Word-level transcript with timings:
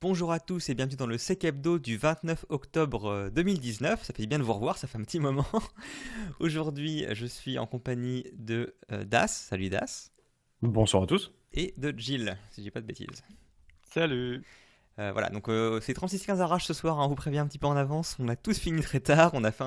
Bonjour 0.00 0.30
à 0.30 0.38
tous 0.38 0.68
et 0.68 0.74
bienvenue 0.74 0.94
dans 0.94 1.08
le 1.08 1.18
Sec 1.18 1.42
Hebdo 1.42 1.80
du 1.80 1.96
29 1.96 2.46
octobre 2.50 3.30
2019. 3.34 4.04
Ça 4.04 4.14
fait 4.14 4.26
bien 4.26 4.38
de 4.38 4.44
vous 4.44 4.52
revoir, 4.52 4.78
ça 4.78 4.86
fait 4.86 4.96
un 4.96 5.02
petit 5.02 5.18
moment. 5.18 5.44
Aujourd'hui, 6.38 7.04
je 7.10 7.26
suis 7.26 7.58
en 7.58 7.66
compagnie 7.66 8.24
de 8.34 8.76
euh, 8.92 9.04
Das. 9.04 9.26
Salut 9.26 9.70
Das. 9.70 10.12
Bonsoir 10.62 11.02
à 11.02 11.06
tous. 11.06 11.32
Et 11.52 11.74
de 11.78 11.92
Jill, 11.98 12.38
si 12.52 12.62
j'ai 12.62 12.70
pas 12.70 12.80
de 12.80 12.86
bêtises. 12.86 13.24
Salut. 13.82 14.44
Euh, 14.98 15.12
voilà, 15.12 15.30
donc 15.30 15.48
euh, 15.48 15.80
c'est 15.80 15.96
36-15 15.96 16.40
arrache 16.40 16.64
ce 16.64 16.74
soir, 16.74 16.98
hein, 16.98 17.04
on 17.04 17.08
vous 17.08 17.14
prévient 17.14 17.38
un 17.38 17.46
petit 17.46 17.58
peu 17.58 17.68
en 17.68 17.76
avance. 17.76 18.16
On 18.18 18.28
a 18.28 18.34
tous 18.34 18.58
fini 18.58 18.82
très 18.82 18.98
tard, 18.98 19.30
on 19.34 19.44
a 19.44 19.52
fait, 19.52 19.64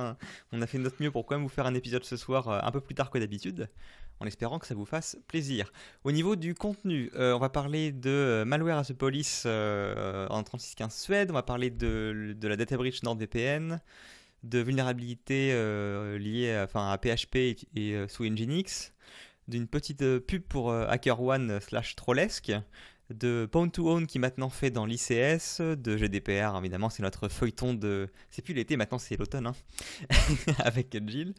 on 0.52 0.61
a 0.61 0.68
fait 0.68 0.77
notre 0.77 1.02
mieux 1.02 1.11
pour 1.11 1.25
quand 1.25 1.36
même 1.36 1.43
vous 1.43 1.50
faire 1.50 1.66
un 1.66 1.73
épisode 1.73 2.04
ce 2.04 2.18
soir 2.18 2.50
euh, 2.50 2.59
un 2.61 2.71
peu 2.71 2.82
plus 2.82 2.95
tard 2.95 3.09
que 3.09 3.18
d'habitude, 3.18 3.70
en 4.21 4.25
espérant 4.27 4.59
que 4.59 4.67
ça 4.67 4.75
vous 4.75 4.85
fasse 4.85 5.17
plaisir. 5.27 5.73
Au 6.04 6.11
niveau 6.11 6.35
du 6.35 6.54
contenu, 6.54 7.11
on 7.15 7.39
va 7.39 7.49
parler 7.49 7.91
de 7.91 8.43
Malware 8.45 8.77
as 8.77 8.91
a 8.91 8.93
Police 8.93 9.45
en 9.45 10.41
36-15 10.41 10.91
Suède, 10.91 11.31
on 11.31 11.33
va 11.33 11.43
parler 11.43 11.71
de, 11.71 12.36
la 12.41 12.55
data 12.55 12.77
breach 12.77 13.01
NordVPN, 13.01 13.82
de 14.43 14.60
vulnérabilité 14.60 15.49
liée 16.19 16.54
à, 16.54 16.65
enfin, 16.65 16.91
à 16.91 16.97
PHP 16.97 17.36
et, 17.75 18.05
sous 18.07 18.23
Nginx, 18.25 18.93
d'une 19.47 19.68
petite 19.68 20.19
pub 20.19 20.43
pour 20.43 20.71
HackerOne 20.71 21.60
slash 21.60 21.96
Trollesque, 21.96 22.54
de 23.13 23.47
Pound 23.51 23.71
to 23.71 23.89
Own 23.89 24.07
qui 24.07 24.19
maintenant 24.19 24.49
fait 24.49 24.69
dans 24.69 24.85
l'ICS, 24.85 25.61
de 25.61 25.97
GDPR 25.97 26.57
évidemment, 26.57 26.89
c'est 26.89 27.04
notre 27.04 27.27
feuilleton 27.27 27.74
de. 27.74 28.10
C'est 28.29 28.41
plus 28.41 28.54
l'été, 28.54 28.77
maintenant 28.77 28.97
c'est 28.97 29.18
l'automne, 29.18 29.47
hein, 29.47 29.55
avec 30.60 30.97
Jill. 31.07 31.33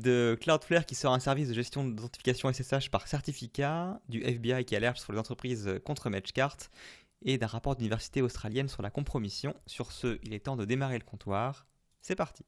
De 0.00 0.36
Cloudflare 0.40 0.86
qui 0.86 0.94
sort 0.94 1.12
un 1.12 1.18
service 1.18 1.48
de 1.48 1.54
gestion 1.54 1.84
d'identification 1.84 2.52
SSH 2.52 2.90
par 2.90 3.06
certificat, 3.08 4.00
du 4.08 4.22
FBI 4.22 4.64
qui 4.64 4.76
alerte 4.76 4.98
sur 4.98 5.12
les 5.12 5.18
entreprises 5.18 5.80
contre 5.84 6.10
Matchcart, 6.10 6.56
et 7.22 7.38
d'un 7.38 7.46
rapport 7.46 7.76
d'université 7.76 8.22
australienne 8.22 8.68
sur 8.68 8.82
la 8.82 8.90
compromission. 8.90 9.54
Sur 9.66 9.92
ce, 9.92 10.18
il 10.22 10.32
est 10.34 10.40
temps 10.44 10.56
de 10.56 10.64
démarrer 10.64 10.98
le 10.98 11.04
comptoir. 11.04 11.66
C'est 12.00 12.14
parti. 12.14 12.44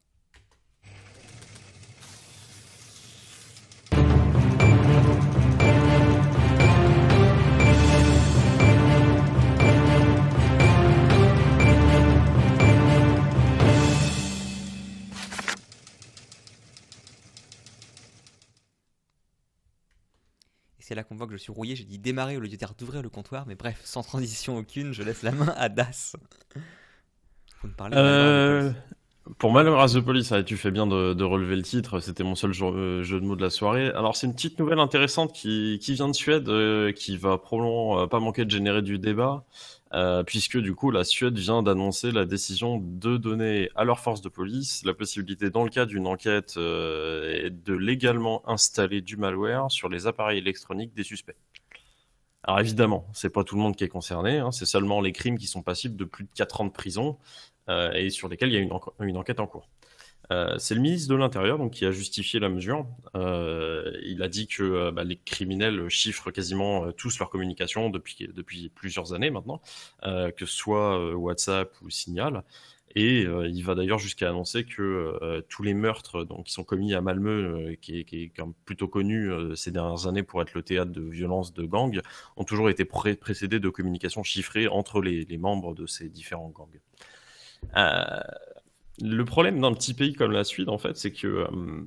C'est 20.90 20.96
là 20.96 21.04
qu'on 21.04 21.14
voit 21.14 21.28
que 21.28 21.32
je 21.34 21.38
suis 21.38 21.52
rouillé. 21.52 21.76
J'ai 21.76 21.84
dit 21.84 22.00
démarrer 22.00 22.36
au 22.36 22.40
lieu 22.40 22.48
de 22.48 22.56
dire 22.56 22.74
d'ouvrir 22.76 23.00
le 23.00 23.08
comptoir, 23.08 23.46
mais 23.46 23.54
bref, 23.54 23.80
sans 23.84 24.02
transition 24.02 24.56
aucune, 24.56 24.92
je 24.92 25.04
laisse 25.04 25.22
la 25.22 25.30
main 25.30 25.54
à 25.56 25.68
Das. 25.68 26.16
Vous 27.62 27.68
me 27.68 27.72
parlez 27.74 27.96
euh, 27.96 28.72
Pour 29.38 29.52
Malheur 29.52 29.84
the 29.90 30.00
Police, 30.00 30.32
tu 30.46 30.56
fais 30.56 30.70
bien 30.70 30.86
de, 30.86 31.22
relever 31.22 31.56
le 31.56 31.62
titre, 31.62 32.00
c'était 32.00 32.24
mon 32.24 32.34
seul 32.34 32.52
euh, 32.62 33.02
jeu, 33.02 33.20
de 33.20 33.24
mots 33.24 33.36
de 33.36 33.42
la 33.42 33.50
soirée. 33.50 33.88
Alors 33.88 34.16
c'est 34.16 34.26
une 34.26 34.34
petite 34.34 34.58
nouvelle 34.58 34.80
intéressante 34.80 35.32
qui, 35.32 35.78
vient 35.78 36.08
de 36.08 36.14
Suède, 36.14 36.48
euh, 36.48 36.92
qui 36.92 37.16
va 37.16 37.38
probablement 37.38 38.08
pas 38.08 38.20
manquer 38.20 38.44
de 38.44 38.50
générer 38.50 38.82
du 38.82 38.98
débat. 38.98 39.44
Euh, 39.92 40.22
puisque 40.22 40.56
du 40.56 40.72
coup 40.72 40.92
la 40.92 41.02
Suède 41.02 41.36
vient 41.36 41.64
d'annoncer 41.64 42.12
la 42.12 42.24
décision 42.24 42.78
de 42.80 43.16
donner 43.16 43.70
à 43.74 43.82
leurs 43.82 43.98
forces 43.98 44.20
de 44.20 44.28
police 44.28 44.84
la 44.84 44.94
possibilité, 44.94 45.50
dans 45.50 45.64
le 45.64 45.70
cas 45.70 45.84
d'une 45.84 46.06
enquête, 46.06 46.54
euh, 46.58 47.50
de 47.50 47.74
légalement 47.74 48.48
installer 48.48 49.00
du 49.00 49.16
malware 49.16 49.68
sur 49.68 49.88
les 49.88 50.06
appareils 50.06 50.38
électroniques 50.38 50.94
des 50.94 51.02
suspects. 51.02 51.34
Alors 52.44 52.60
évidemment, 52.60 53.06
c'est 53.12 53.32
pas 53.32 53.42
tout 53.42 53.56
le 53.56 53.62
monde 53.62 53.74
qui 53.74 53.82
est 53.82 53.88
concerné, 53.88 54.38
hein, 54.38 54.52
c'est 54.52 54.64
seulement 54.64 55.00
les 55.00 55.12
crimes 55.12 55.38
qui 55.38 55.48
sont 55.48 55.62
passibles 55.62 55.96
de 55.96 56.04
plus 56.04 56.24
de 56.24 56.30
4 56.36 56.60
ans 56.60 56.66
de 56.66 56.70
prison 56.70 57.18
euh, 57.18 57.59
et 57.94 58.10
sur 58.10 58.28
lesquels 58.28 58.50
il 58.50 58.54
y 58.54 58.58
a 58.58 59.04
une 59.04 59.16
enquête 59.16 59.40
en 59.40 59.46
cours. 59.46 59.68
Euh, 60.32 60.56
c'est 60.58 60.74
le 60.74 60.80
ministre 60.80 61.10
de 61.10 61.16
l'Intérieur 61.16 61.58
qui 61.70 61.84
a 61.84 61.90
justifié 61.90 62.38
la 62.38 62.48
mesure. 62.48 62.86
Euh, 63.16 63.92
il 64.04 64.22
a 64.22 64.28
dit 64.28 64.46
que 64.46 64.62
euh, 64.62 64.92
bah, 64.92 65.02
les 65.02 65.16
criminels 65.16 65.88
chiffrent 65.88 66.30
quasiment 66.30 66.92
tous 66.92 67.18
leur 67.18 67.30
communication 67.30 67.90
depuis, 67.90 68.70
plusieurs 68.74 69.12
années 69.12 69.30
maintenant, 69.30 69.60
que 70.02 70.46
ce 70.46 70.56
soit 70.56 71.14
WhatsApp 71.14 71.72
ou 71.82 71.90
Signal. 71.90 72.44
Et 72.96 73.20
il 73.22 73.62
va 73.62 73.76
d'ailleurs 73.76 74.00
jusqu'à 74.00 74.28
annoncer 74.28 74.64
que 74.64 75.44
tous 75.48 75.62
les 75.62 75.74
meurtres 75.74 76.24
donc, 76.24 76.46
qui 76.46 76.52
sont 76.52 76.64
commis 76.64 76.92
à 76.92 77.00
Malmö, 77.00 77.76
qui, 77.80 78.00
est, 78.00 78.04
qui, 78.04 78.24
est, 78.24 78.32
plutôt 78.64 78.88
connu 78.88 79.30
ces 79.54 79.70
dernières 79.70 80.08
années 80.08 80.24
pour 80.24 80.42
être 80.42 80.54
le 80.54 80.62
théâtre 80.62 80.90
de 80.90 81.02
violences 81.02 81.54
de 81.54 81.64
gangs, 81.64 82.00
ont 82.36 82.44
toujours 82.44 82.68
été 82.68 82.84
précédés 82.84 83.60
de 83.60 83.68
communications 83.68 84.24
chiffrées 84.24 84.66
entre 84.66 85.00
les, 85.00 85.24
les 85.24 85.38
membres 85.38 85.74
de 85.74 85.86
ces 85.86 86.08
différents 86.08 86.48
gangs. 86.48 86.80
Le 89.02 89.24
problème 89.24 89.60
d'un 89.60 89.72
petit 89.72 89.94
pays 89.94 90.12
comme 90.12 90.32
la 90.32 90.44
Suède, 90.44 90.68
en 90.68 90.78
fait, 90.78 90.96
c'est 90.96 91.12
que 91.12 91.26
euh, 91.26 91.82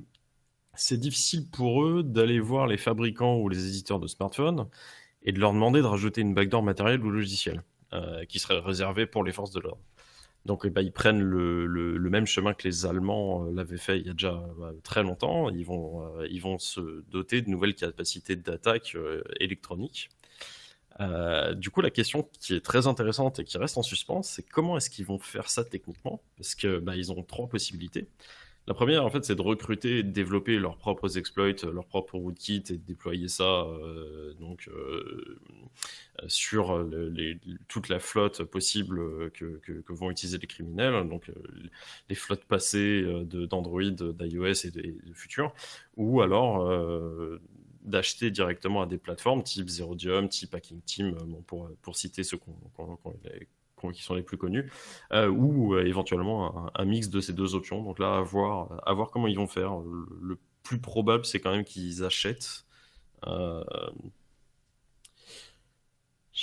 c'est 0.74 0.98
difficile 0.98 1.48
pour 1.48 1.84
eux 1.84 2.02
d'aller 2.02 2.40
voir 2.40 2.66
les 2.66 2.76
fabricants 2.76 3.36
ou 3.36 3.48
les 3.48 3.68
éditeurs 3.68 4.00
de 4.00 4.08
smartphones 4.08 4.68
et 5.22 5.32
de 5.32 5.38
leur 5.38 5.52
demander 5.52 5.80
de 5.80 5.86
rajouter 5.86 6.22
une 6.22 6.34
backdoor 6.34 6.62
matérielle 6.62 7.04
ou 7.04 7.10
logicielle 7.10 7.62
euh, 7.92 8.24
qui 8.24 8.40
serait 8.40 8.58
réservée 8.58 9.06
pour 9.06 9.22
les 9.22 9.32
forces 9.32 9.52
de 9.52 9.60
l'ordre. 9.60 9.82
Donc 10.44 10.62
eh 10.64 10.70
ben, 10.70 10.82
ils 10.82 10.92
prennent 10.92 11.22
le, 11.22 11.98
même 12.10 12.26
chemin 12.26 12.52
que 12.52 12.66
les 12.66 12.84
Allemands 12.84 13.46
euh, 13.46 13.52
l'avaient 13.54 13.78
fait 13.78 14.00
il 14.00 14.06
y 14.06 14.10
a 14.10 14.12
déjà 14.12 14.42
très 14.82 15.04
longtemps. 15.04 15.50
Ils 15.50 15.64
vont 15.64 16.58
se 16.58 17.04
doter 17.10 17.42
de 17.42 17.48
nouvelles 17.48 17.76
capacités 17.76 18.34
d'attaque 18.34 18.96
électronique. 19.38 20.10
Euh, 21.00 21.54
du 21.54 21.70
coup, 21.70 21.80
la 21.80 21.90
question 21.90 22.28
qui 22.40 22.54
est 22.54 22.64
très 22.64 22.86
intéressante 22.86 23.40
et 23.40 23.44
qui 23.44 23.58
reste 23.58 23.76
en 23.78 23.82
suspens, 23.82 24.22
c'est 24.22 24.42
comment 24.42 24.76
est-ce 24.76 24.90
qu'ils 24.90 25.06
vont 25.06 25.18
faire 25.18 25.48
ça 25.50 25.64
techniquement? 25.64 26.20
Parce 26.36 26.54
que 26.54 26.78
bah, 26.78 26.96
ils 26.96 27.12
ont 27.12 27.22
trois 27.22 27.48
possibilités. 27.48 28.06
La 28.66 28.72
première, 28.72 29.04
en 29.04 29.10
fait, 29.10 29.22
c'est 29.26 29.34
de 29.34 29.42
recruter 29.42 29.98
et 29.98 30.02
de 30.02 30.10
développer 30.10 30.58
leurs 30.58 30.78
propres 30.78 31.18
exploits, 31.18 31.52
leurs 31.70 31.84
propres 31.84 32.16
rootkits 32.16 32.64
et 32.70 32.78
de 32.78 32.86
déployer 32.86 33.28
ça 33.28 33.44
euh, 33.44 34.32
donc 34.40 34.68
euh, 34.68 35.38
sur 36.28 36.88
toute 37.68 37.90
la 37.90 37.98
flotte 37.98 38.42
possible 38.44 39.30
que, 39.32 39.60
vont 39.88 40.10
utiliser 40.10 40.38
les 40.38 40.46
criminels, 40.46 41.06
donc 41.10 41.30
les 42.08 42.14
flottes 42.14 42.44
passées 42.44 43.04
d'Android, 43.26 43.82
d'iOS 43.82 44.64
et 44.64 44.70
de, 44.70 44.80
de 44.80 45.12
futurs, 45.12 45.52
ou 45.96 46.22
alors 46.22 46.66
d'acheter 47.84 48.30
directement 48.30 48.82
à 48.82 48.86
des 48.86 48.98
plateformes 48.98 49.42
type 49.42 49.68
Zerodium, 49.68 50.28
type 50.28 50.54
Hacking 50.54 50.80
Team, 50.82 51.16
euh, 51.20 51.40
pour, 51.46 51.70
pour 51.82 51.96
citer 51.96 52.24
ceux 52.24 52.38
qui 53.92 54.02
sont 54.02 54.14
les 54.14 54.22
plus 54.22 54.38
connus, 54.38 54.70
euh, 55.12 55.28
ou 55.28 55.74
euh, 55.74 55.84
éventuellement 55.84 56.70
un, 56.74 56.84
mix 56.86 57.10
de 57.10 57.20
ces 57.20 57.34
deux 57.34 57.54
options. 57.54 57.82
Donc 57.82 57.98
là, 57.98 58.16
à 58.16 58.22
voir, 58.22 58.82
à 58.86 58.94
voir 58.94 59.10
comment 59.10 59.28
ils 59.28 59.36
vont 59.36 59.46
faire. 59.46 59.78
Le, 59.78 60.38
plus 60.62 60.80
probable, 60.80 61.26
c'est 61.26 61.40
quand 61.40 61.50
même 61.50 61.64
qu'ils 61.64 62.04
achètent. 62.04 62.64
Je 63.26 63.62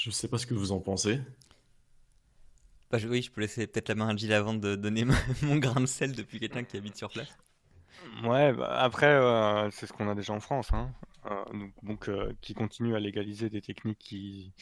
ne 0.06 0.12
sais 0.12 0.28
pas 0.28 0.38
ce 0.38 0.46
que 0.46 0.54
vous 0.54 0.72
en 0.72 0.80
pensez. 0.80 1.20
Bah, 2.92 3.00
oui, 3.10 3.24
je 3.24 3.32
peux 3.32 3.42
laisser 3.42 3.66
peut-être 3.66 3.90
la 3.90 3.96
main 3.96 4.10
à 4.10 4.16
Gilles 4.16 4.34
avant 4.34 4.54
de 4.54 4.76
donner 4.76 5.06
mon 5.42 5.56
grain 5.58 5.82
de 5.82 5.88
sel 5.88 6.12
depuis 6.12 6.40
quelqu'un 6.40 6.64
qui 6.64 6.78
habite 6.78 6.96
sur 6.98 7.10
place. 7.10 7.36
Ouais, 8.24 8.54
bah, 8.54 8.80
après, 8.80 9.18
c'est 9.72 9.88
ce 9.88 9.94
qu'on 9.94 10.08
a 10.08 10.14
déjà 10.14 10.34
en 10.34 10.40
France. 10.40 10.72
Hein. 10.72 10.92
Euh, 11.30 11.44
donc, 11.84 12.10
euh, 12.10 12.34
qui 12.42 12.54
continue 12.54 12.96
à 12.96 13.00
légaliser 13.00 13.50
des 13.50 13.62
techniques 13.62 14.00
qui, 14.00 14.54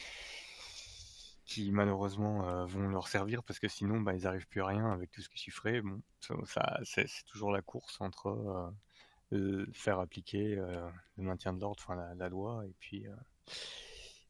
qui 1.46 1.72
malheureusement 1.72 2.46
euh, 2.46 2.66
vont 2.66 2.88
leur 2.88 3.08
servir 3.08 3.42
parce 3.42 3.58
que 3.58 3.68
sinon 3.68 4.00
bah, 4.00 4.14
ils 4.14 4.24
n'arrivent 4.24 4.46
plus 4.46 4.60
à 4.60 4.66
rien 4.66 4.92
avec 4.92 5.10
tout 5.10 5.22
ce 5.22 5.28
qui 5.28 5.36
est 5.36 5.38
chiffré. 5.38 5.80
Bon, 5.80 6.02
ça, 6.44 6.78
c'est, 6.84 7.06
toujours 7.26 7.50
la 7.50 7.62
course 7.62 8.00
entre 8.00 8.72
faire 9.72 10.00
appliquer 10.00 10.56
le 10.56 11.22
maintien 11.22 11.52
de 11.52 11.60
l'ordre, 11.60 11.80
enfin 11.80 12.14
la, 12.16 12.28
loi, 12.28 12.64
et 12.66 12.74
puis 12.78 13.06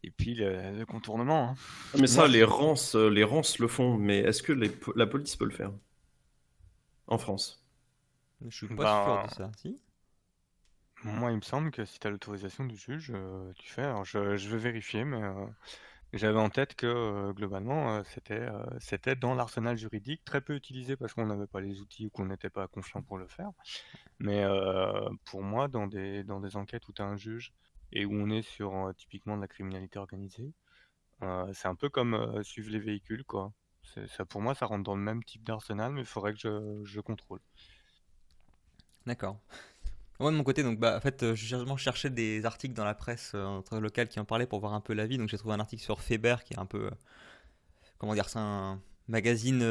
et 0.03 0.11
puis 0.11 0.35
le, 0.35 0.85
contournement. 0.85 1.51
Hein. 1.51 1.55
Ah, 1.95 1.99
mais 1.99 2.07
ça, 2.07 2.29
les 2.29 2.45
rances, 2.45 2.95
les 2.95 3.25
rances 3.25 3.59
le 3.59 3.67
font, 3.67 3.97
mais 3.97 4.19
est-ce 4.19 4.43
que 4.43 4.53
la 4.53 5.07
police 5.07 5.37
peut 5.37 5.47
le 5.47 5.53
faire 5.53 5.73
en 7.07 7.19
France? 7.19 7.65
Je 8.47 8.55
suis 8.55 8.75
pas 8.75 9.05
sûr 9.05 9.15
ben, 9.15 9.27
de 9.27 9.35
ça. 9.35 9.51
Si 9.57 9.79
moi, 11.05 11.31
il 11.31 11.37
me 11.37 11.43
semble 11.43 11.71
que 11.71 11.85
si 11.85 11.99
tu 11.99 12.07
as 12.07 12.11
l'autorisation 12.11 12.65
du 12.65 12.77
juge, 12.77 13.11
euh, 13.15 13.53
tu 13.55 13.71
fais. 13.71 13.83
Alors, 13.83 14.05
je, 14.05 14.19
vais 14.19 14.59
vérifier, 14.59 15.05
mais 15.05 15.23
euh, 15.23 15.47
j'avais 16.13 16.39
en 16.39 16.51
tête 16.51 16.75
que 16.75 16.87
euh, 16.87 17.33
globalement, 17.33 18.03
c'était 18.05 19.17
dans 19.17 19.35
l'arsenal 19.35 19.79
juridique, 19.79 20.25
très 20.25 20.41
peu 20.43 20.55
utilisé 20.55 20.97
parce 20.97 21.15
qu'on 21.15 21.27
n'avait 21.27 21.47
pas 21.47 21.61
les 21.61 21.81
outils 21.81 22.07
ou 22.07 22.11
qu'on 22.11 22.27
n'était 22.27 22.51
pas 22.51 22.69
confiant 22.69 23.03
pour 23.03 23.17
le 23.19 23.27
faire. 23.27 23.51
Mais 24.19 24.45
pour 25.25 25.43
moi, 25.43 25.69
dans 25.69 25.87
des, 25.87 26.25
enquêtes 26.55 26.87
où 26.89 26.93
tu 26.93 27.03
as 27.03 27.07
un 27.07 27.17
juge 27.17 27.53
et 27.93 28.05
où 28.05 28.13
on 28.13 28.29
est 28.31 28.43
sur 28.43 28.93
typiquement 28.97 29.37
de 29.37 29.43
la 29.43 29.49
criminalité 29.49 29.99
organisée, 29.99 30.53
c'est 31.53 31.69
un 31.69 31.75
peu 31.75 31.89
comme 31.89 32.43
suivre 32.43 32.71
les 32.71 32.79
véhicules, 32.79 33.25
quoi. 33.25 33.53
Pour 34.29 34.43
moi, 34.43 34.55
ça 34.55 34.67
rentre 34.67 34.85
dans 34.85 34.97
le 34.97 35.03
même 35.03 35.25
type 35.25 35.45
d'arsenal, 35.45 35.93
mais 35.93 36.03
il 36.03 36.07
faudrait 36.07 36.35
que 36.35 36.83
je 36.85 37.01
contrôle. 37.01 37.41
D'accord. 39.07 39.41
Moi 40.21 40.31
de 40.31 40.37
mon 40.37 40.45
côté, 40.45 40.63
donc 40.63 40.79
bah 40.79 40.99
en 40.99 41.01
fait, 41.01 41.23
euh, 41.23 41.35
je 41.35 41.57
cherchais 41.79 42.11
des 42.11 42.45
articles 42.45 42.75
dans 42.75 42.85
la 42.85 42.95
presse 42.95 43.33
euh, 43.35 43.63
locale 43.81 44.07
qui 44.07 44.21
en 44.21 44.27
parlaient 44.27 44.47
pour 44.47 44.61
voir 44.61 44.75
un 44.75 44.81
peu 44.83 44.93
la 44.93 45.07
vie. 45.07 45.17
Donc 45.17 45.31
j'ai 45.31 45.39
trouvé 45.39 45.55
un 45.55 45.61
article 45.61 45.83
sur 45.83 46.03
Faber 46.03 46.37
qui 46.45 46.53
est 46.53 46.59
un 46.59 46.67
peu 46.67 46.89
euh, 46.89 46.91
comment 47.97 48.13
dire, 48.13 48.29
c'est 48.29 48.39
un 48.39 48.83
magazine 49.09 49.63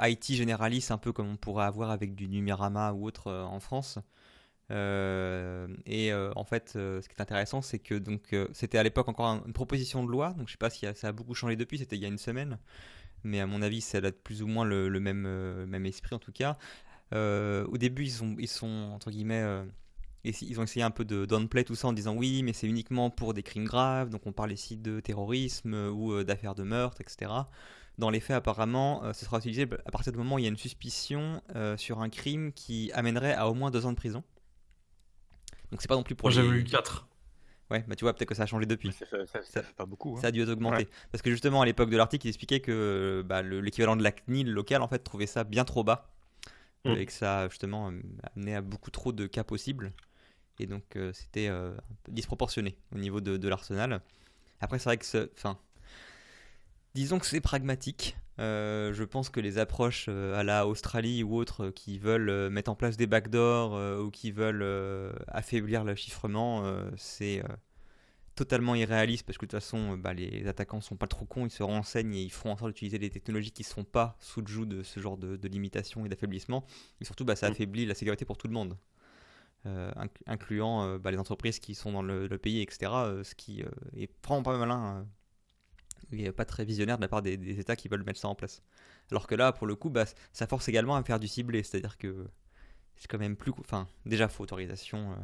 IT 0.00 0.32
généraliste, 0.32 0.92
un 0.92 0.98
peu 0.98 1.12
comme 1.12 1.28
on 1.30 1.36
pourrait 1.36 1.66
avoir 1.66 1.90
avec 1.90 2.14
du 2.14 2.26
Numirama 2.26 2.92
ou 2.94 3.06
autre 3.06 3.30
en 3.30 3.60
France. 3.60 3.98
et 4.70 6.12
en 6.14 6.44
fait, 6.44 6.70
ce 6.72 7.06
qui 7.06 7.14
est 7.14 7.20
intéressant, 7.20 7.62
c'est 7.62 7.78
que 7.78 7.94
donc 7.94 8.34
c'était 8.52 8.78
à 8.78 8.82
l'époque 8.82 9.08
encore 9.08 9.42
une 9.46 9.52
proposition 9.52 10.04
de 10.04 10.10
loi, 10.10 10.32
donc 10.32 10.48
je 10.48 10.52
sais 10.52 10.58
pas 10.58 10.70
si 10.70 10.86
ça 10.94 11.08
a 11.08 11.12
beaucoup 11.12 11.34
changé 11.34 11.54
depuis, 11.56 11.78
c'était 11.78 11.96
il 11.96 12.02
y 12.02 12.06
a 12.06 12.08
une 12.08 12.18
semaine, 12.18 12.58
mais 13.24 13.40
à 13.40 13.46
mon 13.46 13.62
avis, 13.62 13.80
ça 13.80 13.98
a 13.98 14.10
plus 14.10 14.42
ou 14.42 14.46
moins 14.48 14.64
le, 14.64 14.88
même, 15.00 15.22
même 15.66 15.86
esprit 15.86 16.14
en 16.16 16.18
tout 16.18 16.32
cas. 16.32 16.56
au 17.12 17.78
début, 17.78 18.04
ils 18.04 18.12
sont, 18.12 18.34
ils 18.38 18.48
sont 18.48 18.90
entre 18.94 19.10
guillemets 19.10 19.44
et 20.24 20.32
ils 20.42 20.58
ont 20.58 20.64
essayé 20.64 20.82
un 20.82 20.90
peu 20.90 21.04
de 21.04 21.26
downplay 21.26 21.64
tout 21.64 21.76
ça 21.76 21.88
en 21.88 21.92
disant 21.92 22.14
oui, 22.14 22.42
mais 22.42 22.52
c'est 22.52 22.66
uniquement 22.66 23.10
pour 23.10 23.34
des 23.34 23.42
crimes 23.42 23.64
graves, 23.64 24.10
donc 24.10 24.26
on 24.26 24.32
parle 24.32 24.52
ici 24.52 24.76
de 24.76 25.00
terrorisme 25.00 25.74
euh, 25.74 25.90
ou 25.90 26.12
euh, 26.12 26.24
d'affaires 26.24 26.54
de 26.54 26.64
meurtre, 26.64 27.00
etc. 27.00 27.30
Dans 27.98 28.10
les 28.10 28.20
faits, 28.20 28.36
apparemment, 28.36 29.04
euh, 29.04 29.12
ce 29.12 29.24
sera 29.24 29.38
utilisé 29.38 29.68
à 29.86 29.90
partir 29.90 30.12
du 30.12 30.18
moment 30.18 30.36
où 30.36 30.38
il 30.38 30.42
y 30.42 30.46
a 30.46 30.50
une 30.50 30.56
suspicion 30.56 31.40
sur 31.76 32.00
un 32.00 32.08
crime 32.08 32.52
qui 32.52 32.90
amènerait 32.92 33.34
à 33.34 33.48
au 33.48 33.54
moins 33.54 33.70
deux 33.70 33.86
ans 33.86 33.92
de 33.92 33.96
prison. 33.96 34.22
Donc 35.70 35.82
c'est 35.82 35.88
pas 35.88 35.96
non 35.96 36.02
plus 36.02 36.14
pour. 36.14 36.28
Moi 36.28 36.32
j'avais 36.32 36.48
eu 36.48 36.64
4. 36.64 37.06
Ouais, 37.70 37.84
bah 37.86 37.96
tu 37.96 38.04
vois, 38.06 38.14
peut-être 38.14 38.28
que 38.28 38.34
ça 38.34 38.44
a 38.44 38.46
changé 38.46 38.64
depuis. 38.64 38.92
Ça, 38.92 39.04
ça, 39.26 39.62
fait 39.62 39.74
pas 39.74 39.84
beaucoup. 39.84 40.16
Hein. 40.16 40.20
Ça 40.22 40.28
a 40.28 40.30
dû 40.30 40.42
augmenter. 40.42 40.88
Parce 41.12 41.20
que 41.20 41.30
justement, 41.30 41.60
à 41.60 41.66
l'époque 41.66 41.90
de 41.90 41.98
l'article, 41.98 42.26
il 42.26 42.30
expliquait 42.30 42.60
que 42.60 43.22
bah, 43.26 43.42
l'équivalent 43.42 43.94
de 43.94 44.02
la 44.02 44.10
CNIL 44.10 44.50
locale, 44.50 44.80
en 44.80 44.88
fait, 44.88 45.00
trouvait 45.00 45.26
ça 45.26 45.44
bien 45.44 45.66
trop 45.66 45.84
bas. 45.84 46.08
Mm. 46.86 46.92
Et 46.92 47.04
que 47.04 47.12
ça, 47.12 47.46
justement, 47.50 47.92
amenait 48.34 48.54
à 48.54 48.62
beaucoup 48.62 48.90
trop 48.90 49.12
de 49.12 49.26
cas 49.26 49.44
possibles. 49.44 49.92
Et 50.58 50.66
donc, 50.66 50.96
euh, 50.96 51.12
c'était 51.12 51.48
euh, 51.48 51.72
un 51.72 51.96
peu 52.04 52.12
disproportionné 52.12 52.76
au 52.94 52.98
niveau 52.98 53.20
de, 53.20 53.48
l'arsenal. 53.48 54.00
Après, 54.60 54.78
c'est 54.78 54.84
vrai 54.84 54.98
que, 54.98 55.30
enfin, 55.36 55.58
disons 56.94 57.18
que 57.18 57.26
c'est 57.26 57.40
pragmatique. 57.40 58.16
Euh, 58.40 58.92
je 58.92 59.02
pense 59.02 59.30
que 59.30 59.40
les 59.40 59.58
approches 59.58 60.08
à 60.08 60.44
la 60.44 60.66
Australie 60.66 61.24
ou 61.24 61.36
autres 61.36 61.70
qui 61.70 61.98
veulent 61.98 62.50
mettre 62.50 62.70
en 62.70 62.76
place 62.76 62.96
des 62.96 63.08
backdoors 63.08 64.00
ou 64.00 64.10
qui 64.10 64.30
veulent 64.30 65.12
affaiblir 65.26 65.84
le 65.84 65.96
chiffrement, 65.96 66.64
c'est 66.96 67.42
totalement 68.36 68.76
irréaliste 68.76 69.26
parce 69.26 69.36
que 69.36 69.46
de 69.46 69.50
toute 69.50 69.60
façon, 69.60 69.96
bah, 69.96 70.14
les 70.14 70.46
attaquants 70.46 70.80
sont 70.80 70.96
pas 70.96 71.08
trop 71.08 71.24
cons, 71.24 71.46
ils 71.46 71.50
se 71.50 71.64
renseignent 71.64 72.14
et 72.14 72.22
ils 72.22 72.30
feront 72.30 72.52
en 72.52 72.56
sorte 72.56 72.70
d'utiliser 72.70 73.00
des 73.00 73.10
technologies 73.10 73.50
qui 73.50 73.62
ne 73.62 73.68
sont 73.68 73.82
pas 73.82 74.16
sous 74.20 74.40
le 74.40 74.46
joug 74.46 74.66
de 74.66 74.84
ce 74.84 75.00
genre 75.00 75.16
de, 75.16 75.48
limitation 75.48 76.06
et 76.06 76.08
d'affaiblissement. 76.08 76.64
Et 77.00 77.04
surtout, 77.04 77.24
bah, 77.24 77.34
ça 77.34 77.48
mm. 77.48 77.52
affaiblit 77.52 77.86
la 77.86 77.94
sécurité 77.94 78.24
pour 78.24 78.38
tout 78.38 78.46
le 78.46 78.54
monde. 78.54 78.76
Euh, 79.68 79.90
incluant 80.26 80.84
euh, 80.84 80.98
bah, 80.98 81.10
les 81.10 81.18
entreprises 81.18 81.58
qui 81.58 81.74
sont 81.74 81.92
dans 81.92 82.00
le, 82.00 82.28
pays, 82.38 82.62
etc. 82.62 82.90
Euh, 82.94 83.24
ce 83.24 83.34
qui 83.34 83.60
est 83.60 84.10
vraiment 84.24 84.42
pas 84.42 84.56
malin 84.56 85.06
et 86.10 86.32
pas 86.32 86.46
très 86.46 86.64
visionnaire 86.64 86.96
de 86.96 87.02
la 87.02 87.08
part 87.08 87.20
des, 87.20 87.60
États 87.60 87.76
qui 87.76 87.88
veulent 87.88 88.04
mettre 88.04 88.20
ça 88.20 88.28
en 88.28 88.34
place. 88.34 88.62
Alors 89.10 89.26
que 89.26 89.34
là, 89.34 89.52
pour 89.52 89.66
le 89.66 89.74
coup, 89.74 89.90
bah, 89.90 90.06
ça 90.32 90.46
force 90.46 90.68
également 90.68 90.96
à 90.96 91.02
faire 91.02 91.20
du 91.20 91.28
ciblé, 91.28 91.62
c'est-à-dire 91.62 91.98
que 91.98 92.28
c'est 92.96 93.08
quand 93.08 93.18
même 93.18 93.36
plus. 93.36 93.52
Enfin, 93.58 93.88
déjà, 94.06 94.28
faut 94.28 94.42
autorisation. 94.44 95.14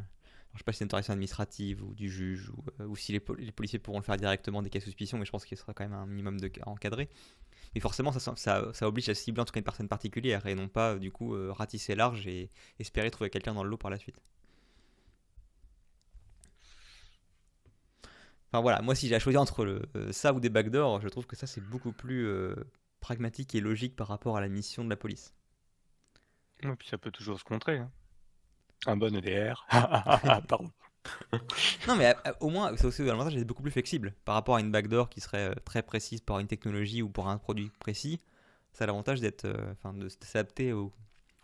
je 0.52 0.58
sais 0.58 0.64
pas 0.64 0.72
si 0.72 0.78
c'est 0.78 0.84
une 0.84 0.88
autorisation 0.88 1.12
administrative 1.14 1.82
ou 1.82 1.94
du 1.94 2.10
juge 2.10 2.50
ou, 2.80 2.96
si 2.96 3.12
les, 3.12 3.20
policiers 3.20 3.78
pourront 3.78 3.98
le 3.98 4.04
faire 4.04 4.16
directement 4.18 4.62
des 4.62 4.68
cas 4.68 4.80
de 4.80 4.84
suspicion, 4.84 5.16
mais 5.16 5.24
je 5.24 5.30
pense 5.30 5.46
qu'il 5.46 5.56
sera 5.56 5.72
quand 5.72 5.84
même 5.84 5.94
un 5.94 6.06
minimum 6.06 6.38
de 6.38 6.50
encadré. 6.66 7.08
Mais 7.74 7.80
forcément, 7.80 8.12
ça, 8.12 8.72
oblige 8.82 9.08
à 9.08 9.14
cibler 9.14 9.40
en 9.40 9.44
tout 9.44 9.52
cas 9.52 9.60
une 9.60 9.64
personne 9.64 9.88
particulière 9.88 10.44
et 10.46 10.54
non 10.54 10.68
pas 10.68 10.96
du 10.96 11.10
coup 11.10 11.34
euh, 11.34 11.52
ratisser 11.52 11.94
large 11.94 12.26
et 12.26 12.50
espérer 12.78 13.10
trouver 13.10 13.30
quelqu'un 13.30 13.54
dans 13.54 13.64
le 13.64 13.70
lot 13.70 13.78
par 13.78 13.90
la 13.90 13.98
suite. 13.98 14.20
Enfin 18.54 18.62
voilà, 18.62 18.82
moi 18.82 18.94
si 18.94 19.08
j'ai 19.08 19.16
à 19.16 19.18
choisir 19.18 19.40
entre 19.40 19.64
le, 19.64 19.82
euh, 19.96 20.12
ça 20.12 20.32
ou 20.32 20.38
des 20.38 20.48
backdoors, 20.48 21.00
je 21.00 21.08
trouve 21.08 21.26
que 21.26 21.34
ça 21.34 21.48
c'est 21.48 21.60
beaucoup 21.60 21.90
plus 21.90 22.28
euh, 22.28 22.54
pragmatique 23.00 23.52
et 23.56 23.60
logique 23.60 23.96
par 23.96 24.06
rapport 24.06 24.36
à 24.36 24.40
la 24.40 24.46
mission 24.46 24.84
de 24.84 24.90
la 24.90 24.96
police. 24.96 25.34
Et 26.62 26.68
puis 26.76 26.86
ça 26.86 26.96
peut 26.96 27.10
toujours 27.10 27.36
se 27.36 27.42
contrer. 27.42 27.78
Hein. 27.78 27.90
Un 28.86 28.96
bon 28.96 29.12
EDR. 29.12 29.66
Pardon. 30.48 30.70
non, 31.88 31.96
mais 31.96 32.14
euh, 32.28 32.32
au 32.38 32.48
moins, 32.48 32.76
c'est 32.76 32.84
aussi 32.84 33.02
l'avantage 33.02 33.34
d'être 33.34 33.44
beaucoup 33.44 33.62
plus 33.62 33.72
flexible 33.72 34.14
par 34.24 34.36
rapport 34.36 34.54
à 34.54 34.60
une 34.60 34.70
backdoor 34.70 35.10
qui 35.10 35.20
serait 35.20 35.52
très 35.64 35.82
précise 35.82 36.20
par 36.20 36.38
une 36.38 36.46
technologie 36.46 37.02
ou 37.02 37.08
pour 37.08 37.26
un 37.26 37.38
produit 37.38 37.72
précis. 37.80 38.20
Ça 38.72 38.84
a 38.84 38.86
l'avantage 38.86 39.20
d'être, 39.20 39.46
euh, 39.46 39.72
enfin, 39.72 39.94
de 39.94 40.08
s'adapter 40.20 40.72
aux, 40.72 40.92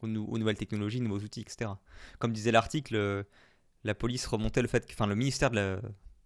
aux, 0.02 0.06
nouvelles 0.06 0.58
technologies, 0.58 1.00
nouveaux 1.00 1.24
outils, 1.24 1.40
etc. 1.40 1.72
Comme 2.20 2.32
disait 2.32 2.52
l'article, 2.52 3.26
la 3.82 3.94
police 3.96 4.28
remontait 4.28 4.62
le 4.62 4.68
fait, 4.68 4.86
que, 4.86 4.92
enfin, 4.92 5.08
le 5.08 5.16
ministère 5.16 5.50
de 5.50 5.56
la, 5.56 5.80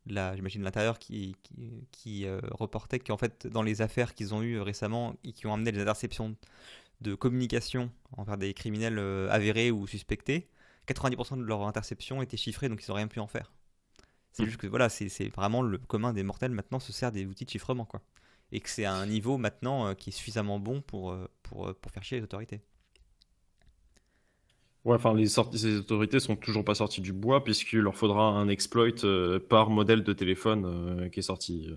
j'imagine 0.06 0.62
l'intérieur 0.62 0.99
qui, 0.99 1.37
qui, 1.93 2.27
reportait 2.53 2.99
qu'en 2.99 3.17
fait, 3.17 3.47
dans 3.47 3.62
les 3.62 3.83
affaires 3.83 4.15
qu'ils 4.15 4.35
ont 4.35 4.43
eues 4.43 4.61
récemment 4.61 5.15
et 5.25 5.33
qui 5.33 5.47
ont 5.47 5.55
amené 5.55 5.73
des 5.73 5.81
interceptions 5.81 6.37
de 7.01 7.15
communication 7.15 7.91
envers 8.17 8.37
des 8.37 8.55
criminels 8.55 8.99
avérés 9.31 9.71
ou 9.71 9.87
suspectés, 9.87 10.49
90% 10.89 11.39
de 11.39 11.43
leurs 11.43 11.62
interceptions 11.62 12.23
étaient 12.23 12.37
chiffrées, 12.37 12.69
donc 12.69 12.85
ils 12.85 12.91
n'ont 12.91 12.97
rien 12.97 13.09
pu 13.09 13.21
en 13.21 13.27
faire. 13.27 13.53
C'est 14.33 14.43
mm. 14.43 14.47
juste 14.47 14.59
que 14.59 14.67
voilà, 14.67 14.89
c'est 14.89 15.29
vraiment 15.29 15.62
le 15.62 15.79
commun 15.79 16.12
des 16.12 16.23
mortels 16.23 16.50
maintenant 16.50 16.81
se 16.81 16.93
sert 16.93 17.12
des 17.12 17.25
outils 17.25 17.45
de 17.45 17.50
chiffrement, 17.50 17.85
quoi. 17.85 18.03
Et 18.53 18.61
que 18.61 18.69
c'est 18.69 18.85
à 18.85 18.93
un 18.93 19.07
niveau 19.07 19.39
maintenant 19.39 19.89
euh, 19.89 19.95
qui 19.95 20.11
est 20.11 20.12
suffisamment 20.12 20.59
bon 20.59 20.81
pour, 20.83 21.12
euh, 21.12 21.29
pour, 21.43 21.69
euh, 21.69 21.73
pour 21.73 21.91
faire 21.91 22.05
chier 22.05 22.19
les 22.19 22.25
autorités. 22.25 22.61
Ouais, 24.85 24.97
enfin, 24.97 25.15
les, 25.15 25.27
ces 25.27 25.77
autorités 25.79 26.21
sont 26.21 26.37
toujours 26.37 26.65
pas 26.65 26.75
sorties 26.75 27.01
du 27.01 27.13
bois, 27.13 27.43
puisqu'il 27.43 27.79
leur 27.79 27.97
faudra 27.97 28.25
un 28.25 28.49
exploit 28.49 28.89
par 29.49 29.71
modèle 29.71 30.03
de 30.03 30.13
téléphone 30.13 31.11
qui 31.11 31.21
est 31.21 31.23
sorti. 31.23 31.75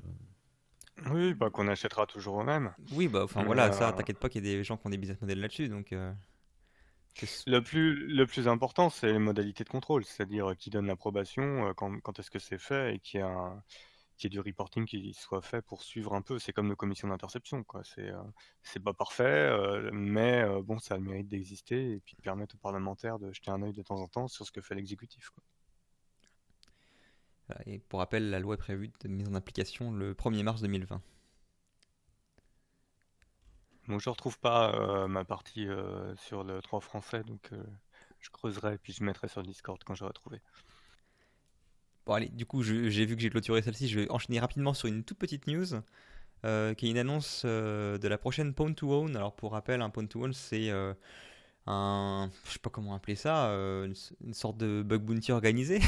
Oui, 1.12 1.34
bah, 1.34 1.50
qu'on 1.50 1.68
achètera 1.68 2.06
toujours 2.06 2.42
eux-mêmes. 2.42 2.74
Oui, 2.92 3.08
bah, 3.08 3.24
enfin 3.24 3.44
voilà, 3.44 3.72
ça, 3.72 3.94
t'inquiète 3.94 4.20
pas 4.20 4.30
qu'il 4.30 4.46
y 4.46 4.50
a 4.50 4.58
des 4.58 4.64
gens 4.64 4.78
qui 4.78 4.88
ont 4.88 4.90
des 4.90 4.98
business 4.98 5.22
models 5.22 5.40
là-dessus, 5.40 5.70
donc. 5.70 5.94
Le 7.48 7.62
plus, 7.62 8.08
le 8.08 8.28
plus 8.28 8.48
important, 8.48 8.92
c'est 8.92 9.12
les 9.12 9.18
modalités 9.18 9.64
de 9.64 9.70
contrôle, 9.70 10.06
c'est-à-dire 10.06 10.56
qui 10.56 10.70
donne 10.70 10.86
l'approbation, 10.86 11.68
euh, 11.68 11.74
quand, 11.74 12.00
quand 12.02 12.20
est-ce 12.20 12.30
que 12.30 12.38
c'est 12.38 12.60
fait 12.60 12.94
et 12.94 13.00
qu'il 13.00 13.22
y, 13.22 13.24
a 14.26 14.28
y 14.28 14.28
ait 14.28 14.30
du 14.30 14.40
reporting 14.40 14.86
qui 14.86 15.14
soit 15.14 15.42
fait 15.42 15.62
pour 15.62 15.84
suivre 15.84 16.14
un 16.14 16.22
peu. 16.22 16.40
C'est 16.40 16.54
comme 16.54 16.68
nos 16.68 16.76
commissions 16.76 17.08
d'interception, 17.08 17.64
quoi. 17.64 17.84
C'est 17.84 18.10
euh, 18.10 18.22
c'est 18.64 18.80
pas 18.80 18.94
parfait, 18.94 19.24
euh, 19.24 19.90
mais 19.94 20.46
bon, 20.64 20.80
ça 20.80 20.96
a 20.96 20.98
le 20.98 21.04
mérite 21.04 21.28
d'exister 21.28 21.94
et 21.94 22.00
puis 22.00 22.16
de 22.16 22.22
permettre 22.22 22.56
aux 22.56 22.60
parlementaires 22.60 23.20
de 23.20 23.32
jeter 23.32 23.52
un 23.52 23.62
œil 23.62 23.74
de 23.74 23.84
temps 23.84 24.00
en 24.00 24.08
temps 24.08 24.28
sur 24.28 24.46
ce 24.46 24.52
que 24.52 24.62
fait 24.62 24.76
l'exécutif. 24.76 25.32
Et 27.66 27.80
pour 27.80 28.00
rappel, 28.00 28.30
la 28.30 28.40
loi 28.40 28.56
est 28.56 28.58
prévue 28.58 28.92
de 29.00 29.08
mise 29.08 29.28
en 29.28 29.36
application 29.36 29.92
le 29.92 30.14
1er 30.14 30.44
mars 30.44 30.62
2020. 30.62 31.02
Bon, 33.88 34.00
je 34.00 34.10
retrouve 34.10 34.38
pas 34.40 34.74
euh, 34.76 35.08
ma 35.08 35.24
partie 35.24 35.66
euh, 35.68 36.14
sur 36.18 36.44
le 36.44 36.62
3 36.62 36.82
français, 36.82 37.24
donc 37.24 37.54
euh, 37.54 37.64
je 38.20 38.30
creuserai 38.32 38.74
et 38.74 38.78
puis 38.78 38.92
je 38.92 39.02
mettrai 39.02 39.30
sur 39.30 39.44
Discord 39.44 39.82
quand 39.86 39.96
j'aurai 39.96 40.12
trouvé. 40.12 40.42
Bon 42.08 42.14
allez, 42.14 42.30
du 42.30 42.46
coup 42.46 42.64
j'ai 42.64 43.06
vu 43.06 43.16
que 43.16 43.22
j'ai 43.22 43.30
clôturé 43.30 43.62
celle-ci, 43.62 43.88
je 43.88 44.00
vais 44.00 44.10
enchaîner 44.10 44.40
rapidement 44.40 44.74
sur 44.74 44.88
une 44.88 45.04
toute 45.04 45.18
petite 45.20 45.46
news. 45.48 45.66
qui 46.44 46.88
est 46.88 46.90
une 46.90 46.98
annonce 46.98 47.46
de 47.46 48.08
la 48.08 48.18
prochaine 48.18 48.54
Pawn 48.54 48.74
to 48.74 48.92
Own. 48.92 49.16
Alors 49.16 49.36
pour 49.36 49.52
rappel, 49.52 49.82
un 49.82 49.90
Pawn 49.90 50.08
to 50.08 50.24
Own 50.24 50.34
c'est 50.34 50.72
un, 51.68 52.32
je 52.46 52.52
sais 52.52 52.60
pas 52.60 52.70
comment 52.70 52.96
appeler 52.96 53.16
ça, 53.16 53.50
une, 53.52 54.34
sorte 54.34 54.58
de 54.58 54.82
bug 54.84 55.02
bounty 55.04 55.32
organisé. 55.32 55.82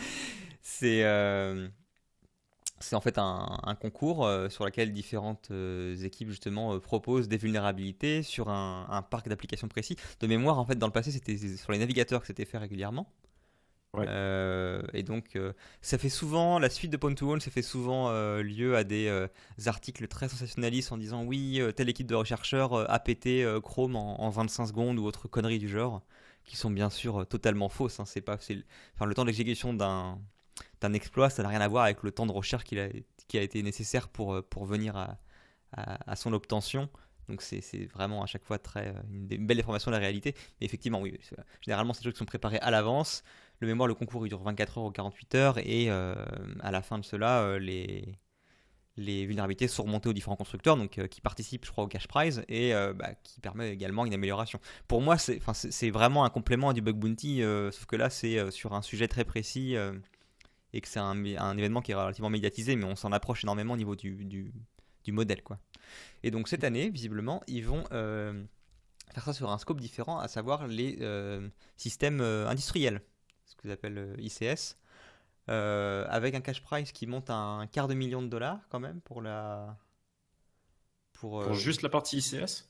c'est 0.62 1.04
c'est 2.82 2.96
en 2.96 3.00
fait 3.00 3.16
un, 3.18 3.76
concours 3.80 4.26
euh, 4.26 4.48
sur 4.48 4.64
lequel 4.64 4.92
différentes 4.92 5.48
euh, 5.50 5.96
équipes 6.02 6.28
justement 6.28 6.74
euh, 6.74 6.78
proposent 6.78 7.28
des 7.28 7.36
vulnérabilités 7.36 8.22
sur 8.22 8.48
un, 8.48 9.06
parc 9.10 9.28
d'applications 9.28 9.68
précis. 9.68 9.96
De 10.20 10.26
mémoire, 10.26 10.58
en 10.58 10.64
fait, 10.64 10.76
dans 10.76 10.86
le 10.86 10.92
passé, 10.92 11.10
c'était 11.10 11.36
sur 11.56 11.72
les 11.72 11.78
navigateurs 11.78 12.20
que 12.20 12.26
c'était 12.26 12.44
fait 12.44 12.58
régulièrement. 12.58 13.08
Et 14.00 15.02
donc, 15.02 15.38
ça 15.82 15.98
fait 15.98 16.08
souvent, 16.08 16.58
la 16.58 16.70
suite 16.70 16.90
de 16.90 16.96
Point 16.96 17.14
to 17.14 17.30
One, 17.30 17.40
ça 17.40 17.50
fait 17.50 17.62
souvent 17.62 18.10
lieu 18.40 18.76
à 18.76 18.84
des 18.84 19.28
articles 19.66 20.08
très 20.08 20.28
sensationnalistes 20.28 20.92
en 20.92 20.96
disant 20.96 21.24
oui, 21.24 21.60
telle 21.76 21.88
équipe 21.88 22.06
de 22.06 22.24
chercheurs 22.24 22.90
a 22.90 22.98
pété 22.98 23.46
Chrome 23.62 23.96
en, 23.96 24.30
25 24.30 24.66
secondes 24.66 24.98
ou 24.98 25.04
autre 25.04 25.28
conneries 25.28 25.58
du 25.58 25.68
genre, 25.68 26.02
qui 26.44 26.56
sont 26.56 26.70
bien 26.70 26.90
sûr 26.90 27.26
totalement 27.26 27.68
fausses. 27.68 28.00
Hein. 28.00 28.04
c'est 28.04 28.20
pas, 28.20 28.38
enfin, 28.94 29.06
le 29.06 29.14
temps 29.14 29.24
d'exécution 29.24 29.74
d'un 29.74 30.18
exploit, 30.92 31.30
ça 31.30 31.42
n'a 31.42 31.48
rien 31.48 31.60
à 31.60 31.68
voir 31.68 31.84
avec 31.84 32.02
le 32.02 32.10
temps 32.10 32.26
de 32.26 32.32
recherche 32.32 32.64
qui 32.64 32.78
a, 32.78 33.42
été 33.42 33.62
nécessaire 33.62 34.08
pour, 34.08 34.34
euh, 34.34 34.46
venir 34.62 34.96
à, 34.96 36.16
son 36.16 36.32
obtention. 36.32 36.88
Donc 37.28 37.40
c'est 37.40 37.86
vraiment 37.86 38.22
à 38.22 38.26
chaque 38.26 38.44
fois 38.44 38.58
très, 38.58 38.88
euh, 38.88 39.02
une, 39.10 39.46
belle 39.46 39.56
déformation 39.56 39.90
de 39.90 39.96
la 39.96 40.00
réalité. 40.00 40.34
Mais 40.60 40.66
effectivement, 40.66 41.00
oui, 41.00 41.18
généralement, 41.60 41.92
c'est 41.92 42.02
des 42.02 42.10
choses 42.10 42.18
sont 42.18 42.24
préparés 42.24 42.58
à 42.58 42.70
l'avance. 42.70 43.22
Le 43.62 43.68
mémoire, 43.68 43.86
le 43.86 43.94
concours, 43.94 44.26
il 44.26 44.28
dure 44.28 44.42
24 44.42 44.78
heures 44.78 44.84
ou 44.86 44.90
48 44.90 45.34
heures. 45.36 45.58
Et 45.58 45.88
euh, 45.88 46.16
à 46.58 46.72
la 46.72 46.82
fin 46.82 46.98
de 46.98 47.04
cela, 47.04 47.60
les, 47.60 48.18
les 48.96 49.24
vulnérabilités 49.24 49.68
sont 49.68 49.84
remontées 49.84 50.08
aux 50.08 50.12
différents 50.12 50.34
constructeurs, 50.34 50.76
donc 50.76 51.06
qui 51.06 51.20
participent, 51.20 51.64
je 51.64 51.70
crois, 51.70 51.84
au 51.84 51.86
cash 51.86 52.08
prize 52.08 52.42
et 52.48 52.72
bah, 52.72 53.14
qui 53.22 53.38
permet 53.40 53.70
également 53.70 54.04
une 54.04 54.14
amélioration. 54.14 54.58
Pour 54.88 55.00
moi, 55.00 55.16
c'est 55.16 55.90
vraiment 55.90 56.24
un 56.24 56.28
complément 56.28 56.72
du 56.72 56.82
bug 56.82 56.96
bounty, 56.96 57.42
sauf 57.70 57.86
que 57.86 57.94
là, 57.94 58.10
c'est 58.10 58.50
sur 58.50 58.74
un 58.74 58.82
sujet 58.82 59.06
très 59.06 59.24
précis 59.24 59.76
et 60.72 60.80
que 60.80 60.88
c'est 60.88 60.98
un, 60.98 61.22
événement 61.56 61.82
qui 61.82 61.92
est 61.92 61.94
relativement 61.94 62.30
médiatisé, 62.30 62.74
mais 62.74 62.84
on 62.84 62.96
s'en 62.96 63.12
approche 63.12 63.44
énormément 63.44 63.74
au 63.74 63.76
niveau 63.76 63.94
du, 63.94 64.24
du, 64.24 64.52
du 65.04 65.12
modèle. 65.12 65.44
Quoi. 65.44 65.60
Et 66.24 66.32
donc 66.32 66.48
cette 66.48 66.64
année, 66.64 66.90
visiblement, 66.90 67.44
ils 67.46 67.64
vont 67.64 67.84
faire 67.84 69.24
ça 69.24 69.32
sur 69.32 69.52
un 69.52 69.58
scope 69.58 69.80
différent, 69.80 70.18
à 70.18 70.26
savoir 70.26 70.66
les 70.66 70.98
systèmes 71.76 72.20
industriels, 72.20 73.02
ce 73.44 73.56
qu'ils 73.56 73.70
appellent 73.70 74.14
ICS. 74.18 74.76
avec 75.48 76.34
un 76.34 76.40
cash 76.40 76.62
price 76.62 76.92
qui 76.92 77.06
monte 77.06 77.30
à 77.30 77.34
un 77.34 77.66
quart 77.66 77.88
de 77.88 77.94
million 77.94 78.22
de 78.22 78.28
dollars 78.28 78.60
quand 78.68 78.80
même 78.80 79.00
pour 79.00 79.22
la 79.22 79.76
pour, 81.12 81.54
juste 81.54 81.82
la 81.82 81.88
partie 81.88 82.18
ICS 82.18 82.68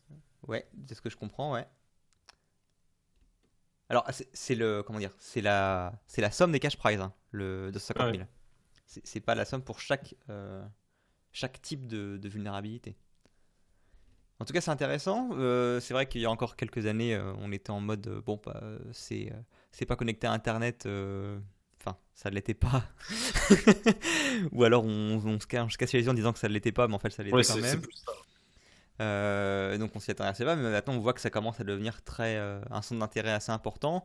Ouais, 0.48 0.66
c'est 0.88 0.94
ce 0.94 1.00
que 1.00 1.10
je 1.10 1.16
comprends, 1.16 1.52
ouais. 1.52 1.66
Alors, 3.88 4.06
c'est 4.32 4.54
le 4.54 4.82
comment 4.82 4.98
dire, 4.98 5.12
c'est 5.18 5.42
la 5.42 5.92
c'est 6.06 6.22
la 6.22 6.30
somme 6.30 6.50
des 6.52 6.60
cash 6.60 6.76
prizes, 6.76 7.00
hein, 7.00 7.12
le 7.30 7.70
de 7.70 7.78
50 7.78 8.14
000. 8.14 8.26
C'est 8.86 9.20
pas 9.20 9.34
la 9.34 9.44
somme 9.44 9.62
pour 9.62 9.80
chaque 9.80 10.14
euh, 10.30 10.64
chaque 11.32 11.60
type 11.62 11.86
de, 11.86 12.18
vulnérabilité. 12.28 12.96
En 14.40 14.44
tout 14.44 14.52
cas, 14.52 14.60
c'est 14.60 14.70
intéressant. 14.70 15.30
Euh, 15.32 15.78
c'est 15.78 15.94
vrai 15.94 16.08
qu'il 16.08 16.20
y 16.20 16.26
a 16.26 16.30
encore 16.30 16.56
quelques 16.56 16.86
années, 16.86 17.14
euh, 17.14 17.32
on 17.38 17.52
était 17.52 17.70
en 17.70 17.80
mode 17.80 18.08
bon, 18.24 18.40
bah, 18.44 18.60
c'est 18.92 19.32
c'est 19.72 19.86
pas 19.86 19.96
connecté 19.96 20.26
à 20.26 20.32
Internet. 20.32 20.86
Enfin, 21.80 21.96
ça 22.14 22.30
ne 22.30 22.34
l'était 22.36 22.54
pas. 22.54 22.84
Ou 24.52 24.64
alors 24.64 24.84
on, 24.84 25.20
on, 25.24 25.40
se 25.40 25.46
casse 25.46 25.92
les 25.92 26.02
yeux 26.02 26.10
en 26.10 26.14
disant 26.14 26.32
que 26.32 26.38
ça 26.38 26.48
ne 26.48 26.52
l'était 26.52 26.72
pas, 26.72 26.86
mais 26.86 26.94
en 26.94 26.98
fait, 26.98 27.10
ça 27.10 27.22
l'était 27.22 27.42
quand 27.42 27.60
même. 27.60 27.82
Euh, 29.00 29.78
donc 29.78 29.90
on 29.96 30.00
s'y 30.00 30.10
intéressait 30.10 30.44
pas, 30.44 30.54
mais 30.54 30.70
maintenant 30.70 30.94
on 30.94 31.00
voit 31.00 31.12
que 31.12 31.20
ça 31.20 31.30
commence 31.30 31.58
à 31.60 31.64
devenir 31.64 32.02
très 32.02 32.36
euh, 32.36 32.60
un 32.70 32.82
centre 32.82 33.00
d'intérêt 33.00 33.32
assez 33.32 33.50
important. 33.50 34.04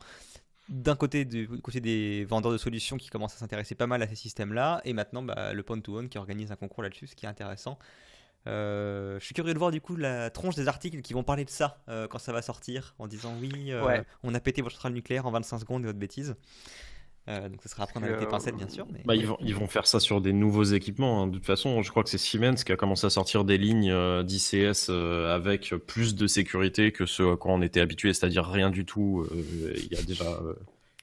D'un 0.69 0.95
côté, 0.95 1.23
du 1.23 1.47
côté 1.61 1.79
des 1.79 2.25
vendeurs 2.25 2.51
de 2.51 2.57
solutions 2.57 2.97
qui 2.97 3.09
commencent 3.09 3.35
à 3.35 3.37
s'intéresser 3.37 3.75
pas 3.75 3.87
mal 3.87 4.01
à 4.01 4.07
ces 4.07 4.15
systèmes-là, 4.15 4.81
et 4.83 4.93
maintenant 4.93 5.23
bah, 5.23 5.53
le 5.53 5.63
Point 5.63 5.79
to 5.79 5.97
Own 5.97 6.09
qui 6.09 6.17
organise 6.17 6.51
un 6.51 6.55
concours 6.55 6.83
là-dessus, 6.83 7.07
ce 7.07 7.15
qui 7.15 7.25
est 7.25 7.29
intéressant. 7.29 7.77
Euh, 8.47 9.19
je 9.19 9.25
suis 9.25 9.35
curieux 9.35 9.53
de 9.53 9.59
voir 9.59 9.71
du 9.71 9.81
coup 9.81 9.95
la 9.95 10.29
tronche 10.29 10.55
des 10.55 10.67
articles 10.67 11.01
qui 11.01 11.13
vont 11.13 11.23
parler 11.23 11.45
de 11.45 11.49
ça 11.49 11.83
quand 12.09 12.19
ça 12.19 12.31
va 12.33 12.41
sortir, 12.41 12.95
en 12.97 13.07
disant 13.07 13.35
oui, 13.39 13.71
on 14.23 14.33
a 14.33 14.39
pété 14.39 14.61
votre 14.61 14.75
centrale 14.75 14.93
nucléaire 14.93 15.25
en 15.25 15.31
25 15.31 15.59
secondes 15.59 15.83
et 15.83 15.87
votre 15.87 15.99
bêtise. 15.99 16.35
Euh, 17.29 17.49
donc 17.49 17.61
ça 17.61 17.67
sera 17.67 17.83
à 17.83 17.87
prendre 17.87 18.05
avec 18.05 18.19
des 18.19 18.25
pincettes, 18.25 18.55
bien 18.55 18.69
sûr. 18.69 18.87
Bah, 19.03 19.15
ils, 19.15 19.27
vont, 19.27 19.37
ils 19.41 19.53
vont 19.53 19.67
faire 19.67 19.85
ça 19.85 19.99
sur 19.99 20.21
des 20.21 20.31
nouveaux 20.31 20.63
équipements. 20.63 21.23
Hein. 21.23 21.27
De 21.27 21.33
toute 21.33 21.45
façon, 21.45 21.81
je 21.81 21.89
crois 21.89 22.03
que 22.03 22.09
c'est 22.09 22.17
Siemens 22.17 22.63
qui 22.63 22.71
a 22.71 22.77
commencé 22.77 23.05
à 23.05 23.09
sortir 23.09 23.43
des 23.43 23.57
lignes 23.57 23.91
euh, 23.91 24.23
d'ICS 24.23 24.87
euh, 24.89 25.35
avec 25.35 25.75
plus 25.87 26.15
de 26.15 26.25
sécurité 26.25 26.93
que 26.93 27.05
ce 27.05 27.33
à 27.33 27.37
quoi 27.37 27.51
on 27.51 27.61
était 27.61 27.81
habitué, 27.81 28.13
c'est-à-dire 28.13 28.45
rien 28.45 28.69
du 28.69 28.85
tout 28.85 29.27
il 29.33 29.91
y 29.91 29.97
a 29.97 30.03
déjà, 30.03 30.39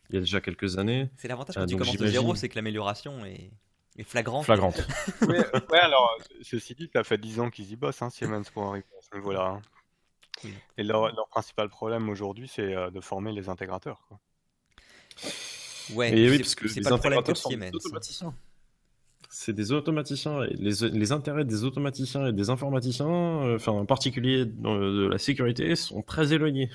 il 0.09 0.15
y 0.15 0.19
a 0.19 0.21
déjà 0.21 0.41
quelques 0.41 0.79
années. 0.79 1.11
C'est 1.17 1.29
l'avantage 1.29 1.57
quand 1.57 1.67
tu 1.67 1.77
commences 1.77 1.97
de 1.97 2.07
zéro, 2.07 2.35
c'est 2.35 2.49
que 2.49 2.57
l'amélioration 2.57 3.25
est, 3.27 3.51
est 3.97 4.05
flagrante. 4.05 4.45
Flagrante. 4.47 4.83
ouais, 5.29 5.79
alors, 5.81 6.11
ceci 6.43 6.75
dit, 6.75 6.91
ça 6.93 7.05
fait 7.05 7.19
10 7.19 7.41
ans 7.41 7.51
qu'ils 7.51 7.71
y 7.71 7.77
bossent, 7.77 8.03
hein, 8.03 8.11
Siemens, 8.11 8.51
pour 8.53 8.65
arriver 8.65 8.87
à 8.99 9.03
ce 9.03 9.17
niveau-là. 9.17 9.61
Hein. 10.45 10.49
Et 10.77 10.83
leur, 10.83 11.15
leur, 11.15 11.29
principal 11.29 11.69
problème 11.69 12.09
aujourd'hui, 12.09 12.49
c'est 12.49 12.75
de 12.91 13.01
former 13.01 13.33
les 13.33 13.49
intégrateurs. 13.49 14.03
Quoi. 14.09 14.19
Ouais, 15.95 16.13
oui, 16.13 16.39
parce 16.39 16.55
que 16.55 16.69
c'est 16.69 16.81
pas 16.81 16.91
le 16.91 16.97
problème 16.97 17.23
que 17.23 17.35
Siemens. 17.35 17.71
C'est 19.31 19.53
des 19.53 19.73
automaticiens. 19.73 20.45
Et 20.45 20.55
les, 20.55 20.89
les, 20.91 21.13
intérêts 21.13 21.45
des 21.45 21.65
automaticiens 21.65 22.29
et 22.29 22.33
des 22.33 22.51
informaticiens, 22.51 23.09
euh, 23.09 23.57
enfin 23.57 23.73
en 23.73 23.85
particulier 23.85 24.45
de 24.47 25.09
la 25.09 25.19
sécurité, 25.19 25.75
sont 25.75 26.03
très 26.03 26.33
éloignés. 26.33 26.71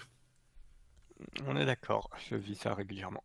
On 1.48 1.56
est 1.56 1.66
d'accord, 1.66 2.10
je 2.30 2.36
vis 2.36 2.56
ça 2.56 2.74
régulièrement. 2.74 3.24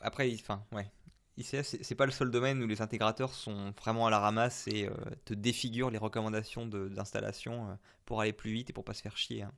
Après, 0.00 0.30
enfin, 0.38 0.62
ouais. 0.72 0.86
ICS, 1.36 1.78
c'est 1.82 1.94
pas 1.94 2.06
le 2.06 2.12
seul 2.12 2.30
domaine 2.30 2.62
où 2.62 2.66
les 2.66 2.80
intégrateurs 2.80 3.34
sont 3.34 3.72
vraiment 3.80 4.06
à 4.06 4.10
la 4.10 4.20
ramasse 4.20 4.68
et 4.68 4.86
euh, 4.86 4.92
te 5.24 5.34
défigurent 5.34 5.90
les 5.90 5.98
recommandations 5.98 6.66
d'installation 6.66 7.70
euh, 7.70 7.74
pour 8.06 8.20
aller 8.20 8.32
plus 8.32 8.52
vite 8.52 8.70
et 8.70 8.72
pour 8.72 8.84
pas 8.84 8.94
se 8.94 9.02
faire 9.02 9.16
chier. 9.16 9.42
Hein. 9.42 9.52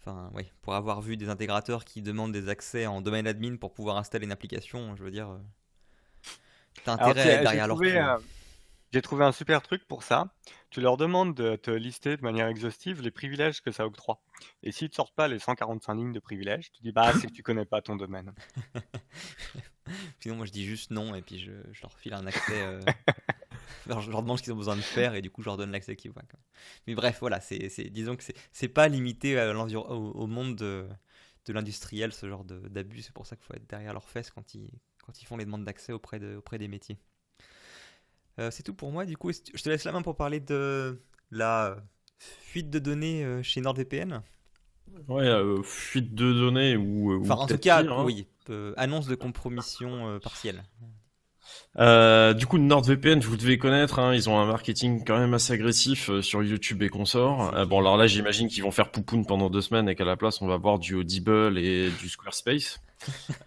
Enfin, 0.00 0.30
oui, 0.34 0.44
pour 0.62 0.74
avoir 0.74 1.00
vu 1.00 1.16
des 1.16 1.28
intégrateurs 1.28 1.84
qui 1.84 2.02
demandent 2.02 2.32
des 2.32 2.48
accès 2.48 2.86
en 2.86 3.00
domaine 3.00 3.26
admin 3.26 3.56
pour 3.56 3.72
pouvoir 3.72 3.96
installer 3.96 4.24
une 4.24 4.32
application, 4.32 4.94
je 4.96 5.02
veux 5.02 5.10
dire, 5.10 5.30
euh, 5.30 5.38
t'as 6.84 6.92
intérêt 6.92 7.40
derrière 7.40 7.66
leur 7.66 7.80
euh, 7.82 8.18
J'ai 8.92 9.02
trouvé 9.02 9.24
un 9.24 9.32
super 9.32 9.60
truc 9.62 9.86
pour 9.86 10.02
ça. 10.02 10.32
Tu 10.70 10.80
leur 10.80 10.96
demandes 10.96 11.34
de 11.34 11.56
te 11.56 11.70
lister 11.70 12.16
de 12.16 12.22
manière 12.22 12.46
exhaustive 12.46 13.02
les 13.02 13.10
privilèges 13.10 13.60
que 13.60 13.72
ça 13.72 13.86
octroie. 13.86 14.20
Et 14.62 14.72
s'ils 14.72 14.88
ne 14.88 14.94
sortent 14.94 15.14
pas 15.14 15.28
les 15.28 15.38
145 15.38 15.94
lignes 15.94 16.12
de 16.12 16.20
privilèges, 16.20 16.70
tu 16.72 16.82
dis 16.82 16.92
bah 16.92 17.12
c'est 17.14 17.26
que 17.26 17.32
tu 17.32 17.42
connais 17.42 17.64
pas 17.64 17.82
ton 17.82 17.96
domaine. 17.96 18.32
Sinon 20.20 20.36
moi 20.36 20.46
je 20.46 20.52
dis 20.52 20.64
juste 20.64 20.90
non 20.90 21.14
et 21.14 21.22
puis 21.22 21.38
je, 21.38 21.52
leur 21.82 21.98
file 21.98 22.14
un 22.14 22.26
accès. 22.26 22.62
Euh, 22.62 22.80
je 23.86 24.10
leur 24.10 24.22
demande 24.22 24.38
ce 24.38 24.42
qu'ils 24.42 24.52
ont 24.52 24.56
besoin 24.56 24.76
de 24.76 24.80
faire 24.80 25.14
et 25.14 25.22
du 25.22 25.30
coup 25.30 25.42
je 25.42 25.48
leur 25.48 25.56
donne 25.56 25.70
l'accès 25.70 25.96
qu'ils 25.96 26.10
voient. 26.10 26.22
Mais 26.86 26.94
bref, 26.94 27.18
voilà, 27.20 27.40
c'est, 27.40 27.68
disons 27.90 28.16
que 28.16 28.24
c'est, 28.52 28.68
pas 28.68 28.88
limité 28.88 29.40
au, 29.40 30.26
monde 30.26 30.56
de, 30.56 30.86
l'industriel 31.48 32.12
ce 32.12 32.28
genre 32.28 32.44
d'abus. 32.44 33.02
C'est 33.02 33.14
pour 33.14 33.26
ça 33.26 33.36
qu'il 33.36 33.46
faut 33.46 33.54
être 33.54 33.68
derrière 33.68 33.92
leurs 33.92 34.08
fesses 34.08 34.30
quand 34.30 34.54
ils, 34.54 34.70
quand 35.04 35.22
ils 35.22 35.24
font 35.24 35.36
les 35.36 35.44
demandes 35.44 35.64
d'accès 35.64 35.92
auprès, 35.92 36.22
auprès 36.34 36.58
des 36.58 36.68
métiers. 36.68 36.98
Euh, 38.38 38.50
c'est 38.50 38.62
tout 38.62 38.74
pour 38.74 38.92
moi. 38.92 39.04
Du 39.04 39.16
coup, 39.16 39.32
je 39.32 39.62
te 39.62 39.68
laisse 39.68 39.84
la 39.84 39.92
main 39.92 40.02
pour 40.02 40.16
parler 40.16 40.40
de 40.40 41.02
la 41.30 41.76
fuite 42.18 42.70
de 42.70 42.78
données 42.78 43.24
euh, 43.24 43.42
chez 43.42 43.60
NordVPN? 43.60 44.22
Ouais, 45.08 45.26
euh, 45.26 45.62
fuite 45.62 46.14
de 46.14 46.32
données 46.32 46.76
ou. 46.76 47.20
Enfin, 47.22 47.34
en 47.34 47.46
tout 47.46 47.58
cas, 47.58 47.82
hein. 47.82 48.04
oui, 48.04 48.26
annonce 48.76 49.06
de 49.06 49.14
compromission 49.14 50.18
partielle. 50.20 50.64
Euh, 51.78 52.34
du 52.34 52.46
coup, 52.46 52.58
NordVPN, 52.58 53.20
vous 53.20 53.36
devez 53.36 53.58
connaître, 53.58 53.98
hein, 53.98 54.14
ils 54.14 54.28
ont 54.28 54.38
un 54.38 54.46
marketing 54.46 55.04
quand 55.04 55.18
même 55.18 55.34
assez 55.34 55.52
agressif 55.52 56.10
euh, 56.10 56.22
sur 56.22 56.42
YouTube 56.42 56.82
et 56.82 56.88
consorts. 56.88 57.54
Euh, 57.54 57.66
bon, 57.66 57.78
alors 57.78 57.96
là, 57.96 58.06
j'imagine 58.06 58.48
qu'ils 58.48 58.62
vont 58.62 58.70
faire 58.70 58.90
poupoune 58.90 59.26
pendant 59.26 59.48
deux 59.48 59.60
semaines 59.60 59.88
et 59.88 59.94
qu'à 59.94 60.04
la 60.04 60.16
place, 60.16 60.42
on 60.42 60.46
va 60.46 60.56
voir 60.56 60.78
du 60.78 60.94
Audible 60.94 61.58
et 61.58 61.90
du 61.90 62.08
Squarespace. 62.08 62.80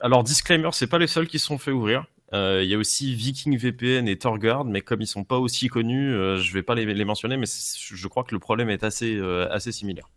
alors, 0.00 0.22
disclaimer, 0.22 0.70
c'est 0.72 0.86
pas 0.86 0.98
les 0.98 1.06
seuls 1.06 1.26
qui 1.26 1.38
se 1.38 1.46
sont 1.46 1.58
fait 1.58 1.72
ouvrir. 1.72 2.06
Il 2.34 2.68
y 2.68 2.74
a 2.74 2.78
aussi 2.78 3.14
Viking 3.14 3.56
VPN 3.56 4.08
et 4.08 4.18
Torguard, 4.18 4.64
mais 4.64 4.80
comme 4.80 5.00
ils 5.00 5.06
sont 5.06 5.24
pas 5.24 5.38
aussi 5.38 5.68
connus, 5.68 6.10
je 6.12 6.52
vais 6.52 6.62
pas 6.62 6.74
les, 6.74 7.04
mentionner, 7.04 7.36
mais 7.36 7.46
je 7.46 8.08
crois 8.08 8.24
que 8.24 8.34
le 8.34 8.40
problème 8.40 8.70
est 8.70 8.82
assez, 8.82 9.20
assez 9.50 9.72
similaire. 9.72 10.08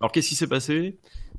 Alors, 0.00 0.12
qu'est-ce 0.12 0.30
qui 0.30 0.34
s'est 0.34 0.46
passé? 0.46 0.98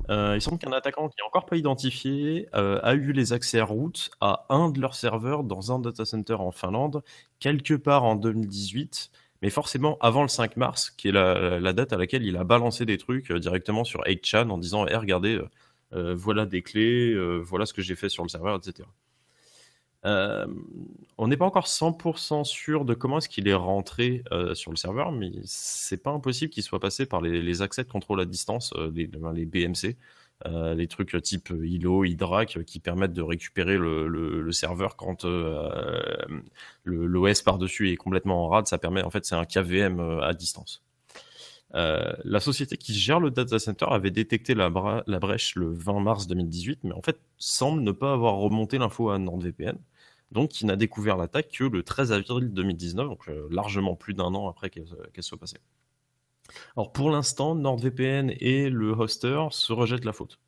Euh, 0.09 0.35
Il 0.35 0.41
semble 0.41 0.59
qu'un 0.59 0.71
attaquant 0.71 1.09
qui 1.09 1.15
n'est 1.19 1.25
encore 1.25 1.47
pas 1.47 1.57
identifié 1.57 2.47
euh, 2.53 2.79
a 2.83 2.93
eu 2.93 3.11
les 3.11 3.33
accès 3.33 3.59
à 3.59 3.65
route 3.65 4.11
à 4.21 4.45
un 4.49 4.69
de 4.69 4.79
leurs 4.79 4.93
serveurs 4.93 5.43
dans 5.43 5.71
un 5.71 5.79
data 5.79 6.05
center 6.05 6.35
en 6.35 6.51
Finlande, 6.51 7.03
quelque 7.39 7.73
part 7.73 8.03
en 8.03 8.15
2018, 8.15 9.09
mais 9.41 9.49
forcément 9.49 9.97
avant 9.99 10.21
le 10.21 10.27
5 10.27 10.57
mars, 10.57 10.91
qui 10.91 11.07
est 11.07 11.11
la, 11.11 11.73
date 11.73 11.91
à 11.93 11.97
laquelle 11.97 12.23
il 12.23 12.37
a 12.37 12.43
balancé 12.43 12.85
des 12.85 12.99
trucs 12.99 13.31
euh, 13.31 13.39
directement 13.39 13.83
sur 13.83 14.01
8chan 14.03 14.49
en 14.49 14.59
disant 14.59 14.85
hey, 14.85 14.95
regardez, 14.95 15.39
voilà 15.91 16.45
des 16.45 16.61
clés, 16.61 17.13
voilà 17.41 17.65
ce 17.65 17.73
que 17.73 17.81
j'ai 17.81 17.95
fait 17.95 18.07
sur 18.07 18.23
le 18.23 18.29
serveur, 18.29 18.55
etc. 18.55 18.87
On 20.03 21.27
n'est 21.27 21.37
pas 21.37 21.45
encore 21.45 21.67
100% 21.67 22.43
sûr 22.43 22.85
de 22.85 22.93
comment 22.93 23.19
est-ce 23.19 23.29
qu'il 23.29 23.47
est 23.47 23.53
rentré 23.53 24.23
sur 24.53 24.71
le 24.71 24.77
serveur, 24.77 25.11
mais 25.11 25.31
c'est 25.43 26.01
pas 26.01 26.11
impossible 26.11 26.51
qu'il 26.51 26.63
soit 26.63 26.79
passé 26.79 27.05
par 27.05 27.21
les, 27.21 27.61
accès 27.61 27.83
de 27.83 27.89
contrôle 27.89 28.21
à 28.21 28.25
distance, 28.25 28.73
euh, 28.75 28.91
les, 28.93 29.45
BMC, 29.45 29.97
les 30.45 30.87
trucs 30.87 31.21
type 31.21 31.49
ILO, 31.49 32.05
IDRAC, 32.05 32.63
qui 32.65 32.79
permettent 32.79 33.13
de 33.13 33.21
récupérer 33.21 33.77
le, 33.77 34.51
serveur 34.51 34.95
quand 34.95 35.25
l'OS 36.85 37.41
par-dessus 37.43 37.91
est 37.91 37.97
complètement 37.97 38.45
en 38.45 38.47
rade. 38.47 38.67
Ça 38.67 38.77
permet, 38.77 39.03
en 39.03 39.11
fait, 39.11 39.25
c'est 39.25 39.35
un 39.35 39.45
KVM 39.45 39.99
à 40.21 40.33
distance. 40.33 40.81
la 41.73 42.39
société 42.39 42.77
qui 42.77 42.95
gère 42.95 43.19
le 43.19 43.29
data 43.29 43.59
center 43.59 43.85
avait 43.89 44.09
détecté 44.09 44.55
la, 44.55 44.71
la, 45.05 45.19
brèche 45.19 45.55
le 45.55 45.71
20 45.71 45.99
mars 45.99 46.25
2018, 46.25 46.79
mais 46.85 46.93
en 46.93 47.01
fait 47.01 47.19
semble 47.37 47.81
ne 47.83 47.91
pas 47.91 48.13
avoir 48.13 48.37
remonté 48.37 48.79
l'info 48.79 49.11
à 49.11 49.19
NordVPN 49.19 49.77
donc 50.31 50.61
il 50.61 50.67
n'a 50.67 50.75
découvert 50.75 51.17
l'attaque 51.17 51.49
que 51.51 51.63
le 51.65 51.83
13 51.83 52.11
avril 52.11 52.49
2019, 52.51 53.07
donc 53.07 53.27
euh, 53.27 53.47
largement 53.51 53.95
plus 53.95 54.13
d'un 54.13 54.33
an 54.33 54.47
après 54.47 54.69
qu'elle 54.69 54.85
soit 55.19 55.37
passée. 55.37 55.57
Alors 56.75 56.91
pour 56.91 57.09
l'instant, 57.09 57.55
NordVPN 57.55 58.33
et 58.39 58.69
le 58.69 58.91
hoster 58.91 59.47
se 59.51 59.73
rejettent 59.73 60.05
la 60.05 60.13
faute. 60.13 60.39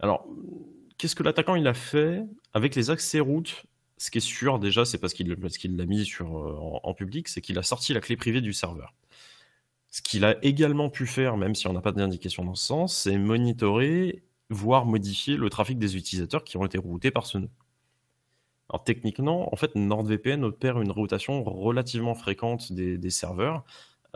Alors, 0.00 0.26
qu'est-ce 0.98 1.14
que 1.14 1.22
l'attaquant 1.22 1.54
il 1.54 1.66
a 1.66 1.74
fait 1.74 2.22
avec 2.52 2.74
les 2.74 2.90
accès 2.90 3.20
routes? 3.20 3.64
Ce 3.98 4.10
qui 4.10 4.18
est 4.18 4.20
sûr 4.20 4.58
déjà, 4.58 4.84
c'est 4.84 4.98
parce 4.98 5.14
qu'il 5.14 5.28
l'a 5.28 5.86
mis 5.86 6.04
sur, 6.04 6.38
euh, 6.38 6.80
en, 6.82 6.94
public, 6.94 7.28
c'est 7.28 7.40
qu'il 7.40 7.58
a 7.58 7.62
sorti 7.62 7.94
la 7.94 8.00
clé 8.00 8.16
privée 8.16 8.42
du 8.42 8.52
serveur. 8.52 8.94
Ce 9.90 10.02
qu'il 10.02 10.24
a 10.26 10.36
également 10.44 10.90
pu 10.90 11.06
faire, 11.06 11.38
même 11.38 11.54
si 11.54 11.66
on 11.66 11.72
n'a 11.72 11.80
pas 11.80 11.92
d'indication 11.92 12.44
dans 12.44 12.54
ce 12.54 12.66
sens, 12.66 12.94
c'est 12.94 13.16
monitorer, 13.16 14.22
voire 14.50 14.84
modifier 14.84 15.36
le 15.36 15.48
trafic 15.48 15.78
des 15.78 15.96
utilisateurs 15.96 16.44
qui 16.44 16.58
ont 16.58 16.66
été 16.66 16.76
routés 16.76 17.10
par 17.10 17.24
ce 17.24 17.38
nœud. 17.38 17.48
Alors 18.70 18.82
techniquement, 18.84 19.52
en 19.52 19.56
fait, 19.56 19.74
NordVPN 19.76 20.44
opère 20.44 20.80
une 20.80 20.90
rotation 20.90 21.44
relativement 21.44 22.14
fréquente 22.14 22.72
des, 22.72 23.10
serveurs. 23.10 23.64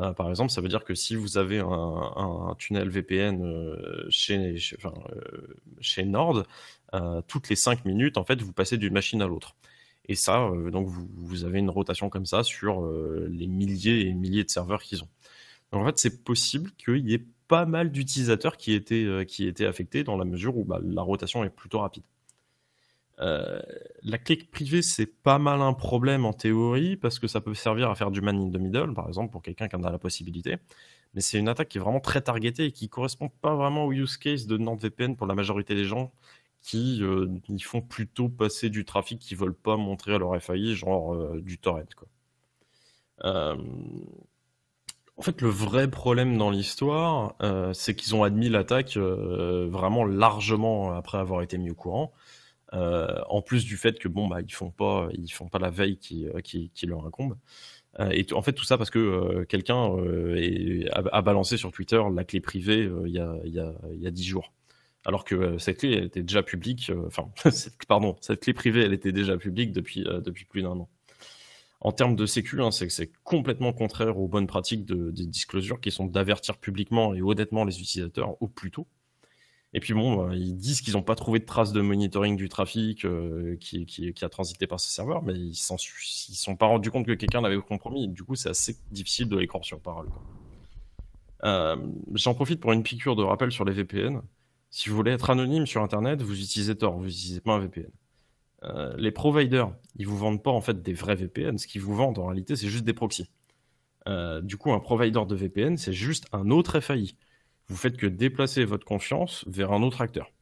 Euh, 0.00 0.12
par 0.12 0.28
exemple, 0.28 0.50
ça 0.50 0.60
veut 0.60 0.68
dire 0.68 0.84
que 0.84 0.94
si 0.94 1.14
vous 1.14 1.38
avez 1.38 1.60
un, 1.60 2.54
tunnel 2.58 2.88
VPN 2.88 3.42
euh, 3.44 4.06
chez, 4.10 4.56
euh, 4.84 4.90
chez, 5.80 6.04
Nord, 6.04 6.44
toutes 7.28 7.48
les 7.48 7.56
5 7.56 7.84
minutes, 7.84 8.18
en 8.18 8.24
fait, 8.24 8.40
vous 8.42 8.52
passez 8.52 8.76
d'une 8.76 8.92
machine 8.92 9.22
à 9.22 9.26
l'autre. 9.26 9.54
Et 10.08 10.16
ça, 10.16 10.50
donc 10.72 10.88
vous, 10.88 11.44
avez 11.44 11.60
une 11.60 11.70
rotation 11.70 12.08
comme 12.10 12.26
ça 12.26 12.42
sur 12.42 12.84
les 13.28 13.46
milliers 13.46 14.08
et 14.08 14.14
milliers 14.14 14.42
de 14.44 14.50
serveurs 14.50 14.82
qu'ils 14.82 15.04
ont. 15.04 15.08
Donc 15.72 15.82
en 15.82 15.86
fait, 15.86 15.98
c'est 15.98 16.24
possible 16.24 16.72
qu'il 16.72 17.08
y 17.08 17.14
ait 17.14 17.24
pas 17.46 17.66
mal 17.66 17.92
d'utilisateurs 17.92 18.56
qui 18.56 18.72
étaient, 18.72 19.24
qui 19.26 19.54
affectés 19.64 20.02
dans 20.02 20.16
la 20.16 20.24
mesure 20.24 20.56
où 20.56 20.64
bah, 20.64 20.80
la 20.82 21.02
rotation 21.02 21.44
est 21.44 21.50
plutôt 21.50 21.78
rapide. 21.80 22.02
Euh, 23.20 23.60
la 24.02 24.18
clé 24.18 24.36
privée, 24.36 24.82
c'est 24.82 25.06
pas 25.06 25.38
mal 25.38 25.60
un 25.60 25.74
problème 25.74 26.24
en 26.24 26.32
théorie 26.32 26.96
parce 26.96 27.18
que 27.18 27.26
ça 27.26 27.40
peut 27.40 27.54
servir 27.54 27.90
à 27.90 27.94
faire 27.94 28.10
du 28.10 28.20
man 28.20 28.36
in 28.36 28.50
the 28.50 28.60
middle, 28.60 28.94
par 28.94 29.08
exemple, 29.08 29.30
pour 29.30 29.42
quelqu'un 29.42 29.68
qui 29.68 29.76
en 29.76 29.82
a 29.82 29.90
la 29.90 29.98
possibilité. 29.98 30.56
Mais 31.14 31.20
c'est 31.20 31.38
une 31.38 31.48
attaque 31.48 31.68
qui 31.68 31.78
est 31.78 31.80
vraiment 31.80 32.00
très 32.00 32.22
targetée 32.22 32.66
et 32.66 32.72
qui 32.72 32.88
correspond 32.88 33.28
pas 33.28 33.54
vraiment 33.54 33.84
au 33.86 33.92
use 33.92 34.16
case 34.16 34.46
de 34.46 34.56
NordVPN 34.56 35.16
pour 35.16 35.26
la 35.26 35.34
majorité 35.34 35.74
des 35.74 35.84
gens 35.84 36.12
qui 36.62 37.02
euh, 37.02 37.26
ils 37.48 37.62
font 37.64 37.80
plutôt 37.80 38.28
passer 38.28 38.70
du 38.70 38.84
trafic 38.84 39.18
qui 39.18 39.34
veulent 39.34 39.54
pas 39.54 39.76
montrer 39.76 40.14
à 40.14 40.18
leur 40.18 40.40
FAI, 40.40 40.74
genre 40.74 41.14
euh, 41.14 41.40
du 41.40 41.58
torrent. 41.58 41.82
Quoi. 41.96 42.08
En 45.16 45.22
fait, 45.22 45.42
le 45.42 45.48
vrai 45.48 45.90
problème 45.90 46.38
dans 46.38 46.48
l'histoire, 46.48 47.34
c'est 47.74 47.94
qu'ils 47.94 48.14
ont 48.14 48.22
admis 48.22 48.48
l'attaque 48.48 48.96
vraiment 48.96 50.06
largement 50.06 50.94
après 50.94 51.18
avoir 51.18 51.42
été 51.42 51.58
mis 51.58 51.70
au 51.70 51.74
courant. 51.74 52.14
Euh, 52.72 53.20
en 53.28 53.42
plus 53.42 53.64
du 53.64 53.76
fait 53.76 53.98
que 53.98 54.06
bon 54.06 54.28
bah 54.28 54.40
ils 54.40 54.52
font 54.52 54.70
pas 54.70 55.08
ils 55.12 55.32
font 55.32 55.48
pas 55.48 55.58
la 55.58 55.70
veille 55.70 55.96
qui, 55.98 56.28
euh, 56.28 56.40
qui, 56.40 56.70
leur 56.86 57.04
incombe. 57.04 57.36
Euh, 57.98 58.10
et 58.10 58.24
en 58.32 58.42
fait 58.42 58.52
tout 58.52 58.64
ça 58.64 58.78
parce 58.78 58.90
que 58.90 59.44
quelqu'un 59.44 59.96
a, 60.92 61.22
balancé 61.22 61.56
sur 61.56 61.72
Twitter 61.72 62.00
la 62.14 62.24
clé 62.24 62.40
privée 62.40 62.88
il 63.06 63.12
y 63.12 63.18
a 63.18 63.36
il 63.44 63.52
y 63.52 63.58
a 63.58 63.74
il 63.92 64.00
y 64.00 64.06
a 64.06 64.10
10 64.10 64.24
jours. 64.24 64.52
Alors 65.04 65.24
que 65.24 65.58
cette 65.58 65.78
clé 65.78 65.94
était 66.04 66.22
déjà 66.22 66.42
publique, 66.42 66.92
enfin 67.06 67.30
pardon 67.88 68.16
cette 68.20 68.40
clé 68.40 68.52
privée 68.52 68.82
elle 68.82 68.92
était 68.92 69.12
déjà 69.12 69.36
publique 69.36 69.72
depuis 69.72 70.04
depuis 70.04 70.44
plus 70.44 70.62
d'un 70.62 70.70
an 70.70 70.88
en 71.82 71.92
termes 71.92 72.14
de 72.14 72.26
sécu, 72.26 72.60
hein, 72.60 72.70
c'est 72.70 73.10
complètement 73.24 73.72
contraire 73.72 74.18
aux 74.18 74.28
bonnes 74.28 74.46
pratiques 74.46 74.84
de, 74.84 75.10
des 75.10 75.26
disclosures 75.26 75.80
qui 75.80 75.90
sont 75.90 76.04
d'avertir 76.04 76.58
publiquement 76.58 77.14
et 77.14 77.22
honnêtement 77.22 77.64
les 77.64 77.80
utilisateurs 77.80 78.36
au 78.42 78.48
plus 78.48 78.70
tôt. 78.70 78.86
Et 79.72 79.80
puis 79.80 79.94
bon, 79.94 80.16
bah, 80.16 80.34
ils 80.34 80.56
disent 80.56 80.80
qu'ils 80.80 80.94
n'ont 80.94 81.02
pas 81.02 81.14
trouvé 81.14 81.38
de 81.38 81.44
traces 81.44 81.72
de 81.72 81.80
monitoring 81.80 82.36
du 82.36 82.48
trafic 82.48 83.04
euh, 83.04 83.56
qui, 83.56 84.14
a 84.22 84.28
transité 84.28 84.66
par 84.66 84.80
ce 84.80 84.88
serveur, 84.90 85.22
mais 85.22 85.34
ils 85.34 85.50
ne 85.50 86.34
sont 86.34 86.56
pas 86.56 86.66
rendus 86.66 86.90
compte 86.90 87.06
que 87.06 87.12
quelqu'un 87.12 87.40
l'avait 87.40 87.60
compromis. 87.60 88.08
Du 88.08 88.24
coup, 88.24 88.34
c'est 88.34 88.48
assez 88.48 88.76
difficile 88.90 89.28
de 89.28 89.38
les 89.38 89.46
croire 89.46 89.64
sur 89.64 89.80
parole. 89.80 90.08
Euh, 91.44 91.76
j'en 92.14 92.34
profite 92.34 92.60
pour 92.60 92.72
une 92.72 92.82
piqûre 92.82 93.14
de 93.14 93.22
rappel 93.22 93.52
sur 93.52 93.64
les 93.64 93.72
VPN. 93.72 94.22
Si 94.70 94.88
vous 94.88 94.96
voulez 94.96 95.12
être 95.12 95.30
anonyme 95.30 95.66
sur 95.66 95.82
Internet, 95.82 96.20
vous 96.20 96.40
utilisez 96.40 96.76
Tor, 96.76 96.96
vous 96.96 97.04
n'utilisez 97.04 97.40
pas 97.40 97.54
un 97.54 97.60
VPN. 97.60 97.90
Euh, 98.64 98.92
les 98.98 99.10
providers, 99.10 99.72
ils 99.96 100.06
vous 100.06 100.18
vendent 100.18 100.42
pas 100.42 100.50
en 100.50 100.60
fait 100.60 100.82
des 100.82 100.92
vrais 100.94 101.14
VPN. 101.14 101.58
Ce 101.58 101.68
qu'ils 101.68 101.80
vous 101.80 101.94
vendent 101.94 102.18
en 102.18 102.26
réalité, 102.26 102.56
c'est 102.56 102.68
juste 102.68 102.84
des 102.84 102.92
proxys. 102.92 103.30
du 104.42 104.56
coup, 104.56 104.72
un 104.72 104.80
provider 104.80 105.24
de 105.28 105.34
VPN, 105.36 105.76
c'est 105.76 105.92
juste 105.92 106.26
un 106.32 106.50
autre 106.50 106.80
FAI 106.80 107.14
vous 107.70 107.76
faites 107.76 107.96
que 107.96 108.06
déplacer 108.06 108.64
votre 108.64 108.84
confiance 108.84 109.44
vers 109.46 109.72
un 109.72 109.82
autre 109.82 110.00
acteur. 110.00 110.32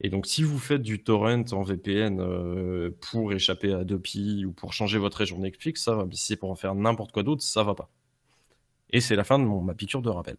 Et 0.00 0.08
donc, 0.08 0.26
si 0.26 0.44
vous 0.44 0.58
faites 0.58 0.82
du 0.82 1.02
torrent 1.02 1.44
en 1.52 1.62
VPN 1.62 2.20
euh, 2.20 2.90
pour 3.00 3.32
échapper 3.32 3.72
à 3.72 3.78
Adopi 3.78 4.44
ou 4.44 4.52
pour 4.52 4.72
changer 4.72 4.98
votre 4.98 5.18
région 5.18 5.38
Netflix, 5.38 5.82
ça 5.82 5.94
va. 5.94 6.06
Mais 6.06 6.14
si 6.14 6.26
c'est 6.26 6.36
pour 6.36 6.50
en 6.50 6.54
faire 6.54 6.74
n'importe 6.74 7.12
quoi 7.12 7.24
d'autre, 7.24 7.42
ça 7.42 7.64
va 7.64 7.74
pas. 7.74 7.90
Et 8.90 9.00
c'est 9.00 9.16
la 9.16 9.24
fin 9.24 9.38
de 9.38 9.44
mon, 9.44 9.60
ma 9.60 9.74
piqûre 9.74 10.02
de 10.02 10.08
rappel. 10.08 10.36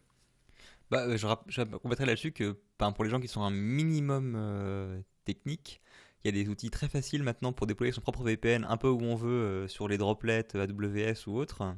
Bah, 0.91 1.03
euh, 1.07 1.17
je, 1.17 1.63
compléterai 1.63 2.05
là-dessus 2.05 2.31
que 2.31 2.57
pour 2.77 3.03
les 3.03 3.09
gens 3.09 3.19
qui 3.19 3.27
sont 3.27 3.41
un 3.41 3.51
minimum 3.51 4.33
euh, 4.37 5.01
technique, 5.25 5.81
il 6.23 6.27
y 6.27 6.39
a 6.39 6.43
des 6.43 6.49
outils 6.49 6.69
très 6.69 6.87
faciles 6.87 7.23
maintenant 7.23 7.51
pour 7.51 7.67
déployer 7.67 7.91
son 7.91 8.01
propre 8.01 8.23
VPN 8.23 8.65
un 8.69 8.77
peu 8.77 8.89
où 8.89 9.01
on 9.01 9.15
veut 9.15 9.67
sur 9.67 9.89
les 9.89 9.97
droplets 9.97 10.55
AWS 10.55 11.27
ou 11.27 11.37
autre. 11.37 11.61
Un 11.61 11.77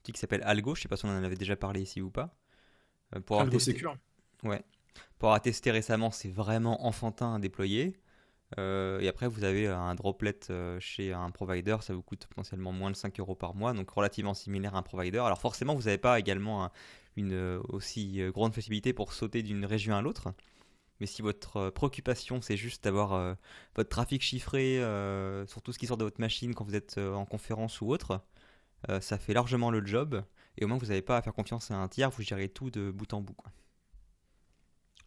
outil 0.00 0.12
qui 0.12 0.20
s'appelle 0.20 0.42
Algo, 0.44 0.74
je 0.74 0.82
sais 0.82 0.88
pas 0.88 0.96
si 0.96 1.04
on 1.04 1.10
en 1.10 1.24
avait 1.24 1.36
déjà 1.36 1.56
parlé 1.56 1.82
ici 1.82 2.00
ou 2.00 2.10
pas. 2.10 2.34
Euh, 3.16 3.20
pour 3.20 3.40
avoir 3.40 3.50
testé... 3.50 3.82
Ouais. 4.42 4.62
Pour 5.18 5.28
avoir 5.28 5.40
testé 5.40 5.70
récemment, 5.70 6.10
c'est 6.10 6.28
vraiment 6.28 6.86
enfantin 6.86 7.34
à 7.34 7.38
déployer. 7.38 7.94
Euh, 8.58 9.00
et 9.00 9.08
après, 9.08 9.28
vous 9.28 9.44
avez 9.44 9.66
un 9.66 9.94
droplet 9.94 10.38
euh, 10.50 10.78
chez 10.78 11.12
un 11.12 11.30
provider, 11.30 11.76
ça 11.80 11.94
vous 11.94 12.02
coûte 12.02 12.26
potentiellement 12.26 12.72
moins 12.72 12.90
de 12.90 12.96
5 12.96 13.18
euros 13.20 13.34
par 13.34 13.54
mois, 13.54 13.72
donc 13.72 13.88
relativement 13.88 14.34
similaire 14.34 14.74
à 14.74 14.78
un 14.78 14.82
provider. 14.82 15.18
Alors 15.18 15.40
forcément, 15.40 15.74
vous 15.74 15.84
n'avez 15.84 15.98
pas 15.98 16.18
également 16.18 16.70
une 17.16 17.60
aussi 17.68 18.20
grande 18.32 18.52
possibilité 18.52 18.92
pour 18.92 19.12
sauter 19.12 19.42
d'une 19.42 19.64
région 19.64 19.96
à 19.96 20.02
l'autre. 20.02 20.34
Mais 21.00 21.06
si 21.06 21.22
votre 21.22 21.70
préoccupation, 21.70 22.42
c'est 22.42 22.56
juste 22.56 22.84
d'avoir 22.84 23.36
votre 23.74 23.88
trafic 23.88 24.22
chiffré 24.22 24.76
sur 25.46 25.62
tout 25.62 25.72
ce 25.72 25.78
qui 25.78 25.86
sort 25.86 25.96
de 25.96 26.04
votre 26.04 26.20
machine 26.20 26.54
quand 26.54 26.64
vous 26.64 26.76
êtes 26.76 26.98
en 26.98 27.24
conférence 27.24 27.80
ou 27.80 27.88
autre, 27.88 28.20
ça 29.00 29.18
fait 29.18 29.32
largement 29.32 29.70
le 29.70 29.84
job. 29.84 30.22
Et 30.58 30.64
au 30.64 30.68
moins, 30.68 30.78
vous 30.78 30.86
n'avez 30.86 31.02
pas 31.02 31.16
à 31.16 31.22
faire 31.22 31.32
confiance 31.32 31.70
à 31.70 31.76
un 31.76 31.88
tiers, 31.88 32.10
vous 32.10 32.22
gérez 32.22 32.48
tout 32.48 32.70
de 32.70 32.90
bout 32.90 33.12
en 33.14 33.20
bout. 33.20 33.36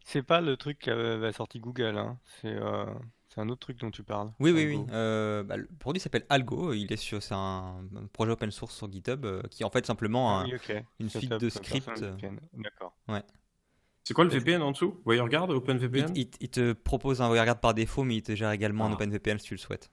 C'est 0.04 0.24
pas 0.24 0.40
le 0.40 0.56
truc 0.56 0.80
qu'avait 0.80 1.32
sorti 1.32 1.60
Google, 1.60 1.98
hein. 1.98 2.20
euh, 2.46 2.86
c'est 3.28 3.42
un 3.42 3.50
autre 3.50 3.62
truc 3.62 3.80
dont 3.80 3.90
tu 3.90 4.04
parles. 4.04 4.32
Oui, 4.40 4.52
oui, 4.52 4.68
oui. 4.68 4.80
Euh, 4.92 5.44
bah, 5.44 5.58
le 5.58 5.68
produit 5.80 6.00
s'appelle 6.00 6.26
Algo. 6.30 6.74
Il 6.74 6.94
est 6.94 6.98
sur, 6.98 7.24
c'est 7.24 7.34
un, 7.34 7.88
projet 8.14 8.32
open 8.32 8.52
source 8.52 8.76
sur 8.76 8.92
GitHub 8.92 9.26
euh, 9.26 9.42
qui 9.50 9.64
est 9.64 9.66
en 9.66 9.72
fait 9.72 9.86
simplement 9.86 10.40
ah 10.40 10.46
une 11.00 11.10
suite 11.10 11.32
de 11.32 11.50
scripts. 11.50 12.06
D'accord. 12.54 12.96
Ouais. 13.08 13.24
C'est 14.04 14.14
quoi 14.14 14.24
le 14.24 14.30
VPN 14.30 14.62
en 14.62 14.72
dessous? 14.72 15.02
WireGuard, 15.06 15.50
OpenVPN 15.50 16.14
il, 16.16 16.30
il, 16.40 16.50
te 16.50 16.74
propose 16.74 17.24
un 17.24 17.32
WireGuard 17.32 17.60
par 17.60 17.74
défaut, 17.74 18.04
mais 18.04 18.18
il 18.18 18.22
te 18.22 18.36
gère 18.36 18.52
également 18.52 18.86
un 18.86 18.92
ah. 18.92 18.94
OpenVPN 18.94 19.40
si 19.40 19.48
tu 19.48 19.56
le 19.56 19.60
souhaites. 19.60 19.90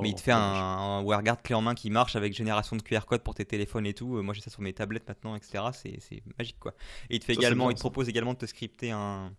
Mais 0.00 0.08
il 0.08 0.14
te 0.14 0.20
fait 0.20 0.32
un, 0.32 0.38
un 0.38 1.02
WireGuard 1.02 1.42
clé 1.42 1.54
en 1.54 1.60
main 1.60 1.74
qui 1.74 1.90
marche 1.90 2.16
avec 2.16 2.32
génération 2.32 2.76
de 2.76 2.82
QR 2.82 3.00
code 3.06 3.22
pour 3.22 3.34
tes 3.34 3.44
téléphones 3.44 3.86
et 3.86 3.92
tout. 3.92 4.16
Euh, 4.16 4.22
moi 4.22 4.32
j'ai 4.32 4.40
ça 4.40 4.50
sur 4.50 4.62
mes 4.62 4.72
tablettes 4.72 5.06
maintenant, 5.06 5.36
etc. 5.36 5.64
C'est 5.72 6.22
magique 6.38 6.58
quoi. 6.58 6.74
Et 7.10 7.16
il 7.16 7.20
te 7.20 7.26
fait 7.26 7.34
également, 7.34 7.70
il 7.70 7.74
te 7.74 7.80
propose 7.80 8.08
également 8.08 8.32
de 8.32 8.38
te 8.38 8.46
scripter 8.46 8.90
un, 8.90 9.32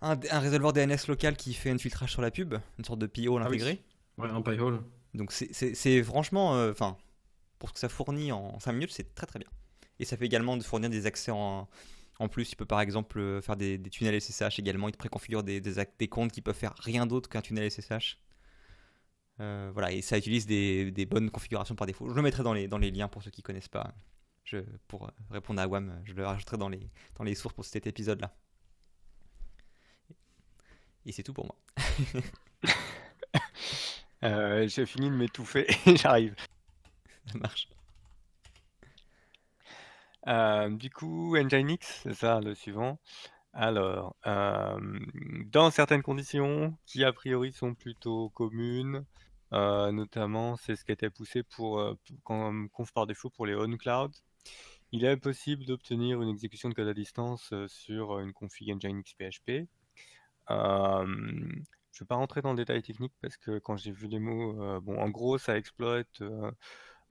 un, 0.00 0.16
résolveur 0.38 0.72
DNS 0.72 0.96
local 1.08 1.36
qui 1.36 1.52
fait 1.52 1.70
un 1.70 1.78
filtrage 1.78 2.10
sur 2.10 2.22
la 2.22 2.30
pub, 2.30 2.54
une 2.78 2.84
sorte 2.84 3.00
de 3.00 3.06
PO 3.06 3.36
ah 3.36 3.42
intégré. 3.42 3.82
Ouais, 4.16 4.30
un 4.30 4.40
PyHole. 4.40 4.80
Donc 5.12 5.32
c'est 5.32 6.02
franchement, 6.02 6.54
euh, 6.56 6.70
enfin, 6.70 6.96
pour 7.58 7.68
ce 7.68 7.74
que 7.74 7.80
ça 7.80 7.88
fournit 7.88 8.32
en 8.32 8.58
5 8.60 8.72
minutes, 8.72 8.92
c'est 8.92 9.14
très 9.14 9.26
très 9.26 9.38
bien. 9.38 9.48
Et 9.98 10.06
ça 10.06 10.16
fait 10.16 10.24
également 10.24 10.56
de 10.56 10.62
fournir 10.62 10.88
des 10.88 11.04
accès 11.04 11.30
en, 11.30 11.68
en 12.18 12.28
plus, 12.28 12.52
il 12.52 12.56
peut 12.56 12.64
par 12.64 12.80
exemple 12.80 13.18
euh, 13.18 13.42
faire 13.42 13.56
des, 13.56 13.78
tunnels 13.90 14.20
SSH 14.20 14.58
également. 14.58 14.88
Il 14.88 14.92
te 14.92 14.98
préconfigure 14.98 15.42
des, 15.42 15.60
des, 15.60 15.74
des 15.98 16.08
comptes 16.08 16.32
qui 16.32 16.40
peuvent 16.40 16.56
faire 16.56 16.74
rien 16.78 17.06
d'autre 17.06 17.28
qu'un 17.28 17.42
tunnel 17.42 17.70
SSH. 17.70 18.18
Euh, 19.40 19.70
voilà, 19.72 19.90
et 19.90 20.02
ça 20.02 20.18
utilise 20.18 20.46
des, 20.46 21.06
bonnes 21.06 21.30
configurations 21.30 21.74
par 21.74 21.86
défaut. 21.86 22.08
Je 22.08 22.14
le 22.14 22.22
mettrai 22.22 22.42
dans 22.42 22.52
les, 22.52 22.68
dans 22.68 22.78
les 22.78 22.90
liens 22.90 23.08
pour 23.08 23.22
ceux 23.22 23.30
qui 23.30 23.40
ne 23.40 23.44
connaissent 23.44 23.68
pas. 23.68 23.94
Je, 24.44 24.58
pour 24.86 25.10
répondre 25.30 25.60
à 25.60 25.66
WAM, 25.66 26.00
je 26.04 26.12
le 26.12 26.26
rajouterai 26.26 26.58
dans 26.58 26.68
les, 26.68 26.90
dans 27.16 27.24
les 27.24 27.34
sources 27.34 27.54
pour 27.54 27.64
cet 27.64 27.86
épisode-là. 27.86 28.34
Et 31.06 31.12
c'est 31.12 31.22
tout 31.22 31.32
pour 31.32 31.46
moi. 31.46 31.56
Euh, 34.22 34.68
j'ai 34.68 34.84
fini 34.84 35.08
de 35.08 35.14
m'étouffer 35.14 35.66
j'arrive. 35.96 36.34
Ça 37.24 37.38
marche. 37.38 37.70
Euh, 40.26 40.68
du 40.68 40.90
coup, 40.90 41.38
Nginx, 41.38 42.00
c'est 42.02 42.12
ça 42.12 42.38
le 42.38 42.54
suivant. 42.54 42.98
Alors, 43.54 44.14
dans 44.26 45.70
certaines 45.70 46.02
conditions 46.02 46.76
qui 46.84 47.02
a 47.02 47.14
priori 47.14 47.54
sont 47.54 47.72
plutôt 47.72 48.28
communes, 48.28 49.06
euh, 49.52 49.90
notamment, 49.92 50.56
c'est 50.56 50.76
ce 50.76 50.84
qui 50.84 50.92
était 50.92 51.10
poussé 51.10 51.42
pour, 51.42 51.80
euh, 51.80 51.94
comme 52.24 52.68
conf 52.70 52.92
par 52.92 53.06
défaut 53.06 53.30
pour 53.30 53.46
les 53.46 53.54
on-cloud. 53.54 54.12
Il 54.92 55.04
est 55.04 55.16
possible 55.16 55.64
d'obtenir 55.64 56.22
une 56.22 56.28
exécution 56.28 56.68
de 56.68 56.74
code 56.74 56.88
à 56.88 56.94
distance 56.94 57.50
euh, 57.52 57.66
sur 57.68 58.18
une 58.20 58.32
config 58.32 58.68
Nginx 58.74 59.14
PHP. 59.14 59.66
je 60.48 60.54
ne 61.04 61.98
vais 62.00 62.06
pas 62.06 62.16
rentrer 62.16 62.42
dans 62.42 62.50
le 62.50 62.56
détail 62.56 62.82
technique 62.82 63.12
parce 63.20 63.36
que 63.36 63.58
quand 63.58 63.76
j'ai 63.76 63.92
vu 63.92 64.08
les 64.08 64.18
mots, 64.18 64.80
bon, 64.80 64.98
en 64.98 65.08
gros, 65.10 65.38
ça 65.38 65.56
exploite 65.56 66.22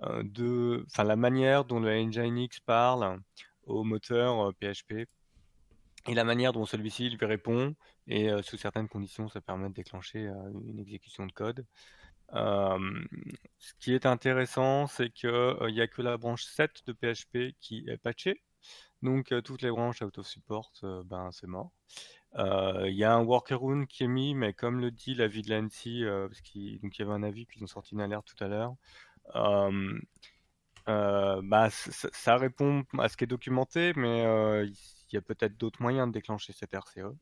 de, 0.02 0.86
la 0.98 1.16
manière 1.16 1.66
dont 1.66 1.80
le 1.80 2.04
Nginx 2.04 2.60
parle 2.62 3.22
au 3.66 3.84
moteur 3.84 4.54
PHP 4.56 5.08
et 6.08 6.14
la 6.16 6.24
manière 6.24 6.54
dont 6.54 6.66
celui-ci 6.66 7.10
lui 7.10 7.26
répond. 7.26 7.76
Et 8.08 8.30
sous 8.42 8.58
certaines 8.58 8.88
conditions, 8.88 9.30
ça 9.30 9.42
permet 9.42 9.70
de 9.70 9.74
déclencher 9.74 10.28
une 10.66 10.80
exécution 10.80 11.26
de 11.26 11.32
code 11.32 11.66
ce 12.32 13.74
qui 13.80 13.94
est 13.94 14.06
intéressant, 14.06 14.88
c'est 14.88 15.10
qu'il 15.10 15.58
n'y 15.70 15.82
a 15.82 15.88
que 15.88 16.02
la 16.02 16.18
branche 16.18 16.44
7 16.46 16.84
de 16.88 16.94
PHP 16.94 17.56
qui 17.60 17.86
est 17.88 17.98
patchée. 17.98 18.42
Donc 19.02 19.34
toutes 19.44 19.62
les 19.62 19.72
branches 19.72 20.02
out 20.02 20.18
of 20.18 20.28
support, 20.28 20.72
ben, 21.06 21.32
c'est 21.32 21.48
mort. 21.48 21.72
Il 22.38 22.94
y 22.94 23.04
a 23.04 23.14
un 23.14 23.24
workaround 23.24 23.88
qui 23.88 24.04
est 24.04 24.08
mis, 24.08 24.36
mais 24.36 24.54
comme 24.54 24.80
le 24.80 24.92
dit 24.92 25.16
l'avis 25.16 25.42
de 25.42 25.50
l'ANSI, 25.50 26.04
parce 26.06 26.42
qu'il 26.42 26.80
y 26.82 27.02
avait 27.02 27.12
un 27.12 27.24
avis 27.24 27.48
qu'ils 27.48 27.64
ont 27.64 27.68
sorti 27.68 27.96
une 27.96 28.02
alerte 28.02 28.28
tout 28.28 28.44
à 28.44 28.48
l'heure, 28.48 28.76
bah, 30.86 31.70
ça 31.70 32.38
répond 32.38 32.84
à 32.98 33.10
ce 33.10 33.18
qui 33.18 33.24
est 33.24 33.28
documenté, 33.28 33.94
mais 33.96 34.22
il 34.68 35.14
y 35.14 35.18
a 35.18 35.22
peut-être 35.22 35.58
d'autres 35.58 35.82
moyens 35.82 36.08
de 36.08 36.14
déclencher 36.14 36.54
cette 36.54 36.76
RCE. 36.76 37.16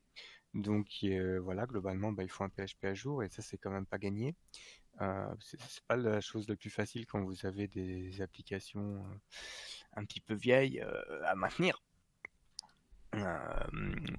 Donc 0.54 0.88
voilà, 1.42 1.66
globalement, 1.68 2.12
bah, 2.12 2.24
il 2.24 2.30
faut 2.30 2.44
un 2.44 2.50
PHP 2.50 2.86
à 2.86 2.94
jour 2.94 3.24
et 3.24 3.30
ça, 3.30 3.42
c'est 3.42 3.58
quand 3.58 3.72
même 3.72 3.86
pas 3.86 4.00
gagné. 4.00 4.36
C'est 5.40 5.84
pas 5.88 5.96
la 5.96 6.22
chose 6.22 6.48
la 6.50 6.56
plus 6.56 6.70
facile 6.70 7.06
quand 7.06 7.24
vous 7.24 7.46
avez 7.46 7.68
des 7.68 8.22
applications 8.22 9.04
un 9.94 10.06
petit 10.06 10.22
peu 10.22 10.34
vieilles 10.34 10.84
à 11.26 11.36
maintenir. 11.36 11.82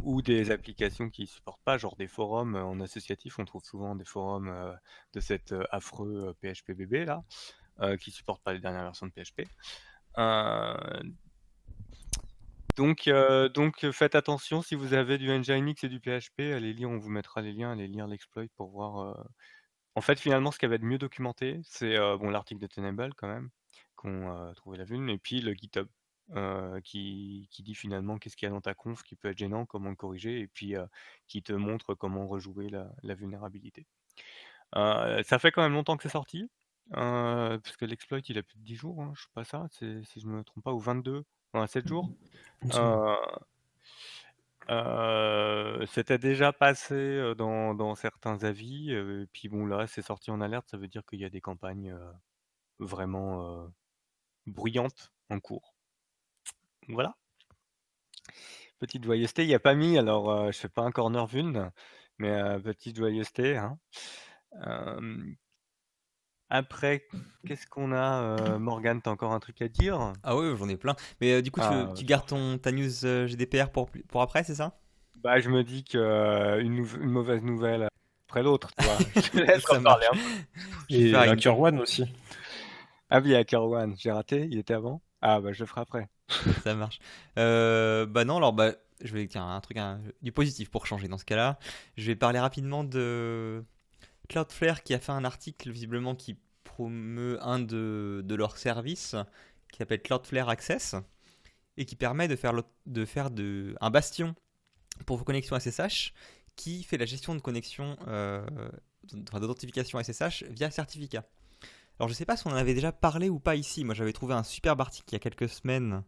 ou 0.02 0.22
des 0.22 0.50
applications 0.50 1.10
qui 1.10 1.26
supportent 1.26 1.62
pas, 1.62 1.78
genre 1.78 1.96
des 1.96 2.08
forums 2.08 2.56
en 2.56 2.80
associatif, 2.80 3.38
on 3.38 3.44
trouve 3.44 3.64
souvent 3.64 3.94
des 3.94 4.04
forums 4.04 4.76
de 5.12 5.20
cet 5.20 5.54
affreux 5.70 6.34
PHPBB 6.40 7.04
là, 7.04 7.22
qui 7.98 8.10
supportent 8.10 8.42
pas 8.42 8.52
les 8.52 8.60
dernières 8.60 8.84
versions 8.84 9.06
de 9.06 9.12
PHP. 9.12 9.42
Donc, 12.76 13.10
donc 13.54 13.90
faites 13.90 14.14
attention 14.14 14.62
si 14.62 14.74
vous 14.74 14.94
avez 14.94 15.18
du 15.18 15.28
Nginx 15.28 15.84
et 15.84 15.88
du 15.88 16.00
PHP, 16.00 16.40
allez 16.40 16.72
lire, 16.72 16.90
on 16.90 16.98
vous 16.98 17.10
mettra 17.10 17.42
les 17.42 17.52
liens, 17.52 17.72
allez 17.72 17.88
lire 17.88 18.06
l'exploit 18.06 18.44
pour 18.56 18.70
voir. 18.70 19.28
En 19.98 20.00
fait, 20.00 20.20
finalement, 20.20 20.52
ce 20.52 20.60
qui 20.60 20.64
avait 20.64 20.78
de 20.78 20.84
mieux 20.84 20.96
documenté, 20.98 21.60
c'est 21.64 21.98
bon 21.98 22.30
l'article 22.30 22.60
de 22.60 22.68
Tenable 22.68 23.14
quand 23.16 23.26
même, 23.26 23.50
qu'on 23.96 24.30
a 24.30 24.54
trouvé 24.54 24.78
la 24.78 24.84
vulne, 24.84 25.10
et 25.10 25.18
puis 25.18 25.40
le 25.40 25.52
GitHub. 25.54 25.88
qui, 26.84 27.48
qui 27.50 27.62
dit 27.64 27.74
finalement 27.74 28.16
qu'est-ce 28.18 28.36
qu'il 28.36 28.46
y 28.46 28.50
a 28.50 28.54
dans 28.54 28.60
ta 28.60 28.74
conf 28.74 29.02
qui 29.02 29.16
peut 29.16 29.28
être 29.28 29.38
gênant, 29.38 29.66
comment 29.66 29.90
le 29.90 29.96
corriger, 29.96 30.38
et 30.38 30.46
puis 30.46 30.74
qui 31.26 31.42
te 31.42 31.52
montre 31.52 31.94
comment 31.94 32.28
rejouer 32.28 32.68
la, 32.68 32.92
la 33.02 33.14
vulnérabilité. 33.14 33.86
ça 34.72 35.38
fait 35.40 35.50
quand 35.50 35.62
même 35.62 35.72
longtemps 35.72 35.96
que 35.96 36.04
c'est 36.04 36.08
sorti, 36.10 36.48
parce 36.92 37.76
que 37.76 37.84
l'exploit 37.84 38.20
il 38.28 38.38
a 38.38 38.44
plus 38.44 38.58
de 38.58 38.64
10 38.64 38.76
jours, 38.76 39.02
hein, 39.02 39.12
je 39.16 39.22
sais 39.22 39.28
pas 39.34 39.44
ça, 39.44 39.66
si 39.72 40.20
je 40.20 40.26
me 40.28 40.44
trompe 40.44 40.62
pas, 40.62 40.72
ou 40.72 40.78
22, 40.78 41.24
7 41.66 41.88
jours. 41.88 42.08
C'était 44.68 46.18
déjà 46.18 46.52
passé 46.52 47.34
dans, 47.36 47.94
certains 47.94 48.44
avis, 48.44 48.92
et 48.92 49.26
puis 49.32 49.48
bon 49.48 49.66
là 49.66 49.86
c'est 49.86 50.02
sorti 50.02 50.30
en 50.30 50.40
alerte, 50.40 50.68
ça 50.70 50.76
veut 50.76 50.88
dire 50.88 51.04
qu'il 51.06 51.20
y 51.20 51.24
a 51.24 51.30
des 51.30 51.40
campagnes 51.40 51.96
vraiment 52.78 53.70
bruyantes 54.46 55.12
en 55.30 55.40
cours. 55.40 55.74
Voilà. 56.88 57.16
Petite 58.78 59.04
joyeuseté, 59.04 59.42
il 59.44 59.48
n'y 59.48 59.54
a 59.54 59.60
pas 59.60 59.74
mis, 59.74 59.98
alors 59.98 60.52
je 60.52 60.58
fais 60.58 60.68
pas 60.68 60.82
un 60.82 60.90
corner 60.92 61.26
vuln, 61.26 61.70
mais 62.18 62.60
petite 62.60 62.96
joyeuseté. 62.96 63.56
Hein. 63.56 63.78
Après, 66.50 67.04
qu'est-ce 67.46 67.66
qu'on 67.66 67.92
a 67.92 68.22
euh, 68.22 68.58
Morgane, 68.58 69.02
t'as 69.02 69.10
encore 69.10 69.32
un 69.32 69.40
truc 69.40 69.60
à 69.60 69.68
dire? 69.68 70.12
Ah 70.22 70.36
oui, 70.36 70.54
j'en 70.56 70.68
ai 70.68 70.76
plein. 70.76 70.96
Mais 71.20 71.32
euh, 71.32 71.42
du 71.42 71.50
coup, 71.50 71.60
tu, 71.60 71.66
ah, 71.66 71.92
gardes 72.04 72.26
ton, 72.26 72.58
ta 72.58 72.72
news 72.72 73.04
euh, 73.04 73.26
GDPR 73.26 73.70
pour, 73.70 73.90
pour 74.08 74.22
après, 74.22 74.44
c'est 74.44 74.54
ça? 74.54 74.78
Bah, 75.22 75.40
je 75.40 75.50
me 75.50 75.62
dis 75.62 75.84
qu'une 75.84 76.00
une 76.00 77.10
mauvaise 77.10 77.42
nouvelle 77.42 77.88
après 78.28 78.42
l'autre, 78.42 78.70
tu 78.78 78.84
vois. 78.84 78.98
je 79.14 79.30
te 79.30 79.38
laisse 79.38 79.70
en 79.70 79.82
parler 79.82 80.06
un 80.10 80.16
Et 80.88 81.14
Hacker 81.14 81.58
One 81.58 81.80
aussi. 81.80 82.04
Ah 83.10 83.20
oui, 83.20 83.34
Hacker 83.34 83.64
One, 83.64 83.94
j'ai 83.98 84.10
raté, 84.10 84.48
il 84.50 84.58
était 84.58 84.74
avant? 84.74 85.02
Ah 85.20 85.40
bah, 85.40 85.52
je 85.52 85.60
le 85.60 85.66
ferai 85.66 85.80
après. 85.82 86.08
ça 86.62 86.74
marche. 86.74 86.98
bah 87.36 88.24
non, 88.24 88.38
alors 88.38 88.52
bah, 88.54 88.72
je 89.02 89.12
vais 89.12 89.26
dire 89.26 89.42
un 89.42 89.60
truc 89.60 89.78
du 90.22 90.32
positif 90.32 90.70
pour 90.70 90.86
changer 90.86 91.08
dans 91.08 91.18
ce 91.18 91.24
cas-là. 91.24 91.58
Je 91.96 92.06
vais 92.06 92.16
parler 92.16 92.38
rapidement 92.38 92.84
de 92.84 93.64
Cloudflare 94.28 94.82
qui 94.82 94.94
a 94.94 95.00
fait 95.00 95.12
un 95.12 95.24
article 95.24 95.70
visiblement 95.70 96.14
qui 96.14 96.36
promeut 96.64 97.38
un 97.42 97.58
de, 97.58 98.22
de 98.24 98.34
leurs 98.34 98.56
services 98.56 99.16
qui 99.72 99.78
s'appelle 99.78 100.02
Cloudflare 100.02 100.48
Access 100.48 100.94
et 101.76 101.84
qui 101.84 101.96
permet 101.96 102.28
de 102.28 102.36
faire, 102.36 102.52
de 102.86 103.04
faire 103.04 103.30
de, 103.30 103.74
un 103.80 103.90
bastion 103.90 104.34
pour 105.06 105.16
vos 105.16 105.24
connexions 105.24 105.58
SSH 105.58 106.12
qui 106.56 106.82
fait 106.82 106.98
la 106.98 107.06
gestion 107.06 107.34
de 107.34 107.40
connexion, 107.40 107.96
euh, 108.08 108.44
d'authentification 109.04 110.02
SSH 110.02 110.44
via 110.50 110.70
certificat. 110.70 111.24
Alors 111.98 112.08
je 112.08 112.14
ne 112.14 112.16
sais 112.16 112.24
pas 112.24 112.36
si 112.36 112.46
on 112.46 112.50
en 112.50 112.56
avait 112.56 112.74
déjà 112.74 112.92
parlé 112.92 113.28
ou 113.28 113.38
pas 113.38 113.56
ici. 113.56 113.84
Moi 113.84 113.94
j'avais 113.94 114.12
trouvé 114.12 114.34
un 114.34 114.42
superbe 114.42 114.80
article 114.80 115.08
il 115.10 115.12
y 115.12 115.16
a 115.16 115.20
quelques 115.20 115.48
semaines 115.48 116.02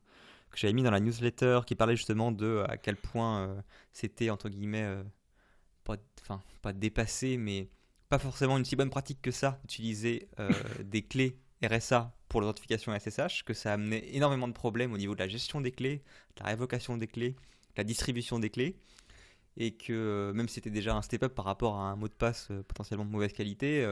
que 0.51 0.59
j'avais 0.59 0.73
mis 0.73 0.83
dans 0.83 0.91
la 0.91 1.01
newsletter 1.01 1.61
qui 1.67 1.77
parlait 1.77 1.97
justement 1.97 2.33
de 2.33 2.65
à 2.69 2.77
quel 2.77 2.97
point 2.97 3.43
euh, 3.43 3.63
c'était 3.93 4.31
entre 4.31 4.49
guillemets 4.49 4.83
euh, 4.83 5.05
pas, 5.85 5.97
pas 6.63 6.73
dépassé 6.73 7.37
mais 7.37 7.69
pas 8.11 8.19
forcément 8.19 8.59
une 8.59 8.65
si 8.65 8.77
bonne 8.77 8.91
pratique 8.91 9.23
que 9.23 9.31
ça 9.31 9.59
d'utiliser 9.63 10.29
euh, 10.41 10.51
des 10.85 11.03
clés 11.03 11.39
RSA 11.65 12.13
pour 12.29 12.41
l'authentification 12.41 12.97
SSH, 12.99 13.45
que 13.45 13.55
ça 13.55 13.71
a 13.71 13.75
amené 13.75 14.15
énormément 14.15 14.49
de 14.49 14.53
problèmes 14.53 14.93
au 14.93 14.99
niveau 14.99 15.15
de 15.15 15.21
la 15.21 15.29
gestion 15.29 15.61
des 15.61 15.71
clés, 15.71 16.03
de 16.37 16.43
la 16.43 16.51
révocation 16.51 16.97
des 16.97 17.07
clés, 17.07 17.37
la 17.77 17.85
distribution 17.85 18.39
des 18.39 18.51
clés, 18.51 18.77
et 19.57 19.77
que 19.77 19.93
euh, 19.93 20.33
même 20.33 20.49
si 20.49 20.57
c'était 20.57 20.71
déjà 20.71 20.95
un 20.95 21.03
step-up 21.03 21.35
par 21.35 21.45
rapport 21.45 21.77
à 21.77 21.85
un 21.85 21.97
mot 21.97 22.09
de 22.09 22.13
passe 22.13 22.49
euh, 22.51 22.63
potentiellement 22.65 23.05
de 23.05 23.11
mauvaise 23.11 23.33
qualité, 23.33 23.87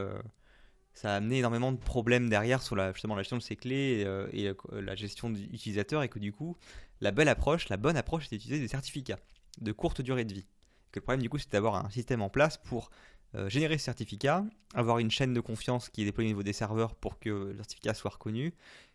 ça 0.94 1.12
a 1.12 1.16
amené 1.16 1.38
énormément 1.38 1.70
de 1.70 1.78
problèmes 1.78 2.28
derrière 2.28 2.60
sur 2.60 2.74
la, 2.74 2.92
justement 2.92 3.14
la 3.14 3.22
gestion 3.22 3.36
de 3.36 3.42
ces 3.42 3.54
clés 3.54 4.04
et, 4.32 4.52
la 4.72 4.94
gestion 4.96 5.30
d'utilisateurs, 5.30 6.02
et 6.02 6.08
que 6.08 6.18
du 6.18 6.32
coup, 6.32 6.56
la 7.00 7.12
belle 7.12 7.28
approche, 7.28 7.68
la 7.68 7.76
bonne 7.76 7.96
approche, 7.96 8.26
c'est 8.28 8.36
d'utiliser 8.36 8.60
des 8.60 8.68
certificats 8.68 9.20
de 9.60 9.70
courte 9.70 10.00
durée 10.00 10.24
de 10.24 10.34
vie. 10.34 10.46
Que 10.90 10.98
le 10.98 11.02
problème 11.02 11.22
du 11.22 11.28
coup, 11.28 11.38
c'est 11.38 11.52
d'avoir 11.52 11.76
un 11.76 11.90
système 11.90 12.22
en 12.22 12.30
place 12.30 12.56
pour 12.56 12.90
euh, 13.34 13.48
générer 13.50 13.76
ce 13.76 13.84
certificat, 13.84 14.44
avoir 14.74 14.98
une 14.98 15.10
chaîne 15.10 15.34
de 15.34 15.40
confiance 15.40 15.90
qui 15.90 16.00
est 16.02 16.04
déployée 16.06 16.30
au 16.30 16.32
niveau 16.32 16.42
des 16.42 16.54
serveurs 16.54 16.94
pour 16.94 17.18
que 17.18 17.28
le 17.28 17.56
certificat 17.56 17.92
soit 17.92 18.12
reconnu, 18.12 18.54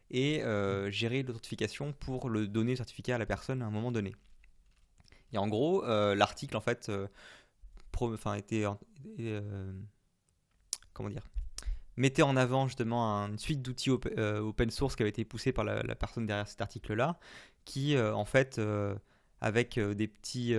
et 0.09 0.43
euh, 0.43 0.89
gérer 0.89 1.23
l'authentification 1.23 1.93
pour 1.93 2.29
le 2.29 2.47
donner 2.47 2.71
le 2.71 2.77
certificat 2.77 3.15
à 3.15 3.17
la 3.17 3.25
personne 3.25 3.61
à 3.61 3.65
un 3.65 3.69
moment 3.69 3.91
donné. 3.91 4.15
Et 5.33 5.37
en 5.37 5.47
gros, 5.47 5.85
euh, 5.85 6.15
l'article 6.15 6.57
en 6.57 6.61
fait 6.61 6.91
comment 10.93 11.09
dire, 11.09 11.27
mettait 11.97 12.21
en 12.23 12.35
avant 12.35 12.67
justement 12.67 13.27
une 13.27 13.37
suite 13.37 13.61
d'outils 13.61 13.91
open 13.91 14.71
source 14.71 14.95
qui 14.95 15.03
avait 15.03 15.09
été 15.09 15.25
poussé 15.25 15.51
par 15.51 15.63
la, 15.63 15.83
la 15.83 15.95
personne 15.95 16.25
derrière 16.25 16.47
cet 16.47 16.61
article-là, 16.61 17.19
qui 17.65 17.97
en 17.99 18.25
fait, 18.25 18.59
avec 19.41 19.79
des 19.79 20.07
petits 20.07 20.55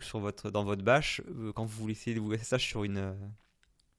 sur 0.00 0.18
votre, 0.18 0.50
dans 0.50 0.64
votre 0.64 0.82
bâche, 0.82 1.22
euh, 1.28 1.52
quand 1.52 1.64
vous 1.64 1.86
laissez 1.86 2.14
vous 2.14 2.34
SSH 2.36 2.66
sur 2.66 2.84
une, 2.84 2.98
euh, 2.98 3.14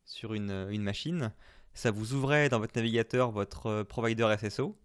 sur 0.05 0.33
une, 0.33 0.49
euh, 0.49 0.69
une, 0.69 0.83
machine, 0.83 1.31
ça 1.73 1.91
vous 1.91 2.13
ouvrait 2.13 2.49
dans 2.49 2.59
votre 2.59 2.75
navigateur 2.75 3.31
votre 3.31 3.83
provider 3.83 4.35
SSO. 4.37 4.77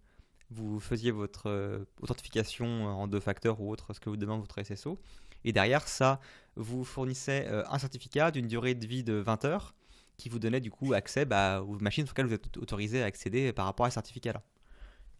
Vous 0.49 0.79
faisiez 0.79 1.11
votre 1.11 1.85
authentification 1.99 2.85
en 2.85 3.07
deux 3.07 3.19
facteurs 3.19 3.59
ou 3.59 3.71
autre, 3.71 3.93
ce 3.93 3.99
que 3.99 4.09
vous 4.09 4.17
demande 4.17 4.41
votre 4.41 4.61
SSO. 4.61 4.99
Et 5.45 5.51
derrière, 5.51 5.87
ça 5.87 6.19
vous 6.55 6.83
fournissait 6.83 7.47
un 7.47 7.79
certificat 7.79 8.29
d'une 8.29 8.45
durée 8.45 8.75
de 8.75 8.85
vie 8.85 9.03
de 9.03 9.13
20 9.13 9.45
heures 9.45 9.73
qui 10.17 10.29
vous 10.29 10.37
donnait 10.37 10.59
du 10.59 10.69
coup 10.69 10.93
accès 10.93 11.25
bah, 11.25 11.63
aux 11.63 11.79
machines 11.79 12.05
sur 12.05 12.13
lesquelles 12.13 12.27
vous 12.27 12.35
êtes 12.35 12.57
autorisé 12.57 13.01
à 13.01 13.05
accéder 13.05 13.51
par 13.51 13.65
rapport 13.65 13.87
à 13.87 13.89
ce 13.89 13.95
certificat-là. 13.95 14.43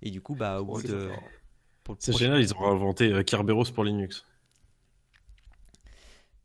Et 0.04 0.12
du 0.12 0.22
coup, 0.22 0.36
bah, 0.36 0.62
au 0.62 0.66
bout 0.66 0.84
de. 0.84 1.10
C'est 1.98 2.16
génial, 2.16 2.40
ils 2.40 2.54
ont 2.54 2.68
inventé 2.68 3.24
Kerberos 3.24 3.72
pour 3.74 3.86
Linux. 3.86 4.24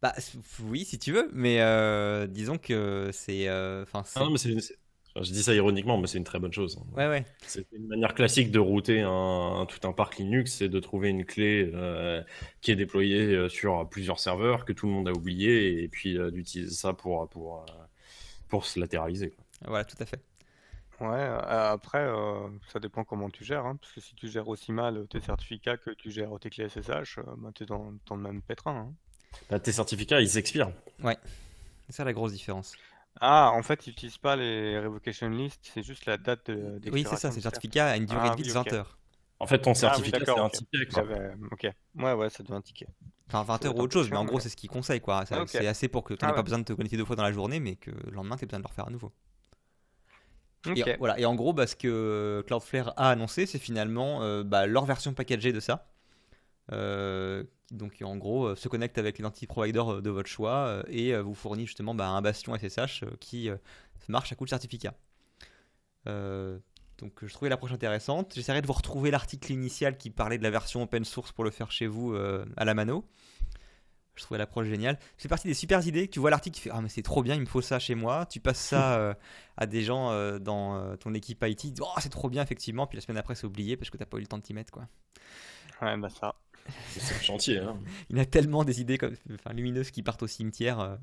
Bah 0.01 0.15
oui, 0.63 0.85
si 0.85 0.99
tu 0.99 1.13
veux, 1.13 1.29
mais 1.33 1.61
euh, 1.61 2.27
disons 2.29 2.59
que 2.59 3.11
c'est. 3.13 3.49
Euh, 3.49 3.83
enfin, 3.83 4.05
ah 4.15 4.21
non, 4.21 4.31
mais 4.31 4.39
c'est. 4.39 4.51
je 4.51 5.33
dis 5.33 5.43
ça 5.43 5.55
ironiquement, 5.55 5.99
mais 5.99 6.07
c'est 6.07 6.19
une 6.19 6.25
très 6.25 6.39
bonne 6.39 6.53
chose. 6.53 6.79
Ouais, 6.97 7.09
ouais. 7.09 7.27
C'est 7.43 7.67
une 7.73 7.89
manière 7.89 8.15
classique 8.15 8.53
de 8.53 8.61
router 8.61 9.01
un, 9.01 9.67
tout 9.69 9.87
un 9.89 9.93
parc 9.93 10.19
Linux, 10.19 10.53
c'est 10.53 10.69
de 10.69 10.79
trouver 10.79 11.09
une 11.09 11.25
clé 11.25 11.71
euh, 11.75 12.23
qui 12.61 12.71
est 12.71 12.77
déployée 12.77 13.49
sur 13.49 13.89
plusieurs 13.89 14.21
serveurs 14.21 14.65
que 14.65 14.73
tout 14.73 14.87
le 14.87 14.93
monde 14.93 15.09
a 15.09 15.13
oublié, 15.13 15.83
et 15.83 15.89
puis 15.89 16.17
d'utiliser 16.31 16.75
ça 16.75 16.93
pour, 16.93 17.29
pour, 17.29 17.67
pour 18.49 18.67
se 18.67 18.79
latéraliser. 18.79 19.31
Quoi. 19.31 19.45
Voilà, 19.67 19.85
tout 19.85 19.97
à 19.99 20.07
fait. 20.07 20.23
Ouais, 21.01 21.23
après, 21.23 22.09
ça 22.73 22.79
dépend 22.79 23.03
comment 23.03 23.31
tu 23.31 23.45
gères, 23.45 23.67
hein, 23.67 23.77
parce 23.81 23.93
que 23.93 24.01
si 24.01 24.15
tu 24.15 24.29
gères 24.29 24.47
aussi 24.47 24.71
mal 24.71 25.09
tes 25.09 25.21
certificats 25.21 25.77
que 25.77 25.91
tu 25.91 26.13
gères 26.13 26.39
tes 26.41 26.51
clés 26.51 26.69
SSH, 26.69 27.19
bah, 27.37 27.51
tu 27.53 27.65
es 27.65 27.67
dans, 27.67 27.95
dans, 28.07 28.15
le 28.15 28.23
même 28.23 28.43
pétrin. 28.43 28.77
Hein. 28.77 28.95
Bah, 29.51 29.59
tes 29.59 29.73
certificats, 29.73 30.21
ils 30.21 30.39
expirent. 30.39 30.73
Ouais, 31.03 31.17
c'est 31.87 31.97
ça 31.97 32.05
la 32.05 32.13
grosse 32.13 32.33
différence. 32.33 32.75
Ah, 33.21 33.51
en 33.53 33.63
fait, 33.63 33.87
ils 33.87 33.91
n'utilisent 33.91 34.19
pas 34.19 34.37
les 34.37 34.79
revocation 34.79 35.29
lists, 35.29 35.71
c'est 35.75 35.83
juste 35.83 36.07
la 36.07 36.17
date 36.17 36.51
d'expiration. 36.51 36.93
Oui, 36.93 37.07
c'est 37.09 37.17
ça, 37.17 37.31
c'est 37.31 37.37
le 37.37 37.43
certificat 37.43 37.89
à 37.89 37.97
une 37.97 38.07
durée 38.07 38.29
ah 38.31 38.37
de 38.37 38.43
vie 38.43 38.49
de 38.49 38.53
20 38.53 38.73
heures. 38.73 38.99
En 39.41 39.47
fait, 39.47 39.59
ton 39.61 39.73
ah 39.73 39.75
certificat, 39.75 40.19
c'est 40.25 40.39
un 40.39 40.49
ticket. 40.49 40.89
Ok, 41.51 41.67
ouais, 41.97 42.13
ouais, 42.13 42.31
ça 42.31 42.43
devient 42.43 42.55
un 42.55 42.61
ticket. 42.61 42.87
Enfin, 43.29 43.43
20 43.45 43.65
heures 43.67 43.77
ou 43.77 43.81
autre 43.83 43.93
chose, 43.93 44.11
mais 44.11 44.17
en 44.17 44.25
gros, 44.25 44.41
c'est 44.41 44.49
ce 44.49 44.57
qu'ils 44.57 44.71
conseillent. 44.71 45.01
quoi. 45.01 45.25
C'est 45.47 45.67
assez 45.67 45.89
pour 45.89 46.05
que 46.05 46.15
tu 46.15 46.25
n'aies 46.25 46.33
pas 46.33 46.43
besoin 46.43 46.59
de 46.59 46.65
te 46.65 46.73
connecter 46.73 46.97
deux 46.97 47.05
fois 47.05 47.17
dans 47.17 47.23
la 47.23 47.33
journée, 47.33 47.61
mais 47.61 47.77
que 47.77 47.91
le 47.91 48.13
lendemain, 48.13 48.37
tu 48.37 48.45
aies 48.45 48.47
besoin 48.47 48.61
de 48.61 48.65
le 48.65 48.69
refaire 48.69 48.87
à 48.87 48.91
nouveau. 48.91 49.13
Et, 50.75 50.97
voilà. 50.99 51.19
et 51.19 51.25
en 51.25 51.35
gros, 51.35 51.53
bah, 51.53 51.67
ce 51.67 51.77
que 51.77 52.45
Cloudflare 52.47 52.93
a 52.97 53.11
annoncé, 53.11 53.47
c'est 53.47 53.61
finalement 53.61 54.23
euh, 54.23 54.43
bah, 54.43 54.67
leur 54.67 54.85
version 54.85 55.15
packagée 55.15 55.53
de 55.53 55.61
ça. 55.61 55.89
Euh, 56.73 57.45
donc 57.71 57.97
en 58.03 58.17
gros, 58.17 58.47
euh, 58.47 58.57
se 58.57 58.69
connecte 58.69 58.99
avec 58.99 59.19
l'identity 59.19 59.47
provider 59.47 59.83
euh, 59.87 60.01
de 60.01 60.11
votre 60.11 60.29
choix 60.29 60.83
et 60.89 61.17
vous 61.19 61.35
fournit 61.35 61.67
justement 61.67 61.95
bah, 61.95 62.09
un 62.09 62.23
bastion 62.23 62.57
SSH 62.57 63.05
qui 63.21 63.51
marche 64.09 64.33
à 64.33 64.37
coup 64.37 64.45
de 64.45 64.51
certificat. 64.51 64.95
donc 66.07 67.25
je 67.25 67.33
trouvais 67.33 67.49
l'approche 67.49 67.73
intéressante. 67.73 68.33
J'essaierai 68.35 68.63
de 68.63 68.67
vous 68.67 68.73
retrouver 68.73 69.11
l'article 69.11 69.53
initial 69.53 69.97
qui 69.97 70.11
parlait 70.11 70.39
de 70.39 70.43
la 70.43 70.51
version 70.51 70.83
open 70.83 71.05
source 71.05 71.33
pour 71.33 71.45
le 71.45 71.51
faire 71.51 71.71
chez 71.71 71.87
vous 71.87 72.15
à 72.15 72.65
la 72.65 72.75
mano. 72.75 73.05
Je 74.19 74.25
trouvais 74.25 74.39
l'approche 74.39 74.67
géniale. 74.67 74.99
C'est 75.17 75.29
partie 75.29 75.47
des 75.47 75.55
super 75.55 75.87
idées. 75.87 76.09
Tu 76.09 76.19
vois 76.19 76.31
l'article, 76.31 76.57
tu 76.57 76.63
fais 76.63 76.71
Ah, 76.73 76.81
mais 76.81 76.89
c'est 76.89 77.03
trop 77.03 77.23
bien, 77.23 77.37
il 77.37 77.41
me 77.41 77.47
faut 77.47 77.61
ça 77.63 77.79
chez 77.79 77.95
moi. 77.95 78.27
Tu 78.27 78.41
passes 78.41 78.59
ça 78.59 78.97
euh, 78.99 79.15
à 79.57 79.67
des 79.67 79.83
gens 79.83 80.11
euh, 80.11 80.39
dans 80.39 80.97
ton 80.97 81.15
équipe 81.15 81.45
IT. 81.47 81.65
Ils 81.65 81.73
disent 81.73 81.83
Oh, 81.83 82.01
c'est 82.01 82.09
trop 82.09 82.29
bien, 82.29 82.43
effectivement. 82.43 82.87
Puis 82.87 82.97
la 82.97 83.03
semaine 83.03 83.17
après, 83.17 83.37
c'est 83.37 83.47
oublié 83.47 83.77
parce 83.77 83.91
que 83.91 83.97
t'as 83.97 84.07
pas 84.07 84.17
eu 84.19 84.23
le 84.23 84.27
temps 84.27 84.39
de 84.39 84.43
t'y 84.43 84.55
mettre. 84.55 84.73
Quoi. 84.73 84.89
Ouais, 85.81 85.97
bah 85.97 86.09
ça. 86.09 86.35
C'est 86.91 87.15
un 87.15 87.21
chantier. 87.21 87.59
Hein. 87.59 87.79
Il 88.11 88.17
y 88.17 88.21
a 88.21 88.27
tellement 88.27 88.65
des 88.65 88.81
idées 88.81 88.99
comme, 88.99 89.15
enfin, 89.35 89.53
lumineuses 89.53 89.91
qui 89.91 90.03
partent 90.03 90.23
au 90.23 90.27
cimetière. 90.27 90.99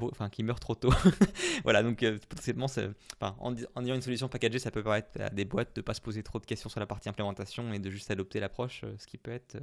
enfin, 0.00 0.28
qui 0.28 0.42
meurent 0.42 0.60
trop 0.60 0.74
tôt. 0.74 0.92
voilà, 1.64 1.82
donc 1.82 2.04
potentiellement, 2.28 2.66
enfin, 2.66 3.36
en, 3.38 3.54
en, 3.74 3.84
ayant 3.84 3.94
une 3.94 4.02
solution 4.02 4.28
packagée, 4.28 4.58
ça 4.58 4.70
peut 4.70 4.82
permettre 4.82 5.20
à 5.20 5.30
des 5.30 5.44
boîtes 5.44 5.74
de 5.76 5.80
ne 5.80 5.84
pas 5.84 5.94
se 5.94 6.00
poser 6.00 6.22
trop 6.22 6.38
de 6.38 6.46
questions 6.46 6.68
sur 6.68 6.80
la 6.80 6.86
partie 6.86 7.08
implémentation 7.08 7.72
et 7.72 7.78
de 7.78 7.90
juste 7.90 8.10
adopter 8.10 8.40
l'approche, 8.40 8.84
ce 8.98 9.06
qui 9.06 9.18
peut 9.18 9.32
être 9.32 9.58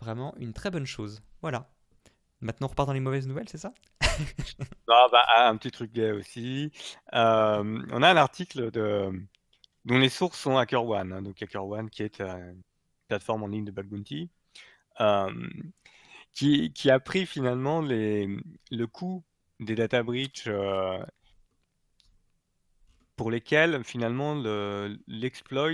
Vraiment 0.00 0.34
une 0.36 0.52
très 0.52 0.70
bonne 0.70 0.86
chose. 0.86 1.22
Voilà. 1.40 1.70
Maintenant, 2.40 2.66
on 2.66 2.70
repart 2.70 2.86
dans 2.86 2.92
les 2.92 3.00
mauvaises 3.00 3.26
nouvelles, 3.26 3.48
c'est 3.48 3.58
ça? 3.58 3.72
Bah, 4.86 5.08
Un 5.38 5.56
petit 5.56 5.70
truc 5.70 5.92
gay 5.92 6.12
aussi. 6.12 6.70
Euh, 7.14 7.82
on 7.90 8.02
a 8.02 8.08
un 8.08 8.16
article 8.16 8.70
de, 8.70 9.10
dont 9.84 9.98
les 9.98 10.08
sources 10.08 10.38
sont 10.38 10.56
HackerOne. 10.56 11.12
Hein, 11.12 11.22
donc 11.22 11.42
HackerOne, 11.42 11.90
qui 11.90 12.02
est 12.02 12.22
plateforme 13.08 13.42
en 13.44 13.46
ligne 13.48 13.64
de 13.64 13.70
bug 13.70 13.88
bounty, 13.88 14.30
euh, 15.00 15.48
qui, 16.32 16.90
a 16.90 17.00
pris 17.00 17.26
finalement 17.26 17.80
le 17.80 18.84
coût 18.86 19.24
des 19.60 19.74
data 19.74 20.02
breach 20.02 20.44
euh, 20.46 21.02
pour 23.16 23.30
lesquels 23.30 23.82
finalement 23.84 24.34
l'exploit 25.06 25.70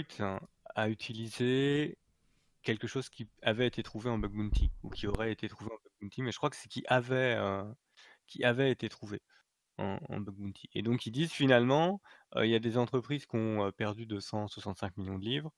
a 0.74 0.88
utilisé 0.88 1.98
quelque 2.62 2.86
chose 2.86 3.08
qui 3.08 3.28
avait 3.42 3.66
été 3.66 3.82
trouvé 3.82 4.08
en 4.08 4.18
bug 4.18 4.32
bounty 4.32 4.70
ou 4.84 4.90
qui 4.90 5.08
aurait 5.08 5.32
été 5.32 5.48
trouvé 5.48 5.72
en 5.72 5.74
bug 5.74 5.92
bounty, 6.00 6.22
mais 6.22 6.30
je 6.30 6.36
crois 6.36 6.50
que 6.50 6.56
c'est 6.56 6.68
qui 6.68 6.84
avait, 6.86 7.34
euh, 7.36 7.64
qui 8.28 8.44
avait 8.44 8.70
été 8.70 8.88
trouvé 8.88 9.20
en, 9.78 9.98
bug 10.20 10.36
bounty. 10.36 10.70
Et 10.74 10.82
donc 10.82 11.06
ils 11.06 11.10
disent 11.10 11.32
finalement, 11.32 12.00
il 12.36 12.46
y 12.46 12.54
a 12.54 12.60
des 12.60 12.78
entreprises 12.78 13.26
qui 13.26 13.36
ont 13.36 13.72
perdu 13.72 14.06
265 14.06 14.96
millions 14.96 15.18
de 15.18 15.24
livres, 15.24 15.52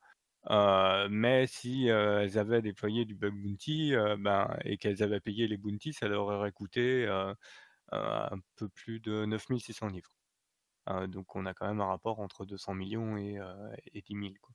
mais 0.50 1.46
si 1.46 1.86
elles 1.86 2.38
avaient 2.38 2.62
déployé 2.62 3.04
du 3.04 3.14
bug 3.14 3.34
bounty 3.34 3.92
ben, 4.18 4.56
et 4.64 4.76
qu'elles 4.78 5.02
avaient 5.02 5.20
payé 5.20 5.48
les 5.48 5.56
bounties, 5.56 5.92
ça 5.92 6.08
leur 6.08 6.26
aurait 6.26 6.52
coûté 6.52 7.06
un 7.92 8.38
peu 8.56 8.68
plus 8.68 9.00
de 9.00 9.24
9600 9.24 9.88
livres. 9.88 10.16
donc 11.08 11.36
on 11.36 11.46
a 11.46 11.54
quand 11.54 11.66
même 11.66 11.80
un 11.80 11.86
rapport 11.86 12.20
entre 12.20 12.44
200 12.46 12.74
millions 12.74 13.16
et, 13.16 13.38
et 13.94 14.02
10 14.02 14.14
000. 14.14 14.34
Quoi 14.40 14.54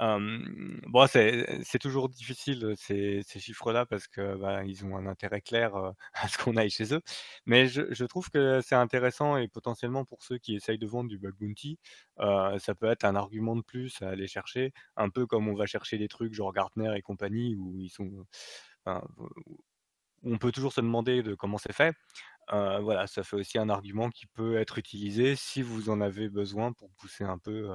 bon, 0.00 1.06
c'est 1.08 1.78
toujours 1.80 2.08
difficile 2.08 2.74
ces, 2.76 3.22
chiffres-là 3.24 3.86
parce 3.86 4.06
que 4.06 4.36
bah, 4.36 4.64
ils 4.64 4.84
ont 4.84 4.96
un 4.96 5.06
intérêt 5.06 5.40
clair 5.40 5.74
à 6.14 6.28
ce 6.28 6.38
qu'on 6.38 6.56
aille 6.56 6.70
chez 6.70 6.94
eux. 6.94 7.02
Mais 7.46 7.66
je, 7.66 8.04
trouve 8.04 8.30
que 8.30 8.60
c'est 8.60 8.74
intéressant 8.74 9.36
et 9.36 9.48
potentiellement 9.48 10.04
pour 10.04 10.22
ceux 10.22 10.38
qui 10.38 10.54
essayent 10.54 10.78
de 10.78 10.86
vendre 10.86 11.08
du 11.10 11.18
bug 11.18 11.34
bounty, 11.38 11.78
ça 12.18 12.74
peut 12.78 12.90
être 12.90 13.04
un 13.04 13.16
argument 13.16 13.56
de 13.56 13.62
plus 13.62 14.00
à 14.02 14.10
aller 14.10 14.28
chercher, 14.28 14.72
un 14.96 15.10
peu 15.10 15.26
comme 15.26 15.48
on 15.48 15.54
va 15.54 15.66
chercher 15.66 15.98
des 15.98 16.08
trucs 16.08 16.34
genre 16.34 16.52
Gartner 16.52 16.92
et 16.96 17.02
compagnie 17.02 17.56
où 17.56 17.78
ils 17.78 17.90
sont, 17.90 18.26
on 20.22 20.38
peut 20.38 20.52
toujours 20.52 20.72
se 20.72 20.80
demander 20.80 21.22
de 21.22 21.34
comment 21.34 21.58
c'est 21.58 21.72
fait. 21.72 21.94
voilà, 22.50 23.06
ça 23.06 23.24
fait 23.24 23.36
aussi 23.36 23.58
un 23.58 23.68
argument 23.68 24.10
qui 24.10 24.26
peut 24.26 24.58
être 24.58 24.78
utilisé 24.78 25.36
si 25.36 25.62
vous 25.62 25.90
en 25.90 26.00
avez 26.00 26.28
besoin 26.28 26.72
pour 26.72 26.90
pousser 26.92 27.24
un 27.24 27.38
peu 27.38 27.70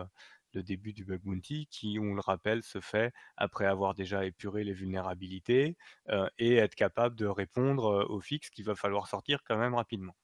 le 0.53 0.63
début 0.63 0.93
du 0.93 1.05
bug 1.05 1.21
bounty, 1.23 1.67
qui, 1.69 1.97
on 1.99 2.13
le 2.13 2.21
rappelle, 2.21 2.63
se 2.63 2.79
fait 2.79 3.13
après 3.37 3.65
avoir 3.65 3.93
déjà 3.93 4.25
épuré 4.25 4.63
les 4.63 4.73
vulnérabilités 4.73 5.77
euh, 6.09 6.27
et 6.37 6.55
être 6.55 6.75
capable 6.75 7.15
de 7.15 7.25
répondre 7.25 7.85
euh, 7.85 8.05
aux 8.05 8.19
fixes 8.19 8.49
qu'il 8.49 8.65
va 8.65 8.75
falloir 8.75 9.07
sortir 9.07 9.43
quand 9.43 9.57
même 9.57 9.75
rapidement. 9.75 10.15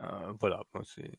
Euh, 0.00 0.32
voilà, 0.40 0.62
c'est 0.84 1.18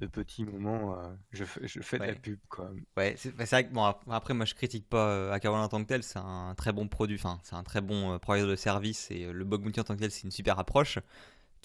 le 0.00 0.08
petit 0.08 0.44
moment, 0.44 0.98
je, 1.32 1.44
je, 1.62 1.80
fais 1.80 1.98
de 1.98 2.04
la 2.04 2.14
pub 2.14 2.38
quoi. 2.50 2.70
Ouais, 2.98 3.14
c'est 3.16 3.30
vrai 3.34 3.66
que 3.66 3.72
bon, 3.72 3.84
après 4.10 4.34
moi 4.34 4.44
je 4.44 4.54
critique 4.54 4.86
pas 4.86 5.08
euh, 5.08 5.38
en 5.44 5.68
tant 5.68 5.82
que 5.82 5.88
tel, 5.88 6.02
c'est 6.02 6.18
un 6.18 6.54
très 6.54 6.72
bon 6.72 6.86
produit, 6.86 7.16
enfin 7.16 7.40
c'est 7.44 7.56
un 7.56 7.62
très 7.62 7.80
bon 7.80 8.18
provider 8.18 8.46
de 8.46 8.56
service 8.56 9.10
et 9.10 9.32
le 9.32 9.44
bug 9.44 9.62
bounty 9.62 9.80
en 9.80 9.84
tant 9.84 9.94
que 9.94 10.00
tel 10.00 10.10
c'est 10.10 10.24
une 10.24 10.30
super 10.30 10.58
approche 10.58 10.98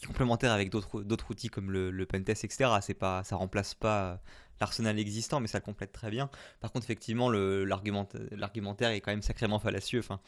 qui 0.01 0.05
est 0.05 0.07
complémentaire 0.07 0.51
avec 0.51 0.69
d'autres 0.71 1.29
outils 1.31 1.49
comme 1.49 1.71
le, 1.71 1.91
le 1.91 2.05
pentest, 2.05 2.43
etc. 2.43 2.71
C'est 2.81 2.95
pas, 2.95 3.23
ça 3.23 3.35
remplace 3.35 3.75
pas 3.75 4.19
l'arsenal 4.61 4.97
existant, 4.97 5.41
mais 5.41 5.47
ça 5.47 5.59
complète 5.59 5.91
très 5.91 6.09
bien. 6.09 6.29
Par 6.61 6.71
contre, 6.71 6.85
effectivement, 6.85 7.29
l'argumentaire 7.29 8.91
est 8.91 9.01
quand 9.01 9.11
même 9.11 9.21
sacrément 9.21 9.59
fallacieux. 9.59 9.99
Enfin, 9.99 10.21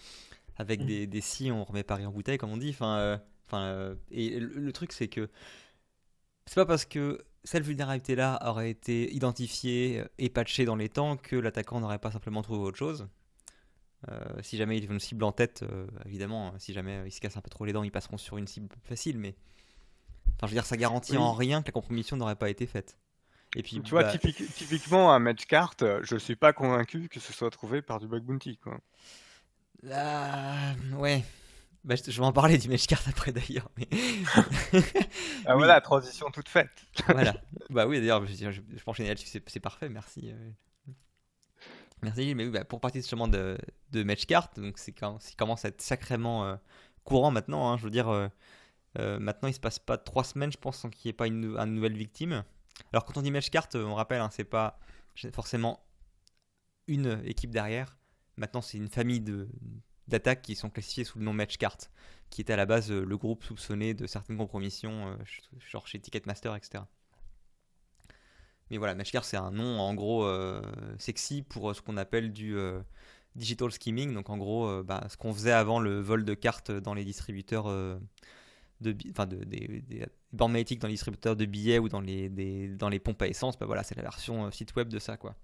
avec 0.58 0.82
mm. 0.82 0.86
des, 0.86 1.08
des 1.08 1.22
si, 1.22 1.52
on 1.52 1.64
remet 1.64 1.84
Paris 1.84 2.06
en 2.06 2.12
bouteille, 2.12 2.38
comme 2.38 2.52
on 2.52 2.58
dit. 2.58 2.70
Enfin, 2.70 2.98
euh, 2.98 3.18
enfin, 3.48 3.64
euh, 3.64 3.96
et 4.12 4.40
le, 4.40 4.72
truc, 4.74 4.92
c'est 4.92 5.08
que 5.08 5.30
c'est 6.46 6.56
pas 6.56 6.66
parce 6.66 6.86
que 6.86 7.24
cette 7.44 7.64
vulnérabilité-là 7.64 8.40
aurait 8.50 8.70
été 8.70 9.14
identifiée 9.14 10.04
et 10.18 10.30
patchée 10.30 10.66
dans 10.66 10.76
les 10.76 10.90
temps 10.90 11.18
que 11.18 11.36
l'attaquant 11.36 11.80
n'aurait 11.80 12.00
pas 12.00 12.12
simplement 12.12 12.42
trouvé 12.42 12.60
autre 12.60 12.78
chose. 12.78 13.08
Euh, 14.10 14.20
si 14.42 14.58
jamais 14.58 14.78
ils 14.78 14.90
ont 14.90 14.94
une 14.94 15.00
cible 15.00 15.24
en 15.24 15.32
tête, 15.32 15.64
évidemment, 16.06 16.54
si 16.58 16.74
jamais 16.74 17.04
ils 17.06 17.12
se 17.12 17.22
cassent 17.22 17.38
un 17.38 17.42
peu 17.42 17.50
trop 17.50 17.66
les 17.66 17.74
dents, 17.74 17.84
ils 17.84 17.92
passeront 17.92 18.18
sur 18.18 18.38
une 18.38 18.48
cible 18.48 18.68
facile, 18.84 19.18
mais 19.18 19.36
enfin, 20.36 20.48
je 20.48 20.48
veux 20.48 20.56
dire, 20.56 20.66
ça 20.66 20.78
garantit 20.78 21.18
en 21.18 21.34
rien 21.34 21.62
que 21.62 21.68
la 21.68 21.72
compromission 21.72 22.18
n'aurait 22.18 22.36
pas 22.36 22.50
été 22.50 22.66
faite. 22.66 22.98
Et 23.56 23.64
puis, 23.64 23.82
tu 23.82 23.92
vois, 23.92 24.04
bah, 24.04 24.18
typiquement, 24.18 25.14
un 25.14 25.20
match 25.20 25.46
card, 25.46 25.76
je 26.02 26.18
suis 26.18 26.36
pas 26.36 26.54
convaincu 26.54 27.08
que 27.10 27.20
ce 27.20 27.34
soit 27.34 27.52
trouvé 27.52 27.82
par 27.82 28.00
du 28.00 28.08
bug 28.08 28.24
bounty. 28.24 28.58
Quoi. 28.58 28.80
Ah, 29.92 30.74
ouais. 30.98 31.24
Bah, 31.84 31.96
je, 31.96 32.10
vais 32.12 32.26
en 32.26 32.32
parler 32.32 32.58
du 32.58 32.70
match 32.70 32.88
card 32.88 33.02
après 33.08 33.34
d'ailleurs. 33.34 33.70
Mais... 33.78 33.88
ah, 35.46 35.56
voilà, 35.56 35.82
transition 35.82 36.32
toute 36.32 36.50
faite. 36.50 36.72
voilà. 37.08 37.36
Bah 37.70 37.88
oui, 37.88 38.00
d'ailleurs, 38.00 38.26
je, 38.26 38.52
je, 38.52 38.62
peux 38.62 38.82
enchaîner 38.86 39.10
là-dessus, 39.10 39.42
c'est 39.48 39.60
parfait, 39.60 39.90
merci. 39.90 40.32
Euh. 40.32 40.94
Merci, 42.04 42.36
mais 42.36 42.46
oui, 42.46 42.52
bah, 42.52 42.66
pour 42.66 42.80
partir 42.80 43.02
justement 43.02 43.28
de, 43.28 43.58
de 43.92 44.04
match 44.04 44.26
card, 44.26 44.50
donc 44.58 44.78
c'est 44.78 44.94
commence 45.38 45.66
à 45.66 45.70
être 45.70 45.82
sacrément 45.82 46.46
euh, 46.46 46.56
courant 47.04 47.32
maintenant. 47.32 47.72
Hein, 47.72 47.78
je 47.78 47.84
veux 47.84 47.90
dire, 47.90 48.10
euh, 48.10 48.30
maintenant 49.20 49.48
il 49.48 49.54
se 49.54 49.60
passe 49.60 49.80
pas 49.80 49.98
trois 49.98 50.24
semaines, 50.24 50.52
je 50.52 50.58
pense, 50.58 50.78
sans 50.78 50.90
qu'il 50.90 51.08
n'y 51.08 51.10
ait 51.12 51.14
pas 51.14 51.28
une, 51.28 51.58
une 51.58 51.74
nouvelle 51.74 51.98
victime. 51.98 52.44
Alors 52.92 53.06
quand 53.06 53.18
on 53.18 53.22
dit 53.22 53.32
match 53.32 53.50
carte, 53.50 53.76
on 53.76 53.96
rappelle, 53.96 54.22
hein, 54.22 54.30
c'est 54.32 54.44
pas 54.44 54.80
forcément 55.32 55.84
une 56.88 57.22
équipe 57.26 57.52
derrière. 57.52 57.98
Maintenant, 58.38 58.62
c'est 58.62 58.78
une 58.78 58.90
famille 58.90 59.24
d'attaques 60.08 60.42
qui 60.42 60.56
sont 60.56 60.70
classifiées 60.70 61.04
sous 61.04 61.20
le 61.20 61.26
nom 61.26 61.38
carte, 61.60 61.92
qui 62.30 62.42
était 62.42 62.54
à 62.54 62.58
la 62.58 62.66
base 62.66 62.92
euh, 62.92 63.06
le 63.06 63.18
groupe 63.18 63.44
soupçonné 63.44 63.94
de 63.94 64.08
certaines 64.08 64.38
compromissions, 64.38 65.10
euh, 65.10 65.16
genre 65.60 65.88
chez 65.88 66.00
Ticketmaster, 66.00 66.56
etc. 66.56 66.84
Mais 68.70 68.78
voilà, 68.78 68.96
Matchcart, 68.96 69.24
c'est 69.24 69.38
un 69.38 69.52
nom 69.52 69.80
en 69.80 69.94
gros 69.94 70.26
euh, 70.26 70.62
sexy 70.98 71.44
pour 71.44 71.76
ce 71.76 71.82
qu'on 71.82 71.98
appelle 71.98 72.34
du 72.34 72.58
digital 73.36 73.72
skimming. 73.72 74.14
Donc 74.14 74.30
en 74.30 74.38
gros, 74.38 74.84
bah, 74.84 75.06
ce 75.10 75.18
qu'on 75.18 75.34
faisait 75.34 75.52
avant 75.52 75.80
le 75.80 76.00
vol 76.00 76.26
de 76.26 76.34
cartes 76.34 76.72
dans 76.72 76.96
les 76.96 77.04
distributeurs 77.04 77.66
de, 78.84 78.96
enfin 79.10 79.26
de, 79.26 79.44
des, 79.44 80.06
bornes 80.32 80.54
dans 80.54 80.88
les 80.88 80.94
distributeurs 80.94 81.36
de 81.36 81.46
billets 81.46 81.80
ou 81.80 81.90
dans 81.90 82.02
les, 82.02 83.00
pompes 83.04 83.22
à 83.22 83.28
essence, 83.28 83.58
bah 83.58 83.66
voilà, 83.66 83.84
c'est 83.84 83.96
la 83.96 84.04
version 84.04 84.46
euh, 84.46 84.52
site 84.52 84.76
web 84.76 84.90
de 84.90 85.00
ça. 85.00 85.18
quoi. 85.18 85.36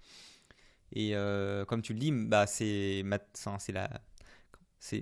Et 0.93 1.15
euh, 1.15 1.65
comme 1.65 1.82
tu 1.82 1.93
le 1.93 1.99
dis, 1.99 2.12
bah 2.12 2.45
c'est 2.47 3.04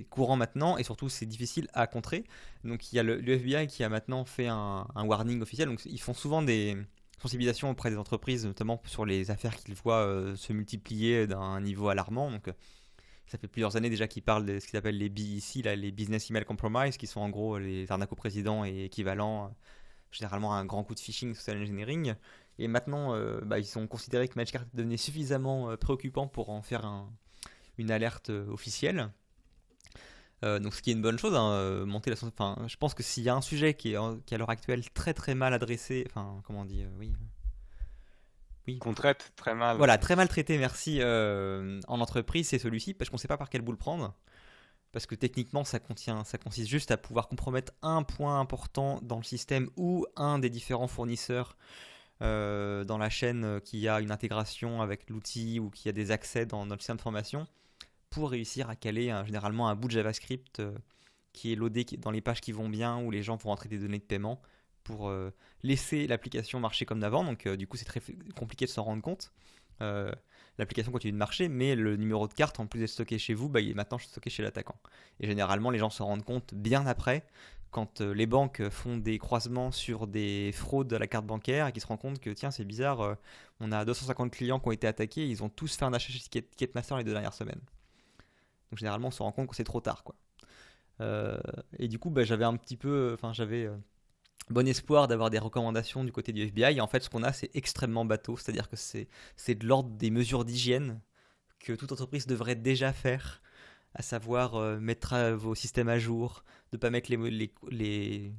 courant 0.10 0.36
maintenant 0.36 0.78
et 0.78 0.84
surtout 0.84 1.10
c'est 1.10 1.26
difficile 1.26 1.67
à 1.73 1.88
contrer. 1.88 2.26
Donc 2.63 2.91
il 2.91 2.95
y 2.95 3.00
a 3.00 3.04
le, 3.04 3.21
FBI 3.28 3.67
qui 3.67 3.84
a 3.84 3.89
maintenant 3.89 4.26
fait 4.26 4.47
un, 4.47 4.86
warning 4.95 5.41
officiel. 5.41 5.69
Donc 5.69 5.86
ils 5.86 6.02
font 6.02 6.13
souvent 6.13 6.41
des 6.41 6.78
sensibilisations 7.21 7.69
auprès 7.69 7.89
des 7.89 7.97
entreprises, 7.97 8.45
notamment 8.45 8.82
sur 8.86 9.06
les 9.06 9.32
affaires 9.32 9.56
qu'ils 9.56 9.76
voient 9.76 10.06
euh, 10.06 10.36
se 10.36 10.54
multiplier 10.54 11.28
d'un 11.28 11.62
niveau 11.62 11.89
alarmant. 11.89 12.32
Ça 13.27 13.37
fait 13.37 13.47
plusieurs 13.47 13.75
années 13.75 13.89
déjà 13.89 14.07
qu'ils 14.07 14.23
parlent 14.23 14.45
de 14.45 14.59
ce 14.59 14.67
qu'ils 14.67 14.77
appellent 14.77 14.97
les 14.97 15.09
BEC, 15.09 15.63
là, 15.65 15.75
les 15.75 15.91
Business 15.91 16.29
Email 16.29 16.45
Compromise, 16.45 16.97
qui 16.97 17.07
sont 17.07 17.21
en 17.21 17.29
gros 17.29 17.57
les 17.57 17.91
arnaques 17.91 18.11
au 18.11 18.15
président 18.15 18.65
et 18.65 18.85
équivalents 18.85 19.53
généralement 20.11 20.53
à 20.53 20.57
un 20.57 20.65
grand 20.65 20.83
coup 20.83 20.95
de 20.95 20.99
phishing 20.99 21.33
social 21.33 21.61
engineering. 21.61 22.15
Et 22.59 22.67
maintenant, 22.67 23.13
euh, 23.13 23.39
bah, 23.43 23.59
ils 23.59 23.77
ont 23.77 23.87
considéré 23.87 24.27
que 24.27 24.35
Matchcard 24.35 24.63
devenait 24.73 24.97
suffisamment 24.97 25.69
euh, 25.69 25.77
préoccupant 25.77 26.27
pour 26.27 26.49
en 26.49 26.61
faire 26.61 27.05
une 27.77 27.91
alerte 27.91 28.29
euh, 28.29 28.49
officielle. 28.49 29.11
donc 30.41 30.73
ce 30.73 30.81
qui 30.81 30.91
est 30.91 30.93
une 30.93 31.01
bonne 31.01 31.19
chose, 31.19 31.35
hein, 31.35 31.85
monter 31.85 32.09
la 32.09 32.17
enfin, 32.23 32.57
je 32.67 32.77
pense 32.77 32.93
que 32.93 33.03
s'il 33.03 33.23
y 33.23 33.29
a 33.29 33.35
un 33.35 33.41
sujet 33.41 33.73
qui 33.73 33.93
est, 33.93 33.97
qui 34.25 34.35
à 34.35 34.37
l'heure 34.37 34.49
actuelle 34.49 34.87
très 34.91 35.13
très 35.13 35.35
mal 35.35 35.53
adressé, 35.53 36.05
enfin 36.07 36.41
comment 36.45 36.61
on 36.61 36.65
dit, 36.65 36.85
oui, 36.99 37.13
qu'on 38.75 38.93
traite 38.93 39.32
très 39.36 39.56
mal. 39.56 39.77
Voilà, 39.77 39.97
très 39.97 40.15
mal 40.15 40.27
traité, 40.27 40.58
merci, 40.58 40.99
euh, 41.01 41.80
en 41.88 41.99
entreprise, 42.01 42.49
c'est 42.49 42.60
celui-ci, 42.60 42.93
parce 42.93 43.10
qu'on 43.10 43.15
ne 43.15 43.19
sait 43.19 43.27
pas 43.27 43.38
par 43.38 43.49
quel 43.49 43.62
bout 43.62 43.71
le 43.71 43.77
prendre. 43.77 44.13
Parce 44.91 45.06
que 45.06 45.15
techniquement, 45.15 45.63
ça, 45.63 45.80
contient, 45.80 46.23
ça 46.23 46.38
consiste 46.38 46.69
juste 46.69 46.91
à 46.91 46.97
pouvoir 46.97 47.27
compromettre 47.27 47.73
un 47.82 48.03
point 48.03 48.39
important 48.39 48.99
dans 49.01 49.17
le 49.17 49.23
système 49.23 49.69
ou 49.75 50.06
un 50.15 50.39
des 50.39 50.49
différents 50.49 50.88
fournisseurs 50.88 51.58
euh, 52.21 52.84
dans 52.84 52.97
la 52.97 53.10
chaîne 53.10 53.62
qui 53.62 53.88
a 53.88 53.99
une 53.99 54.12
intégration 54.12 54.82
avec 54.82 55.10
l'outil 55.10 55.60
ou 55.60 55.69
qui 55.69 55.88
a 55.89 55.91
des 55.91 56.12
accès 56.12 56.45
dans 56.45 56.65
notre 56.65 56.82
système 56.82 56.97
de 56.97 57.01
formation 57.01 57.47
pour 58.10 58.32
réussir 58.32 58.69
à 58.69 58.75
caler 58.75 59.13
généralement 59.25 59.67
un 59.69 59.75
bout 59.75 59.88
de 59.88 59.93
JavaScript 59.93 60.62
qui 61.34 61.51
est 61.51 61.56
loadé 61.56 61.86
dans 61.99 62.10
les 62.10 62.21
pages 62.21 62.41
qui 62.41 62.51
vont 62.51 62.69
bien 62.69 62.97
où 62.99 63.12
les 63.12 63.21
gens 63.21 63.36
vont 63.36 63.49
rentrer 63.49 63.69
des 63.69 63.77
données 63.77 63.99
de 63.99 64.03
paiement 64.03 64.41
pour 64.88 65.12
laisser 65.63 66.08
l'application 66.08 66.60
marcher 66.60 66.86
comme 66.86 67.00
d'avant. 67.00 67.23
Donc 67.23 67.47
du 67.47 67.67
coup 67.67 67.78
c'est 67.78 67.86
très 67.86 68.02
compliqué 68.36 68.65
de 68.65 68.71
s'en 68.71 68.84
rendre 68.84 69.02
compte. 69.02 69.32
l'application 69.80 70.91
continue 70.91 71.12
de 71.13 71.17
marcher, 71.17 71.50
mais 71.50 71.76
le 71.76 71.97
numéro 71.97 72.28
de 72.28 72.34
carte, 72.34 72.60
en 72.60 72.67
plus 72.67 72.80
d'être 72.80 72.89
stocké 72.89 73.19
chez 73.19 73.34
vous, 73.34 73.50
bah, 73.50 73.60
il 73.60 73.71
est 73.71 73.73
maintenant 73.73 73.97
stocké 73.97 74.30
chez 74.30 74.43
l'attaquant. 74.43 74.80
Et 75.19 75.28
généralement, 75.28 75.69
les 75.69 75.80
gens 75.80 75.89
se 75.89 76.04
rendent 76.04 76.26
compte 76.26 76.54
bien 76.54 76.86
après 76.88 77.26
quand 77.71 78.02
euh, 78.02 78.13
les 78.13 78.26
banques 78.26 78.69
font 78.69 78.97
des 78.97 79.17
croisements 79.17 79.71
sur 79.71 80.08
des 80.08 80.52
fraudes 80.54 80.93
à 80.93 81.00
la 81.00 81.08
carte 81.08 81.26
bancaire 81.26 81.67
et 81.67 81.71
qui 81.71 81.80
se 81.80 81.88
rendent 81.88 82.00
compte 82.00 82.19
que 82.19 82.30
tiens 82.30 82.52
c'est 82.52 82.65
bizarre, 82.65 83.02
euh, 83.02 83.15
on 83.60 83.71
a 83.71 83.86
250 83.86 84.32
clients 84.32 84.60
qui 84.60 84.67
ont 84.67 84.71
été 84.71 84.88
attaqués, 84.88 85.28
ils 85.28 85.43
ont 85.43 85.50
tous 85.50 85.76
fait 85.76 85.86
un 85.86 85.93
achat 85.93 86.12
chez 86.12 86.19
Ticketmaster 86.19 86.97
les 86.97 87.04
deux 87.04 87.12
dernières 87.12 87.34
semaines. 87.34 87.62
Donc 88.71 88.80
généralement 88.80 89.10
on 89.10 89.12
se 89.12 89.21
rend 89.21 89.32
compte 89.32 89.50
que 89.50 89.56
c'est 89.56 89.63
trop 89.63 89.82
tard 89.82 90.04
quoi. 90.04 90.15
Euh, 91.02 91.38
et 91.78 91.88
du 91.88 92.00
coup 92.00 92.10
bah, 92.10 92.23
j'avais 92.23 92.45
un 92.45 92.56
petit 92.56 92.78
peu, 92.78 93.12
enfin 93.13 93.34
j'avais 93.34 93.69
bon 94.49 94.67
espoir 94.67 95.07
d'avoir 95.07 95.29
des 95.29 95.39
recommandations 95.39 96.03
du 96.03 96.12
côté 96.12 96.31
du 96.31 96.41
FBI. 96.43 96.77
Et 96.77 96.81
en 96.81 96.88
fait 96.88 97.03
ce 97.03 97.10
qu'on 97.10 97.23
a 97.23 97.33
c'est 97.33 97.49
extrêmement 97.55 98.05
bateau, 98.05 98.38
c'est-à-dire 98.38 98.69
que 98.69 98.75
c'est 98.75 99.55
de 99.55 99.67
l'ordre 99.67 99.89
des 99.89 100.10
mesures 100.10 100.45
d'hygiène 100.45 101.01
que 101.60 101.73
toute 101.73 101.91
entreprise 101.91 102.27
devrait 102.27 102.55
déjà 102.55 102.93
faire 102.93 103.41
à 103.93 104.01
savoir 104.01 104.55
euh, 104.55 104.79
mettre 104.79 105.13
euh, 105.13 105.36
vos 105.36 105.55
systèmes 105.55 105.89
à 105.89 105.97
jour, 105.97 106.43
de 106.71 106.77
ne 106.77 106.79
pas 106.79 106.89
mettre 106.89 107.10
les, 107.10 107.51
les, 107.69 108.31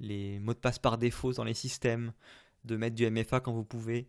les, 0.00 0.38
mots 0.40 0.54
de 0.54 0.58
passe 0.58 0.78
par 0.78 0.96
défaut 0.96 1.32
dans 1.32 1.44
les 1.44 1.54
systèmes, 1.54 2.12
de 2.64 2.76
mettre 2.76 2.96
du 2.96 3.08
MFA 3.08 3.40
quand 3.40 3.52
vous 3.52 3.64
pouvez. 3.64 4.08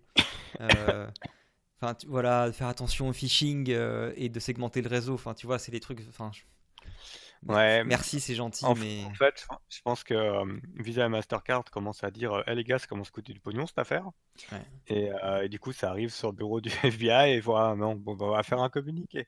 Euh, 0.61 1.07
enfin, 1.81 1.97
voilà, 2.07 2.51
faire 2.53 2.67
attention 2.67 3.09
au 3.09 3.13
phishing 3.13 3.69
et 4.15 4.29
de 4.29 4.39
segmenter 4.39 4.81
le 4.81 4.89
réseau. 4.89 5.13
Enfin, 5.15 5.33
tu 5.33 5.45
vois, 5.45 5.59
c'est 5.59 5.71
des 5.71 5.81
trucs. 5.81 6.01
Enfin, 6.07 6.31
Ouais, 7.47 7.83
merci, 7.83 8.19
c'est 8.19 8.35
gentil, 8.35 8.65
en, 8.65 8.75
mais. 8.75 9.03
En 9.05 9.13
fait, 9.13 9.45
je 9.69 9.81
pense 9.81 10.03
que 10.03 10.43
Visa 10.81 11.05
et 11.05 11.09
Mastercard 11.09 11.65
commencent 11.65 12.03
à 12.03 12.11
dire 12.11 12.43
Eh 12.47 12.55
les 12.55 12.63
gars, 12.63 12.79
ça 12.79 12.87
commence 12.87 13.09
à 13.09 13.11
coûter 13.11 13.33
du 13.33 13.39
pognon 13.39 13.67
cette 13.67 13.79
affaire. 13.79 14.09
Et, 14.87 15.09
du 15.49 15.59
coup, 15.59 15.73
ça 15.73 15.89
arrive 15.89 16.09
sur 16.09 16.29
le 16.29 16.35
bureau 16.35 16.61
du 16.61 16.69
FBI 16.83 17.33
et 17.33 17.39
voilà, 17.39 17.75
non, 17.75 17.95
bon, 17.95 18.15
bah, 18.15 18.25
on 18.25 18.31
va 18.31 18.43
faire 18.43 18.61
un 18.61 18.69
communiqué. 18.69 19.27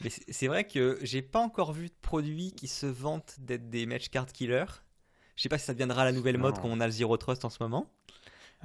Mais 0.00 0.10
c'est 0.10 0.48
vrai 0.48 0.64
que 0.64 0.98
j'ai 1.02 1.22
pas 1.22 1.38
encore 1.38 1.72
vu 1.72 1.88
de 1.88 1.94
produits 2.02 2.52
qui 2.52 2.68
se 2.68 2.86
vantent 2.86 3.36
d'être 3.38 3.70
des 3.70 3.86
match 3.86 4.08
card 4.08 4.26
killers. 4.26 4.82
Je 5.36 5.42
sais 5.42 5.48
pas 5.48 5.58
si 5.58 5.64
ça 5.64 5.72
deviendra 5.72 6.04
la 6.04 6.12
nouvelle 6.12 6.38
mode 6.38 6.58
quand 6.58 6.68
on 6.68 6.80
a 6.80 6.86
le 6.86 6.92
Zero 6.92 7.16
Trust 7.16 7.44
en 7.44 7.50
ce 7.50 7.62
moment. 7.62 7.90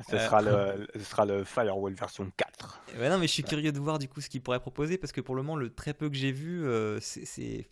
Ce, 0.08 0.18
sera 0.18 0.42
le, 0.42 0.88
ce 0.96 1.02
sera 1.02 1.26
le 1.26 1.44
Firewall 1.44 1.94
version 1.94 2.32
4. 2.38 2.82
Ouais, 2.98 3.10
non, 3.10 3.18
mais 3.18 3.28
je 3.28 3.34
suis 3.34 3.44
curieux 3.44 3.72
de 3.72 3.80
voir 3.80 4.00
du 4.00 4.08
coup 4.08 4.22
ce 4.22 4.30
qu'ils 4.30 4.42
pourraient 4.42 4.60
proposer 4.60 4.98
parce 4.98 5.12
que 5.12 5.20
pour 5.20 5.36
le 5.36 5.44
moment, 5.44 5.58
le 5.58 5.74
très 5.74 5.94
peu 5.94 6.10
que 6.10 6.16
j'ai 6.16 6.32
vu, 6.32 6.66
euh, 6.66 7.00
c'est. 7.02 7.68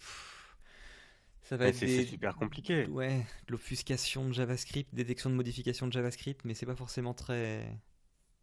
Ça 1.48 1.56
va 1.58 1.68
être 1.68 1.80
des... 1.80 2.06
super 2.06 2.36
compliqué. 2.36 2.88
Ouais, 2.88 3.26
de 3.48 3.52
l'obfuscation 3.52 4.28
de 4.28 4.34
JavaScript, 4.34 4.94
détection 4.94 5.30
de 5.30 5.36
modification 5.36 5.88
de 5.88 5.94
JavaScript, 5.94 6.42
mais 6.44 6.54
c'est 6.54 6.66
pas 6.66 6.76
forcément 6.76 7.14
très 7.14 7.66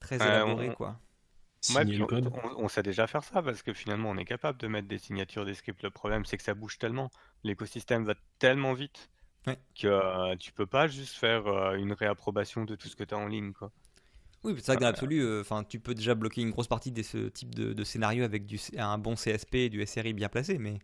très 0.01 0.17
élaboré 0.17 0.75
quoi 0.75 0.99
on, 2.59 2.69
sait 2.69 2.83
déjà 2.83 3.07
faire 3.07 3.25
ça 3.25 3.43
parce 3.43 3.63
que 3.63 3.73
finalement 3.73 4.11
on 4.11 4.17
est 4.17 4.25
capable 4.25 4.59
de 4.59 4.67
mettre 4.67 4.89
des 4.89 4.99
signatures 4.99 5.45
des 5.45 5.55
scripts. 5.55 5.83
Le 5.83 5.91
problème 5.91 6.25
c'est 6.25 6.37
que 6.37 6.43
ça 6.43 6.55
bouge 6.55 6.79
tellement, 6.79 7.11
l'écosystème 7.43 8.05
va 8.05 8.15
tellement 8.39 8.75
vite 8.75 9.11
que 9.47 9.87
euh, 9.87 10.37
tu 10.37 10.53
peux 10.53 10.67
pas 10.67 10.89
juste 10.89 11.17
faire 11.17 11.47
euh, 11.47 11.75
une 11.75 11.93
réapprobation 11.93 12.65
de 12.65 12.77
tout 12.77 12.89
ce 12.89 12.97
que 12.97 13.05
tu 13.05 13.15
as 13.15 13.19
en 13.19 13.27
ligne. 13.27 13.53
Quoi. 13.53 13.71
Oui, 14.43 14.55
c'est 14.57 14.67
vrai 14.67 14.77
que 14.77 14.81
dans 14.81 14.87
l'absolu, 14.87 15.21
euh, 15.21 15.43
enfin, 15.43 15.65
tu 15.65 15.81
peux 15.81 15.95
déjà 15.95 16.15
bloquer 16.15 16.41
une 16.41 16.51
grosse 16.51 16.67
partie 16.67 16.93
de 16.93 17.03
ce 17.03 17.29
type 17.29 17.55
de, 17.55 17.85
scénario 17.85 18.25
avec 18.25 18.47
du, 18.47 18.59
un 18.79 18.97
bon 18.97 19.15
CSP 19.15 19.55
et 19.55 19.69
du 19.69 19.85
SRI 19.87 20.15
bien 20.15 20.29
placé, 20.29 20.59
mais 20.59 20.79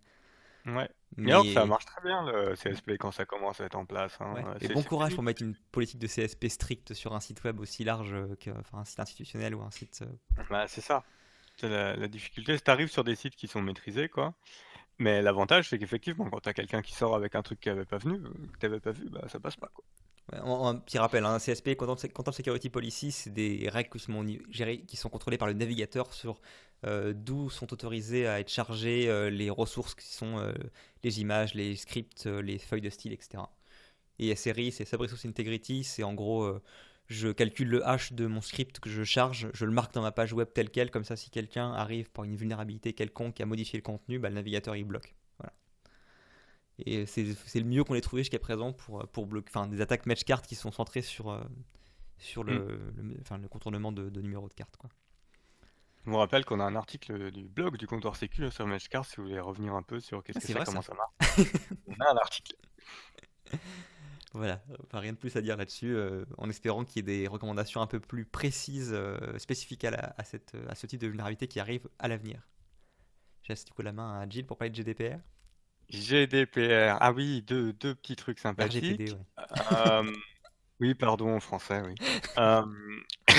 Ouais. 0.67 0.91
Mais, 1.17 1.33
alors, 1.33 1.45
ça 1.47 1.67
marche 1.67 1.87
très 1.87 2.03
bien 2.03 2.25
le 2.25 2.55
CSP 2.55 2.93
quand 2.99 3.11
ça 3.11 3.25
commence 3.25 3.61
à 3.61 3.65
être 3.65 3.75
en 3.75 3.85
place. 3.85 4.17
Hein. 4.21 4.35
Et 4.61 4.69
bon 4.69 4.83
courage 4.83 5.15
pour 5.15 5.25
mettre 5.25 5.43
une 5.43 5.57
politique 5.73 5.99
de 5.99 6.07
CSP 6.07 6.47
stricte 6.49 6.95
sur 6.95 7.15
un 7.15 7.21
site 7.21 7.43
web 7.43 7.59
aussi 7.59 7.83
large 7.83 8.15
qu'un 8.39 8.55
un 8.73 8.85
site 8.85 9.01
institutionnel 9.01 9.55
ou 9.55 9.63
un 9.63 9.71
site. 9.71 10.03
Euh, 10.03 10.43
bah, 10.49 10.67
c'est 10.69 10.81
ça. 10.81 11.03
La, 11.63 11.95
la, 11.95 12.09
difficulté, 12.09 12.53
c'est 12.53 12.61
que 12.61 12.65
tu 12.65 12.71
arrives 12.71 12.91
sur 12.91 13.05
des 13.05 13.17
sites 13.17 13.37
qui 13.37 13.49
sont 13.49 13.61
maîtrisés, 13.61 14.09
quoi. 14.09 14.35
Mais 14.99 15.21
l'avantage, 15.21 15.69
c'est 15.69 15.79
qu'effectivement, 15.79 16.29
quand 16.31 16.41
tu 16.41 16.49
as 16.49 16.55
quelqu'un 16.55 16.83
qui 16.83 16.95
sort 16.95 17.15
avec 17.15 17.35
un 17.35 17.43
truc 17.43 17.59
qui 17.61 17.69
n'avait 17.69 17.85
pas 17.85 17.99
venu, 17.99 18.21
que 18.21 18.59
tu 18.59 18.67
n'avais 18.67 18.81
pas 18.81 18.93
vu, 18.93 19.09
bah, 19.11 19.23
ça 19.29 19.41
passe 19.41 19.57
pas. 19.57 19.71
Quoi. 19.75 19.85
un, 20.33 20.77
petit 20.77 20.99
rappel, 20.99 21.25
un 21.25 21.35
hein, 21.35 21.39
CSP, 21.39 21.75
Content 21.75 22.33
Security 22.33 22.71
Policy, 22.71 23.11
c'est 23.11 23.31
des 23.31 23.69
règles 23.69 23.91
qui 23.91 23.99
sont, 23.99 24.25
qui 24.87 24.97
sont 24.97 25.09
contrôlées 25.09 25.39
par 25.39 25.49
le 25.49 25.55
navigateur 25.55 26.13
sur 26.13 26.41
euh, 26.87 27.13
d'où 27.15 27.51
sont 27.51 27.73
autorisés 27.73 28.27
à 28.27 28.41
être 28.41 28.49
chargés 28.49 29.09
euh, 29.09 29.29
les 29.29 29.51
ressources 29.51 29.95
qui 29.95 30.07
sont 30.07 30.39
euh, 30.39 30.53
les 31.03 31.21
images, 31.21 31.55
les 31.55 31.77
scripts, 31.77 32.25
les 32.27 32.59
feuilles 32.59 32.81
de 32.81 32.89
style, 32.89 33.13
etc. 33.13 33.43
Et 34.19 34.35
SRI, 34.35 34.73
c'est 34.73 34.85
Subresource 34.85 35.27
Integrity, 35.27 35.85
c'est 35.85 36.03
en 36.03 36.15
gros, 36.15 36.61
je 37.07 37.29
calcule 37.29 37.69
le 37.69 37.87
hash 37.87 38.13
de 38.13 38.27
mon 38.27 38.43
script 38.43 38.79
que 38.79 38.91
je 38.91 39.03
charge, 39.03 39.49
je 39.55 39.65
le 39.65 39.73
marque 39.73 39.95
dans 39.95 40.03
ma 40.03 40.13
page 40.13 40.35
web 40.35 40.49
tel 40.53 40.69
quel, 40.69 40.91
comme 40.91 41.05
ça 41.05 41.17
si 41.17 41.31
quelqu'un 41.31 41.73
arrive 41.73 42.11
par 42.11 42.25
une 42.25 42.37
vulnérabilité 42.37 42.93
quelconque 42.93 43.41
à 43.41 43.47
modifier 43.47 43.79
le 43.79 43.83
contenu, 43.83 44.19
bah, 44.19 44.29
le 44.29 44.35
navigateur 44.35 44.77
il 44.77 44.85
bloque. 44.85 45.15
Voilà. 45.39 45.55
Et 46.85 47.07
c'est 47.07 47.25
le 47.55 47.65
mieux 47.65 47.83
qu'on 47.83 47.95
ait 47.95 48.03
trouvé 48.03 48.23
jusqu'à 48.23 48.39
présent 48.39 48.75
pour, 48.75 49.09
pour 49.09 49.27
bloquer, 49.27 49.49
enfin 49.49 49.67
des 49.67 49.81
attaques 49.81 50.05
match 50.05 50.25
card 50.25 50.43
qui 50.43 50.55
sont 50.55 50.71
centrées 50.71 51.03
sur, 51.03 51.43
sur 52.19 52.45
le, 52.45 52.59
mm. 52.59 53.25
le, 53.31 53.39
le, 53.39 53.49
contournement 53.49 53.91
de, 53.91 54.11
de 54.11 54.21
numéros 54.21 54.49
de 54.49 54.55
carte. 54.55 54.77
Quoi. 54.77 54.91
Je 56.05 56.11
vous 56.11 56.17
rappelle 56.17 56.45
qu'on 56.45 56.61
a 56.61 56.65
un 56.65 56.77
article 56.77 57.31
du 57.31 57.49
blog 57.49 57.77
du 57.77 57.87
comptoir 57.87 58.17
Sécu 58.17 58.51
sur 58.51 58.67
Matchcard 58.67 59.05
si 59.05 59.17
vous 59.17 59.25
voulez 59.25 59.41
revenir 59.41 59.75
un 59.75 59.83
peu 59.83 60.01
sur 60.01 60.23
qu'est-ce 60.23 60.39
ah, 60.39 60.41
que 60.41 60.47
c'est, 60.47 60.65
comment 60.65 60.83
ça, 60.83 60.95
marche. 60.95 61.49
On 61.89 62.05
a 62.05 62.11
un 62.11 62.17
article. 62.17 62.57
Voilà, 64.33 64.63
rien 64.93 65.13
de 65.13 65.19
plus 65.19 65.35
à 65.35 65.41
dire 65.41 65.57
là-dessus, 65.57 65.93
euh, 65.93 66.25
en 66.39 66.49
espérant 66.49 66.85
qu'il 66.85 66.99
y 66.99 67.01
ait 67.01 67.19
des 67.19 67.27
recommandations 67.27 67.81
un 67.81 67.89
peu 67.89 67.99
plus 67.99 68.25
précises, 68.25 68.93
euh, 68.95 69.37
spécifiques 69.39 69.85
à, 69.85 70.15
à, 70.17 70.23
cette, 70.23 70.57
à 70.69 70.77
ce 70.77 70.87
type 70.87 71.01
de 71.01 71.09
vulnérabilité 71.09 71.49
qui 71.49 71.59
arrive 71.59 71.89
à 71.99 72.07
l'avenir. 72.07 72.41
J'ai 73.43 73.55
du 73.55 73.73
coup 73.73 73.83
la 73.83 73.93
main 73.93 74.21
à 74.21 74.29
Jill 74.29 74.47
pour 74.47 74.57
parler 74.57 74.71
de 74.71 74.77
GDPR. 74.77 75.19
GDPR, 75.89 76.97
ah 77.01 77.11
oui, 77.11 77.43
deux, 77.43 77.73
deux 77.73 77.97
petits 77.97 78.15
trucs 78.15 78.39
sympathiques. 78.39 78.85
RGPD, 78.85 79.17
euh, 79.73 80.13
oui, 80.79 80.95
pardon, 80.95 81.35
en 81.35 81.41
français, 81.41 81.83
oui. 81.85 81.95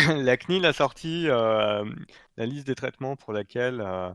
Euh, 0.09 0.23
la 0.23 0.37
CNIL 0.37 0.65
a 0.65 0.73
sorti 0.73 1.25
euh, 1.27 1.85
la 2.37 2.45
liste 2.45 2.67
des 2.67 2.75
traitements 2.75 3.15
pour 3.15 3.33
laquelle. 3.33 3.81
Euh, 3.81 4.11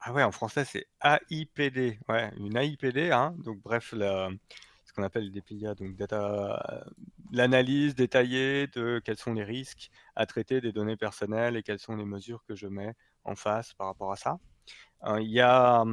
ah 0.00 0.12
ouais, 0.12 0.22
en 0.22 0.32
français, 0.32 0.64
c'est 0.64 0.86
AIPD. 1.02 1.98
Ouais, 2.08 2.30
une 2.38 2.56
AIPD, 2.56 3.10
hein. 3.10 3.34
Donc, 3.44 3.60
bref, 3.62 3.92
ce 3.92 4.92
qu'on 4.94 5.02
appelle 5.02 5.30
DPIA, 5.32 5.74
donc 5.74 5.96
data, 5.96 6.84
l'analyse 7.32 7.94
détaillée 7.94 8.68
de 8.68 9.00
quels 9.04 9.16
sont 9.16 9.32
les 9.34 9.44
risques 9.44 9.90
à 10.14 10.26
traiter 10.26 10.60
des 10.60 10.72
données 10.72 10.96
personnelles 10.96 11.56
et 11.56 11.62
quelles 11.62 11.80
sont 11.80 11.96
les 11.96 12.04
mesures 12.04 12.44
que 12.46 12.54
je 12.54 12.68
mets 12.68 12.94
en 13.24 13.34
face 13.34 13.74
par 13.74 13.88
rapport 13.88 14.12
à 14.12 14.16
ça. 14.16 14.38
Il 15.18 15.30
y 15.30 15.40
a 15.40 15.84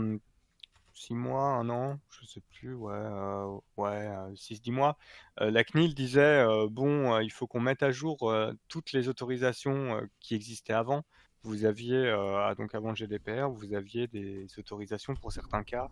hum, 0.96 1.02
six 1.06 1.14
mois, 1.14 1.44
un 1.44 1.70
an, 1.70 2.00
je 2.10 2.26
sais 2.26 2.42
plus, 2.42 2.74
ouais, 2.74 2.94
euh, 2.94 3.58
ouais, 3.78 4.08
6-10 4.36 4.70
euh, 4.70 4.74
mois, 4.74 4.98
euh, 5.42 5.52
la 5.52 5.64
CNIL 5.64 5.94
disait 5.94 6.46
bon, 6.70 7.20
il 7.20 7.32
faut 7.32 7.48
qu'on 7.48 7.60
mette 7.60 7.84
à 7.84 7.92
jour 7.92 8.34
toutes 8.68 8.92
les 8.94 9.08
autorisations 9.10 10.02
qui 10.20 10.36
existaient 10.36 10.74
avant. 10.74 11.04
Vous 11.44 11.66
aviez, 11.66 12.10
ah, 12.10 12.56
donc 12.58 12.74
avant 12.76 12.90
le 12.90 12.96
GDPR, 12.96 13.50
vous 13.50 13.74
aviez 13.74 14.08
des 14.08 14.48
autorisations 14.58 15.16
pour 15.16 15.32
certains 15.32 15.64
cas, 15.64 15.90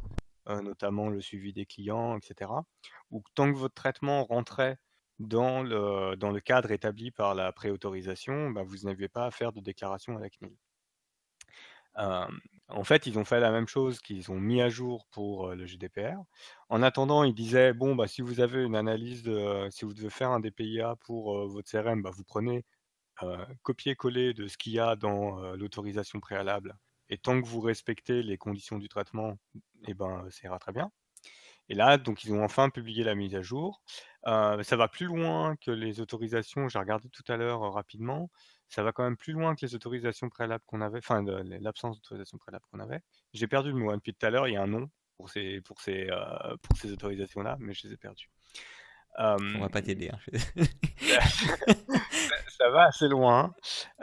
notamment 0.47 1.09
le 1.09 1.21
suivi 1.21 1.53
des 1.53 1.65
clients, 1.65 2.17
etc. 2.17 2.51
Ou 3.11 3.23
tant 3.35 3.51
que 3.51 3.57
votre 3.57 3.75
traitement 3.75 4.23
rentrait 4.25 4.77
dans 5.19 5.61
le, 5.61 6.15
dans 6.15 6.31
le 6.31 6.39
cadre 6.39 6.71
établi 6.71 7.11
par 7.11 7.35
la 7.35 7.51
préautorisation, 7.51 8.49
bah, 8.49 8.63
vous 8.63 8.77
n'aviez 8.85 9.07
pas 9.07 9.25
à 9.25 9.31
faire 9.31 9.53
de 9.53 9.61
déclaration 9.61 10.17
à 10.17 10.21
la 10.21 10.29
CNIL 10.29 10.57
en 12.73 12.83
fait, 12.83 13.07
ils 13.07 13.17
ont 13.19 13.25
fait 13.25 13.39
la 13.39 13.51
même 13.51 13.67
chose 13.67 13.99
qu'ils 14.01 14.31
ont 14.31 14.39
mis 14.39 14.61
à 14.61 14.69
jour 14.69 15.05
pour 15.11 15.49
le 15.53 15.65
GDPR. 15.65 16.17
En 16.69 16.81
attendant, 16.83 17.23
ils 17.23 17.33
disaient 17.33 17.73
bon, 17.73 17.95
bah, 17.95 18.07
si 18.07 18.21
vous 18.21 18.39
avez 18.39 18.63
une 18.63 18.75
analyse, 18.75 19.23
si 19.69 19.85
vous 19.85 19.93
devez 19.93 20.09
faire 20.09 20.31
un 20.31 20.39
DPIA 20.39 20.95
pour 21.01 21.47
votre 21.47 21.69
CRM, 21.69 22.01
bah, 22.01 22.11
vous 22.13 22.23
prenez 22.23 22.65
copier-coller 23.61 24.33
de 24.33 24.47
ce 24.47 24.57
qu'il 24.57 24.73
y 24.73 24.79
a 24.79 24.95
dans 24.95 25.55
l'autorisation 25.55 26.19
préalable. 26.19 26.75
Et 27.09 27.17
tant 27.17 27.39
que 27.41 27.47
vous 27.47 27.61
respectez 27.61 28.23
les 28.23 28.37
conditions 28.37 28.77
du 28.79 28.89
traitement, 28.89 29.37
eh 29.87 29.93
ben, 29.93 30.25
ça 30.31 30.47
ira 30.47 30.59
très 30.59 30.71
bien. 30.71 30.91
Et 31.69 31.75
là, 31.75 31.97
donc, 31.97 32.23
ils 32.23 32.33
ont 32.33 32.43
enfin 32.43 32.69
publié 32.69 33.03
la 33.03 33.15
mise 33.15 33.35
à 33.35 33.41
jour. 33.41 33.81
ça 34.25 34.75
va 34.75 34.87
plus 34.87 35.05
loin 35.05 35.55
que 35.57 35.71
les 35.71 36.01
autorisations. 36.01 36.67
J'ai 36.69 36.79
regardé 36.79 37.09
tout 37.09 37.23
à 37.27 37.37
l'heure 37.37 37.61
rapidement 37.73 38.29
ça 38.73 38.81
va 38.81 38.91
quand 38.91 39.03
même 39.03 39.17
plus 39.17 39.33
loin 39.33 39.55
que 39.55 39.63
les 39.63 39.75
autorisations 39.75 40.29
préalables 40.29 40.63
qu'on 40.65 40.81
avait, 40.81 40.97
enfin 40.97 41.23
l'absence 41.61 41.97
d'autorisation 41.97 42.39
préalable 42.39 42.65
qu'on 42.71 42.79
avait. 42.79 43.01
J'ai 43.31 43.47
perdu 43.47 43.69
le 43.69 43.75
mot 43.75 43.91
hein, 43.91 43.97
depuis 43.97 44.15
tout 44.15 44.25
à 44.25 44.31
l'heure, 44.31 44.47
il 44.47 44.53
y 44.53 44.57
a 44.57 44.63
un 44.63 44.67
nom 44.67 44.89
pour 45.15 45.29
ces, 45.29 45.61
pour 45.61 45.79
ces, 45.79 46.09
euh, 46.09 46.57
pour 46.63 46.75
ces 46.77 46.91
autorisations-là, 46.91 47.57
mais 47.59 47.75
je 47.75 47.87
les 47.87 47.93
ai 47.93 47.97
perdues. 47.97 48.31
On 49.19 49.59
va 49.59 49.69
pas 49.69 49.83
t'aider. 49.83 50.09
Hein. 50.09 50.17
ça 52.57 52.69
va 52.71 52.85
assez 52.85 53.07
loin. 53.07 53.53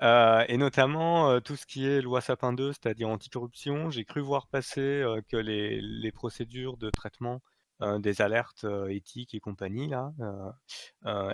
et 0.00 0.56
notamment 0.56 1.40
tout 1.40 1.56
ce 1.56 1.66
qui 1.66 1.84
est 1.84 2.00
loi 2.00 2.20
Sapin 2.20 2.52
2, 2.52 2.72
c'est-à-dire 2.72 3.08
anticorruption. 3.08 3.90
J'ai 3.90 4.04
cru 4.04 4.20
voir 4.20 4.46
passer 4.46 5.04
que 5.28 5.36
les, 5.36 5.80
les, 5.80 6.12
procédures 6.12 6.76
de 6.76 6.90
traitement 6.90 7.42
des 7.80 8.22
alertes 8.22 8.64
éthiques 8.88 9.34
et 9.34 9.40
compagnie 9.40 9.88
là 9.88 10.12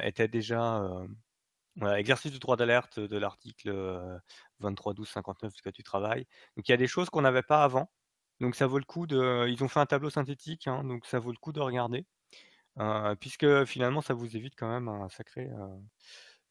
étaient 0.02 0.28
déjà 0.28 0.80
exercice 1.96 2.32
du 2.32 2.38
droit 2.38 2.56
d'alerte 2.56 2.98
de 3.00 3.18
l'article 3.18 3.70
23.12.59 4.60 5.54
du 5.54 5.62
Code 5.62 5.74
du 5.74 5.82
travail. 5.82 6.26
Donc 6.56 6.68
il 6.68 6.70
y 6.70 6.74
a 6.74 6.78
des 6.78 6.86
choses 6.86 7.10
qu'on 7.10 7.22
n'avait 7.22 7.42
pas 7.42 7.62
avant. 7.62 7.90
Donc 8.40 8.54
ça 8.54 8.66
vaut 8.66 8.78
le 8.78 8.84
coup 8.84 9.06
de. 9.06 9.46
Ils 9.48 9.64
ont 9.64 9.68
fait 9.68 9.80
un 9.80 9.86
tableau 9.86 10.10
synthétique, 10.10 10.66
hein, 10.66 10.84
donc 10.84 11.06
ça 11.06 11.18
vaut 11.18 11.32
le 11.32 11.38
coup 11.38 11.52
de 11.52 11.60
regarder, 11.60 12.04
puisque 13.20 13.64
finalement 13.64 14.02
ça 14.02 14.12
vous 14.12 14.36
évite 14.36 14.54
quand 14.56 14.68
même 14.68 14.88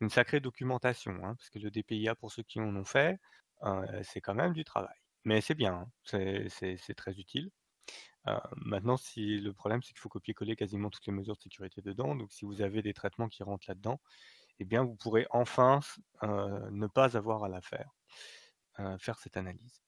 une 0.02 0.10
sacrée 0.10 0.40
documentation, 0.40 1.14
hein, 1.24 1.36
parce 1.36 1.50
que 1.52 1.60
le 1.60 1.70
DPIA 1.70 2.16
pour 2.16 2.32
ceux 2.32 2.42
qui 2.42 2.60
en 2.60 2.76
ont 2.76 2.86
fait, 2.86 3.20
c'est 4.04 4.20
quand 4.22 4.34
même 4.34 4.54
du 4.54 4.64
travail. 4.64 4.98
Mais 5.26 5.42
c'est 5.42 5.54
bien, 5.54 5.74
hein, 5.74 5.92
c'est 6.04 6.96
très 6.96 7.14
utile. 7.20 7.52
maintenant, 8.58 8.98
si 8.98 9.40
le 9.40 9.54
problème 9.54 9.82
c'est 9.84 9.94
qu'il 9.94 10.00
faut 10.00 10.10
copier-coller 10.10 10.56
quasiment 10.56 10.90
toutes 10.90 11.06
les 11.06 11.14
mesures 11.14 11.36
de 11.36 11.42
sécurité 11.42 11.82
dedans. 11.82 12.16
Donc 12.16 12.32
si 12.32 12.46
vous 12.46 12.62
avez 12.62 12.82
des 12.82 12.94
traitements 12.94 13.28
qui 13.28 13.44
rentrent 13.44 13.66
là-dedans, 13.68 14.00
eh 14.60 14.66
bien, 14.66 14.84
vous 14.84 14.96
pourrez 14.96 15.28
enfin 15.32 15.80
ne 16.24 16.88
pas 16.88 17.18
avoir 17.18 17.44
à 17.44 17.50
la 17.50 17.62
faire, 17.62 17.96
faire 19.00 19.20
cette 19.20 19.38
analyse. 19.38 19.84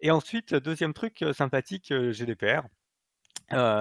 Et 0.00 0.10
ensuite, 0.10 0.54
deuxième 0.54 0.94
truc 0.94 1.24
sympathique 1.32 1.92
GDPR, 1.92 2.62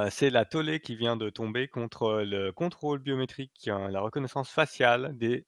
c'est 0.09 0.29
la 0.29 0.45
tollée 0.45 0.79
qui 0.79 0.95
vient 0.95 1.17
de 1.17 1.29
tomber 1.29 1.67
contre 1.67 2.21
le 2.25 2.51
contrôle 2.51 2.99
biométrique, 2.99 3.65
la 3.67 3.99
reconnaissance 3.99 4.49
faciale 4.49 5.17
des, 5.17 5.45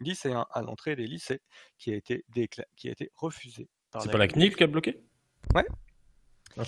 lycéens 0.00 0.46
à 0.52 0.62
l'entrée 0.62 0.96
des 0.96 1.06
lycées, 1.06 1.40
qui 1.78 1.92
a 1.92 1.96
été, 1.96 2.24
qui 2.76 2.88
a 2.88 2.92
été 2.92 3.10
refusée. 3.14 3.68
C'est 4.00 4.10
pas 4.10 4.18
la 4.18 4.28
CNIL 4.28 4.56
qui 4.56 4.64
a 4.64 4.66
bloqué? 4.66 5.02
Ouais. 5.54 5.66
Ah. 6.56 6.62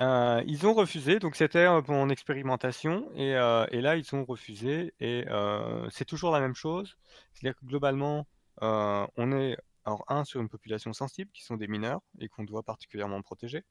Euh, 0.00 0.42
ils 0.46 0.66
ont 0.66 0.72
refusé, 0.74 1.18
donc 1.18 1.36
c'était 1.36 1.66
en 1.66 2.08
expérimentation, 2.08 3.10
et, 3.14 3.34
euh, 3.36 3.66
et, 3.70 3.80
là 3.82 3.96
ils 3.96 4.14
ont 4.14 4.24
refusé, 4.24 4.94
et 5.00 5.24
euh, 5.28 5.88
c'est 5.90 6.06
toujours 6.06 6.32
la 6.32 6.40
même 6.40 6.54
chose. 6.54 6.96
C'est-à-dire 7.32 7.58
que 7.58 7.66
globalement, 7.66 8.26
on 8.60 9.32
est, 9.32 9.56
alors 9.84 10.04
un, 10.08 10.24
sur 10.24 10.40
une 10.40 10.48
population 10.48 10.92
sensible, 10.92 11.30
qui 11.32 11.42
sont 11.44 11.56
des 11.56 11.68
mineurs, 11.68 12.00
et 12.20 12.28
qu'on 12.28 12.44
doit 12.44 12.62
particulièrement 12.62 13.22
protéger. 13.22 13.64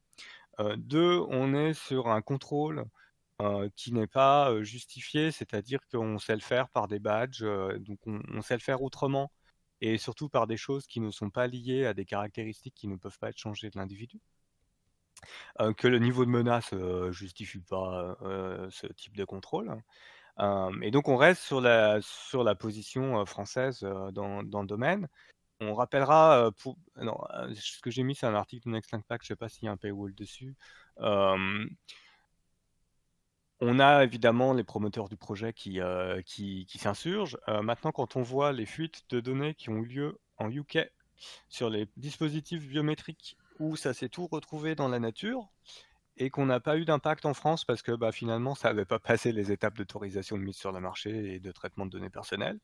deux, 0.78 1.20
on 1.30 1.54
est 1.56 1.74
sur 1.74 2.10
un 2.10 2.22
contrôle 2.22 2.86
qui 3.76 3.92
n'est 3.94 4.08
pas 4.08 4.62
justifié, 4.64 5.32
c'est-à-dire 5.32 5.80
qu'on 5.92 6.20
sait 6.20 6.36
le 6.36 6.42
faire 6.42 6.70
par 6.70 6.88
des 6.88 7.00
badges, 7.00 7.44
donc 7.80 8.00
on, 8.06 8.22
on, 8.34 8.42
sait 8.42 8.56
le 8.56 8.60
faire 8.62 8.82
autrement, 8.84 9.32
et 9.82 9.98
surtout 9.98 10.30
par 10.30 10.48
des 10.48 10.58
choses 10.58 10.88
qui 10.88 11.00
ne 11.02 11.12
sont 11.12 11.32
pas 11.32 11.48
liées 11.48 11.86
à 11.86 11.94
des 11.94 12.06
caractéristiques 12.06 12.76
qui 12.76 12.88
ne 12.88 12.98
peuvent 12.98 13.20
pas 13.20 13.30
être 13.30 13.38
changées 13.40 13.70
de 13.72 13.80
l'individu. 13.80 14.20
Que 15.78 15.88
le 15.88 16.00
niveau 16.00 16.26
de 16.26 16.30
menace 16.30 16.74
euh, 16.74 17.12
justifie 17.12 17.60
pas 17.60 18.16
ce 18.70 18.88
type 18.88 19.16
de 19.16 19.26
contrôle. 19.26 19.82
et 20.82 20.92
donc 20.92 21.08
on 21.08 21.18
reste 21.18 21.42
sur 21.42 21.62
la, 21.62 22.00
sur 22.02 22.44
la 22.44 22.56
position 22.56 23.26
française 23.26 23.82
dans, 23.82 24.44
dans, 24.44 24.62
le 24.62 24.68
domaine. 24.68 25.08
On 25.60 25.76
rappellera, 25.76 26.52
pour, 26.64 26.78
ce 26.96 27.82
que 27.82 27.92
j'ai 27.92 28.04
mis, 28.04 28.16
c'est 28.16 28.26
un 28.26 28.34
article 28.34 28.68
de 28.68 28.74
Next 28.74 28.94
Impact, 28.94 29.24
je 29.24 29.34
ne 29.34 29.36
sais 29.36 29.40
pas 29.40 29.50
s'il 29.50 29.66
y 29.66 29.68
a 29.68 29.72
un 29.72 29.78
paywall 29.78 30.14
dessus. 30.16 30.56
on 30.98 31.68
a 33.80 34.04
évidemment 34.04 34.54
les 34.54 34.64
promoteurs 34.64 35.08
du 35.08 35.18
projet 35.18 35.54
qui, 35.54 35.80
qui, 36.26 36.66
qui 36.66 36.78
s'insurgent. 36.80 37.38
maintenant, 37.48 37.92
quand 37.92 38.16
on 38.16 38.24
voit 38.24 38.54
les 38.54 38.66
fuites 38.66 39.04
de 39.10 39.20
données 39.20 39.54
qui 39.54 39.70
ont 39.70 39.78
eu 39.78 39.86
lieu 39.86 40.20
en 40.38 40.50
UK 40.50 40.80
sur 41.50 41.70
les 41.70 41.88
dispositifs 41.98 42.68
biométriques 42.68 43.38
où 43.60 43.76
ça 43.76 43.94
s'est 43.94 44.10
tout 44.10 44.28
retrouvé 44.28 44.76
dans 44.76 44.88
la 44.88 45.00
nature 45.00 45.50
et 46.18 46.30
qu'on 46.30 46.46
n'a 46.46 46.60
pas 46.60 46.78
eu 46.78 46.86
d'impact 46.86 47.26
en 47.26 47.34
France 47.34 47.66
parce 47.66 47.82
que 47.82 47.94
bah, 47.94 48.12
finalement 48.12 48.56
ça 48.56 48.70
n'avait 48.70 48.86
pas 48.86 49.00
passé 49.28 49.32
les 49.32 49.52
étapes 49.52 49.76
d'autorisation 49.78 50.38
de 50.38 50.44
mise 50.44 50.56
sur 50.56 50.72
le 50.72 50.80
marché 50.80 51.36
et 51.36 51.40
de 51.40 51.52
traitement 51.52 51.86
de 51.86 51.92
données 51.92 52.10
personnelles, 52.10 52.60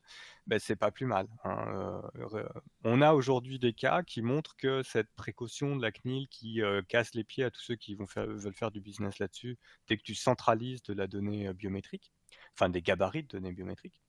ben, 0.46 0.58
c'est 0.58 0.76
pas 0.76 0.90
plus 0.90 1.06
mal. 1.06 1.26
Hein, 1.44 2.02
euh, 2.16 2.48
on 2.84 3.02
a 3.02 3.12
aujourd'hui 3.14 3.58
des 3.58 3.72
cas 3.72 4.02
qui 4.02 4.22
montrent 4.22 4.56
que 4.56 4.82
cette 4.82 5.10
précaution 5.16 5.76
de 5.76 5.82
la 5.82 5.90
CNIL 5.90 6.28
qui 6.28 6.62
euh, 6.62 6.82
casse 6.82 7.14
les 7.14 7.24
pieds 7.24 7.44
à 7.44 7.50
tous 7.50 7.60
ceux 7.60 7.76
qui 7.76 7.96
veulent 7.96 8.54
faire 8.54 8.70
du 8.70 8.80
business 8.80 9.18
là-dessus, 9.18 9.58
dès 9.88 9.96
que 9.96 10.02
tu 10.02 10.14
centralises 10.14 10.82
de 10.82 10.94
la 10.94 11.06
donnée 11.06 11.48
euh, 11.48 11.52
biométrique, 11.52 12.12
enfin 12.54 12.68
des 12.68 12.82
gabarits 12.82 13.24
de 13.24 13.28
données 13.28 13.52
biométriques, 13.52 14.00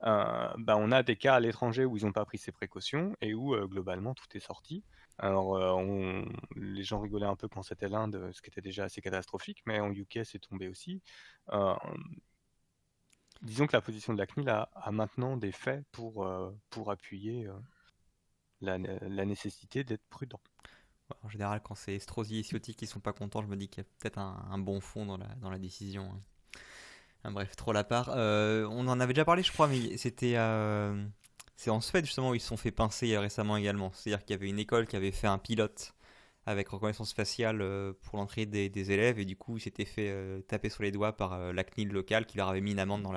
bah, 0.00 0.76
on 0.78 0.92
a 0.92 1.02
des 1.02 1.16
cas 1.16 1.34
à 1.34 1.40
l'étranger 1.40 1.84
où 1.84 1.96
ils 1.96 2.04
n'ont 2.04 2.12
pas 2.12 2.24
pris 2.24 2.38
ces 2.38 2.52
précautions 2.52 3.16
et 3.20 3.34
où 3.34 3.56
globalement 3.66 4.14
tout 4.14 4.28
est 4.36 4.40
sorti. 4.40 4.84
Alors, 5.18 5.56
euh, 5.56 6.24
les 6.54 6.84
gens 6.84 7.00
rigolaient 7.00 7.26
un 7.26 7.34
peu 7.34 7.48
quand 7.48 7.62
c'était 7.62 7.88
l'Inde, 7.88 8.30
ce 8.32 8.40
qui 8.40 8.50
était 8.50 8.60
déjà 8.60 8.84
assez 8.84 9.00
catastrophique, 9.00 9.62
mais 9.66 9.80
en 9.80 9.90
UK, 9.90 10.20
c'est 10.24 10.38
tombé 10.38 10.68
aussi. 10.68 11.02
Euh, 11.52 11.74
disons 13.42 13.66
que 13.66 13.72
la 13.72 13.80
position 13.80 14.12
de 14.12 14.18
la 14.18 14.26
CNIL 14.26 14.48
a, 14.48 14.68
maintenant 14.92 15.36
des 15.36 15.50
faits 15.50 15.84
pour, 15.90 16.24
euh, 16.24 16.52
pour 16.70 16.92
appuyer 16.92 17.48
la, 18.60 18.78
nécessité 18.78 19.82
d'être 19.82 20.06
prudent. 20.08 20.40
En 21.22 21.28
général, 21.28 21.62
quand 21.64 21.74
c'est 21.74 21.94
Estrosi 21.94 22.38
et 22.38 22.42
Ciotti 22.44 22.74
qui 22.74 22.86
sont 22.86 23.00
pas 23.00 23.12
contents, 23.12 23.42
je 23.42 23.48
me 23.48 23.56
dis 23.56 23.68
qu'il 23.68 23.82
y 23.82 23.86
a 23.86 23.90
peut-être 23.98 24.18
un, 24.18 24.58
bon 24.58 24.80
fond 24.80 25.04
dans 25.04 25.16
la, 25.16 25.34
dans 25.36 25.50
la 25.50 25.58
décision. 25.58 26.12
Hein. 27.24 27.32
bref, 27.32 27.56
trop 27.56 27.72
la 27.72 27.82
part. 27.82 28.10
on 28.10 28.86
en 28.86 29.00
avait 29.00 29.14
déjà 29.14 29.24
parlé, 29.24 29.42
je 29.42 29.50
crois, 29.50 29.66
mais 29.66 29.96
c'était 29.96 30.36
c'est 31.58 31.70
en 31.70 31.80
Suède 31.80 32.04
justement 32.06 32.30
où 32.30 32.34
ils 32.36 32.40
se 32.40 32.46
sont 32.46 32.56
fait 32.56 32.70
pincer 32.70 33.18
récemment 33.18 33.56
également. 33.56 33.90
C'est-à-dire 33.92 34.24
qu'il 34.24 34.30
y 34.34 34.38
avait 34.38 34.48
une 34.48 34.60
école 34.60 34.86
qui 34.86 34.94
avait 34.94 35.10
fait 35.10 35.26
un 35.26 35.38
pilote 35.38 35.92
avec 36.46 36.68
reconnaissance 36.68 37.12
faciale 37.12 37.60
euh, 37.60 37.92
pour 38.04 38.16
l'entrée 38.16 38.46
des, 38.46 38.90
élèves 38.92 39.18
et 39.18 39.24
du 39.24 39.36
coup 39.36 39.56
ils 39.56 39.60
s'étaient 39.60 39.84
fait 39.84 40.08
euh, 40.08 40.40
taper 40.42 40.68
sur 40.70 40.84
les 40.84 40.92
doigts 40.92 41.16
par 41.16 41.32
euh, 41.32 41.52
la 41.52 41.64
CNIL 41.64 41.88
locale 41.88 42.26
qui 42.26 42.36
leur 42.36 42.48
avait 42.48 42.60
mis 42.60 42.70
une 42.70 42.78
amende 42.78 43.02
dans 43.02 43.12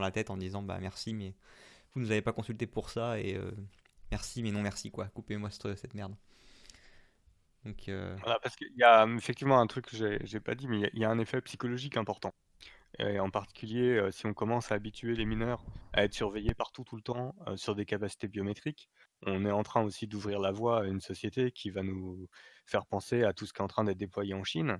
la, 0.00 0.10
tête 0.10 0.28
en 0.28 0.36
disant 0.36 0.62
bah 0.62 0.76
merci 0.82 1.14
mais 1.14 1.34
vous 1.94 2.00
nous 2.00 2.10
avez 2.10 2.20
pas 2.20 2.34
consulté 2.34 2.66
pour 2.66 2.90
ça 2.90 3.18
et 3.18 3.40
merci 4.10 4.42
mais 4.42 4.52
non 4.52 4.60
merci 4.60 4.90
quoi 4.90 5.06
coupez-moi 5.06 5.50
cette, 5.50 5.94
merde. 5.94 6.14
Donc, 7.64 7.84
voilà, 7.86 8.38
parce 8.42 8.54
qu'il 8.54 8.76
y 8.76 8.84
a 8.84 9.06
effectivement 9.16 9.60
un 9.60 9.66
truc 9.66 9.86
que 9.86 9.96
j'ai 10.24 10.40
pas 10.40 10.54
dit 10.54 10.68
mais 10.68 10.90
il 10.92 11.00
y, 11.00 11.04
a 11.06 11.10
un 11.10 11.18
effet 11.18 11.40
psychologique 11.40 11.96
important. 11.96 12.34
Et 12.98 13.20
en 13.20 13.30
particulier, 13.30 13.96
euh, 13.96 14.10
si 14.10 14.26
on 14.26 14.34
commence 14.34 14.72
à 14.72 14.74
habituer 14.74 15.14
les 15.14 15.26
mineurs 15.26 15.64
à 15.92 16.04
être 16.04 16.14
surveillés 16.14 16.54
partout 16.54 16.84
tout 16.84 16.96
le 16.96 17.02
temps 17.02 17.34
euh, 17.46 17.56
sur 17.56 17.74
des 17.74 17.84
capacités 17.84 18.28
biométriques, 18.28 18.88
on 19.26 19.44
est 19.44 19.50
en 19.50 19.62
train 19.62 19.82
aussi 19.82 20.06
d'ouvrir 20.06 20.40
la 20.40 20.52
voie 20.52 20.82
à 20.82 20.84
une 20.84 21.00
société 21.00 21.52
qui 21.52 21.70
va 21.70 21.82
nous 21.82 22.28
faire 22.64 22.86
penser 22.86 23.24
à 23.24 23.32
tout 23.32 23.46
ce 23.46 23.52
qui 23.52 23.58
est 23.58 23.64
en 23.64 23.68
train 23.68 23.84
d'être 23.84 23.98
déployé 23.98 24.34
en 24.34 24.42
Chine 24.42 24.78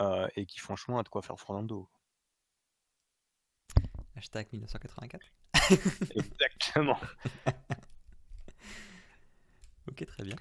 euh, 0.00 0.26
et 0.34 0.44
qui 0.44 0.58
franchement 0.58 0.98
a 0.98 1.02
de 1.02 1.08
quoi 1.08 1.22
faire 1.22 1.38
froid 1.38 1.54
dans 1.54 1.62
le 1.62 1.68
dos. 1.68 1.88
Hashtag 4.16 4.48
1984. 4.52 5.24
Exactement. 6.14 6.98
ok, 9.88 10.06
très 10.06 10.24
bien. 10.24 10.36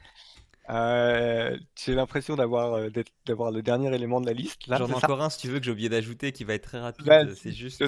Euh, 0.70 1.58
j'ai 1.76 1.94
l'impression 1.94 2.36
d'avoir 2.36 2.74
euh, 2.74 2.90
d'avoir 3.26 3.52
le 3.52 3.62
dernier 3.62 3.94
élément 3.94 4.20
de 4.20 4.26
la 4.26 4.34
liste. 4.34 4.62
J'en 4.68 4.88
ai 4.88 4.94
encore 4.94 5.22
un 5.22 5.30
si 5.30 5.40
tu 5.40 5.48
veux 5.48 5.60
que 5.60 5.66
j'ai 5.66 5.72
oublié 5.72 5.90
d'ajouter 5.90 6.32
qui 6.32 6.44
va 6.44 6.56
être 6.56 6.64
très 6.64 6.80
rapide. 6.80 7.34
c'est 7.36 7.52
juste 7.52 7.82
euh, 7.82 7.88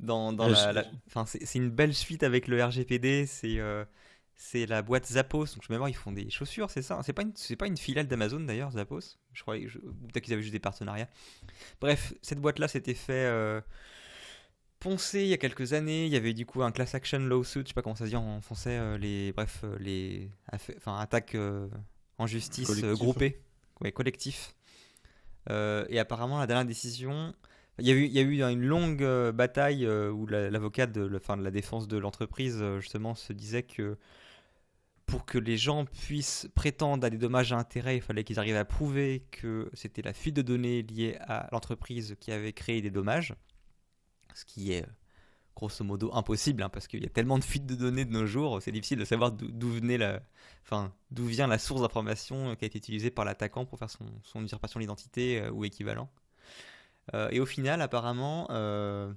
dans, 0.00 0.32
dans 0.32 0.48
la, 0.48 0.84
Enfin, 1.06 1.24
c'est 1.26 1.58
une 1.58 1.70
belle 1.70 1.94
suite 1.94 2.22
avec 2.22 2.48
le 2.48 2.62
RGPD. 2.62 3.26
C'est 3.26 3.58
c'est 4.34 4.66
la 4.66 4.82
boîte 4.82 5.06
Zappos. 5.06 5.54
Donc 5.54 5.62
je 5.68 5.72
me 5.72 5.88
ils 5.88 5.94
font 5.94 6.12
des 6.12 6.28
chaussures, 6.30 6.70
c'est 6.70 6.82
ça. 6.82 6.98
C'est 7.04 7.12
pas 7.12 7.22
une 7.22 7.32
c'est 7.34 7.56
pas 7.56 7.66
une 7.66 7.76
filiale 7.76 8.08
d'Amazon 8.08 8.40
d'ailleurs 8.40 8.72
Zappos. 8.72 9.18
Je 9.32 9.42
crois 9.42 9.54
peut-être 9.54 10.24
qu'ils 10.24 10.32
avaient 10.32 10.42
juste 10.42 10.54
des 10.54 10.58
partenariats. 10.58 11.08
Bref, 11.80 12.14
cette 12.22 12.40
boîte 12.40 12.58
là 12.58 12.68
s'était 12.68 12.94
fait 12.94 13.62
poncé 14.82 15.22
il 15.22 15.28
y 15.28 15.32
a 15.32 15.38
quelques 15.38 15.72
années. 15.72 16.06
Il 16.06 16.12
y 16.12 16.16
avait 16.16 16.34
du 16.34 16.44
coup 16.44 16.62
un 16.62 16.72
class 16.72 16.94
action 16.94 17.20
lawsuit, 17.20 17.62
je 17.62 17.68
sais 17.68 17.74
pas 17.74 17.82
comment 17.82 17.94
ça 17.94 18.04
se 18.04 18.10
dit 18.10 18.16
en 18.16 18.40
français, 18.40 18.76
euh, 18.78 18.98
les 18.98 19.32
bref 19.32 19.60
euh, 19.62 19.76
les 19.78 20.28
enfin 20.52 20.98
attaques 20.98 21.36
euh, 21.36 21.68
en 22.18 22.26
justice 22.26 22.82
groupées, 22.82 23.40
ouais, 23.80 23.92
collectif. 23.92 24.54
et 25.48 25.98
apparemment 25.98 26.38
la 26.38 26.46
dernière 26.46 26.66
décision, 26.66 27.32
il 27.78 27.86
y 27.86 27.90
a 27.90 27.94
eu 27.94 28.04
il 28.04 28.12
y 28.12 28.18
a 28.18 28.22
eu 28.22 28.42
une 28.42 28.64
longue 28.64 29.04
bataille 29.30 29.88
où 29.88 30.26
l'avocat 30.26 30.86
de, 30.86 31.18
fin, 31.18 31.36
de 31.36 31.44
la 31.44 31.50
défense 31.50 31.86
de 31.86 31.96
l'entreprise 31.96 32.62
justement 32.80 33.14
se 33.14 33.32
disait 33.32 33.62
que 33.62 33.96
pour 35.06 35.26
que 35.26 35.38
les 35.38 35.56
gens 35.56 35.84
puissent 35.84 36.48
prétendre 36.54 37.04
à 37.06 37.10
des 37.10 37.18
dommages 37.18 37.52
à 37.52 37.56
intérêt, 37.56 37.96
il 37.96 38.02
fallait 38.02 38.24
qu'ils 38.24 38.38
arrivent 38.38 38.56
à 38.56 38.64
prouver 38.64 39.24
que 39.30 39.70
c'était 39.74 40.02
la 40.02 40.12
fuite 40.12 40.34
de 40.36 40.42
données 40.42 40.82
liée 40.82 41.18
à 41.20 41.48
l'entreprise 41.52 42.16
qui 42.20 42.32
avait 42.32 42.52
créé 42.52 42.80
des 42.82 42.90
dommages 42.90 43.34
ce 44.34 44.44
qui 44.44 44.72
est 44.72 44.86
grosso 45.54 45.84
modo 45.84 46.10
impossible, 46.14 46.62
hein, 46.62 46.68
parce 46.68 46.86
qu'il 46.86 47.02
y 47.02 47.06
a 47.06 47.10
tellement 47.10 47.38
de 47.38 47.44
fuites 47.44 47.66
de 47.66 47.74
données 47.74 48.04
de 48.04 48.12
nos 48.12 48.26
jours, 48.26 48.60
c'est 48.62 48.72
difficile 48.72 48.98
de 48.98 49.04
savoir 49.04 49.32
d'où 49.32 49.70
venait 49.70 49.98
la, 49.98 50.22
enfin, 50.64 50.92
d'où 51.10 51.26
vient 51.26 51.46
la 51.46 51.58
source 51.58 51.82
d'information 51.82 52.56
qui 52.56 52.64
a 52.64 52.66
été 52.66 52.78
utilisée 52.78 53.10
par 53.10 53.24
l'attaquant 53.24 53.64
pour 53.66 53.78
faire 53.78 53.90
son, 53.90 54.06
son 54.22 54.42
usurpation 54.42 54.80
d'identité 54.80 55.40
euh, 55.40 55.50
ou 55.50 55.64
équivalent. 55.64 56.10
Euh, 57.14 57.28
et 57.30 57.40
au 57.40 57.46
final, 57.46 57.82
apparemment, 57.82 58.46
euh, 58.50 59.12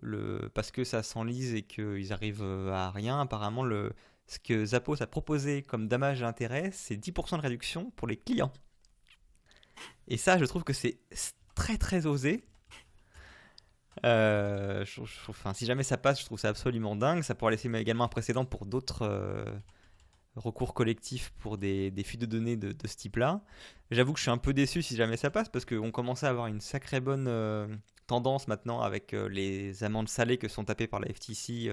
le, 0.00 0.50
parce 0.54 0.70
que 0.70 0.84
ça 0.84 1.02
s'enlise 1.02 1.54
et 1.54 1.62
qu'ils 1.62 2.12
arrivent 2.12 2.42
à 2.42 2.90
rien, 2.90 3.20
apparemment, 3.20 3.64
le, 3.64 3.92
ce 4.26 4.38
que 4.38 4.64
Zappos 4.64 5.02
a 5.02 5.06
proposé 5.06 5.62
comme 5.62 5.88
dommage 5.88 6.20
d'intérêt, 6.20 6.70
c'est 6.72 6.96
10% 6.96 7.36
de 7.36 7.42
réduction 7.42 7.90
pour 7.92 8.06
les 8.06 8.16
clients. 8.16 8.52
Et 10.06 10.16
ça, 10.16 10.38
je 10.38 10.44
trouve 10.44 10.64
que 10.64 10.72
c'est 10.72 11.00
très 11.54 11.78
très 11.78 12.06
osé. 12.06 12.44
Euh, 14.04 14.84
enfin, 15.28 15.54
si 15.54 15.66
jamais 15.66 15.82
ça 15.82 15.96
passe, 15.96 16.20
je 16.20 16.24
trouve 16.24 16.38
ça 16.38 16.48
absolument 16.48 16.96
dingue. 16.96 17.22
Ça 17.22 17.34
pourrait 17.34 17.52
laisser 17.52 17.72
également 17.74 18.04
un 18.04 18.08
précédent 18.08 18.44
pour 18.44 18.66
d'autres 18.66 19.02
euh, 19.02 19.44
recours 20.36 20.74
collectifs 20.74 21.32
pour 21.38 21.58
des, 21.58 21.92
fuites 22.04 22.20
de 22.20 22.26
données 22.26 22.56
de, 22.56 22.74
ce 22.86 22.96
type-là. 22.96 23.42
J'avoue 23.90 24.12
que 24.12 24.18
je 24.18 24.22
suis 24.22 24.30
un 24.30 24.38
peu 24.38 24.52
déçu 24.52 24.82
si 24.82 24.96
jamais 24.96 25.16
ça 25.16 25.30
passe 25.30 25.48
parce 25.48 25.64
qu'on 25.64 25.90
commençait 25.90 26.26
à 26.26 26.30
avoir 26.30 26.46
une 26.46 26.60
sacrée 26.60 27.00
bonne 27.00 27.26
euh, 27.28 27.66
tendance 28.06 28.48
maintenant 28.48 28.80
avec 28.80 29.12
les 29.12 29.84
amendes 29.84 30.08
salées 30.08 30.38
que 30.38 30.48
sont 30.48 30.64
tapées 30.64 30.86
par 30.86 31.00
la 31.00 31.12
FTC, 31.12 31.70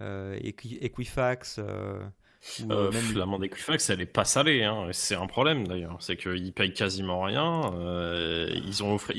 Equifax. 0.00 1.60
Euh, 2.70 2.90
même... 2.90 3.16
L'amende 3.16 3.44
Equifax, 3.44 3.90
elle 3.90 4.00
est 4.00 4.06
pas 4.06 4.24
salée. 4.24 4.64
Hein. 4.64 4.88
C'est 4.92 5.14
un 5.14 5.26
problème 5.26 5.66
d'ailleurs. 5.66 5.96
C'est 6.00 6.16
qu'ils 6.16 6.52
payent 6.52 6.72
quasiment 6.72 7.22
rien. 7.22 7.72
Euh, 7.74 8.50
ils 8.66 8.82
ont 8.82 8.94
offert... 8.94 9.16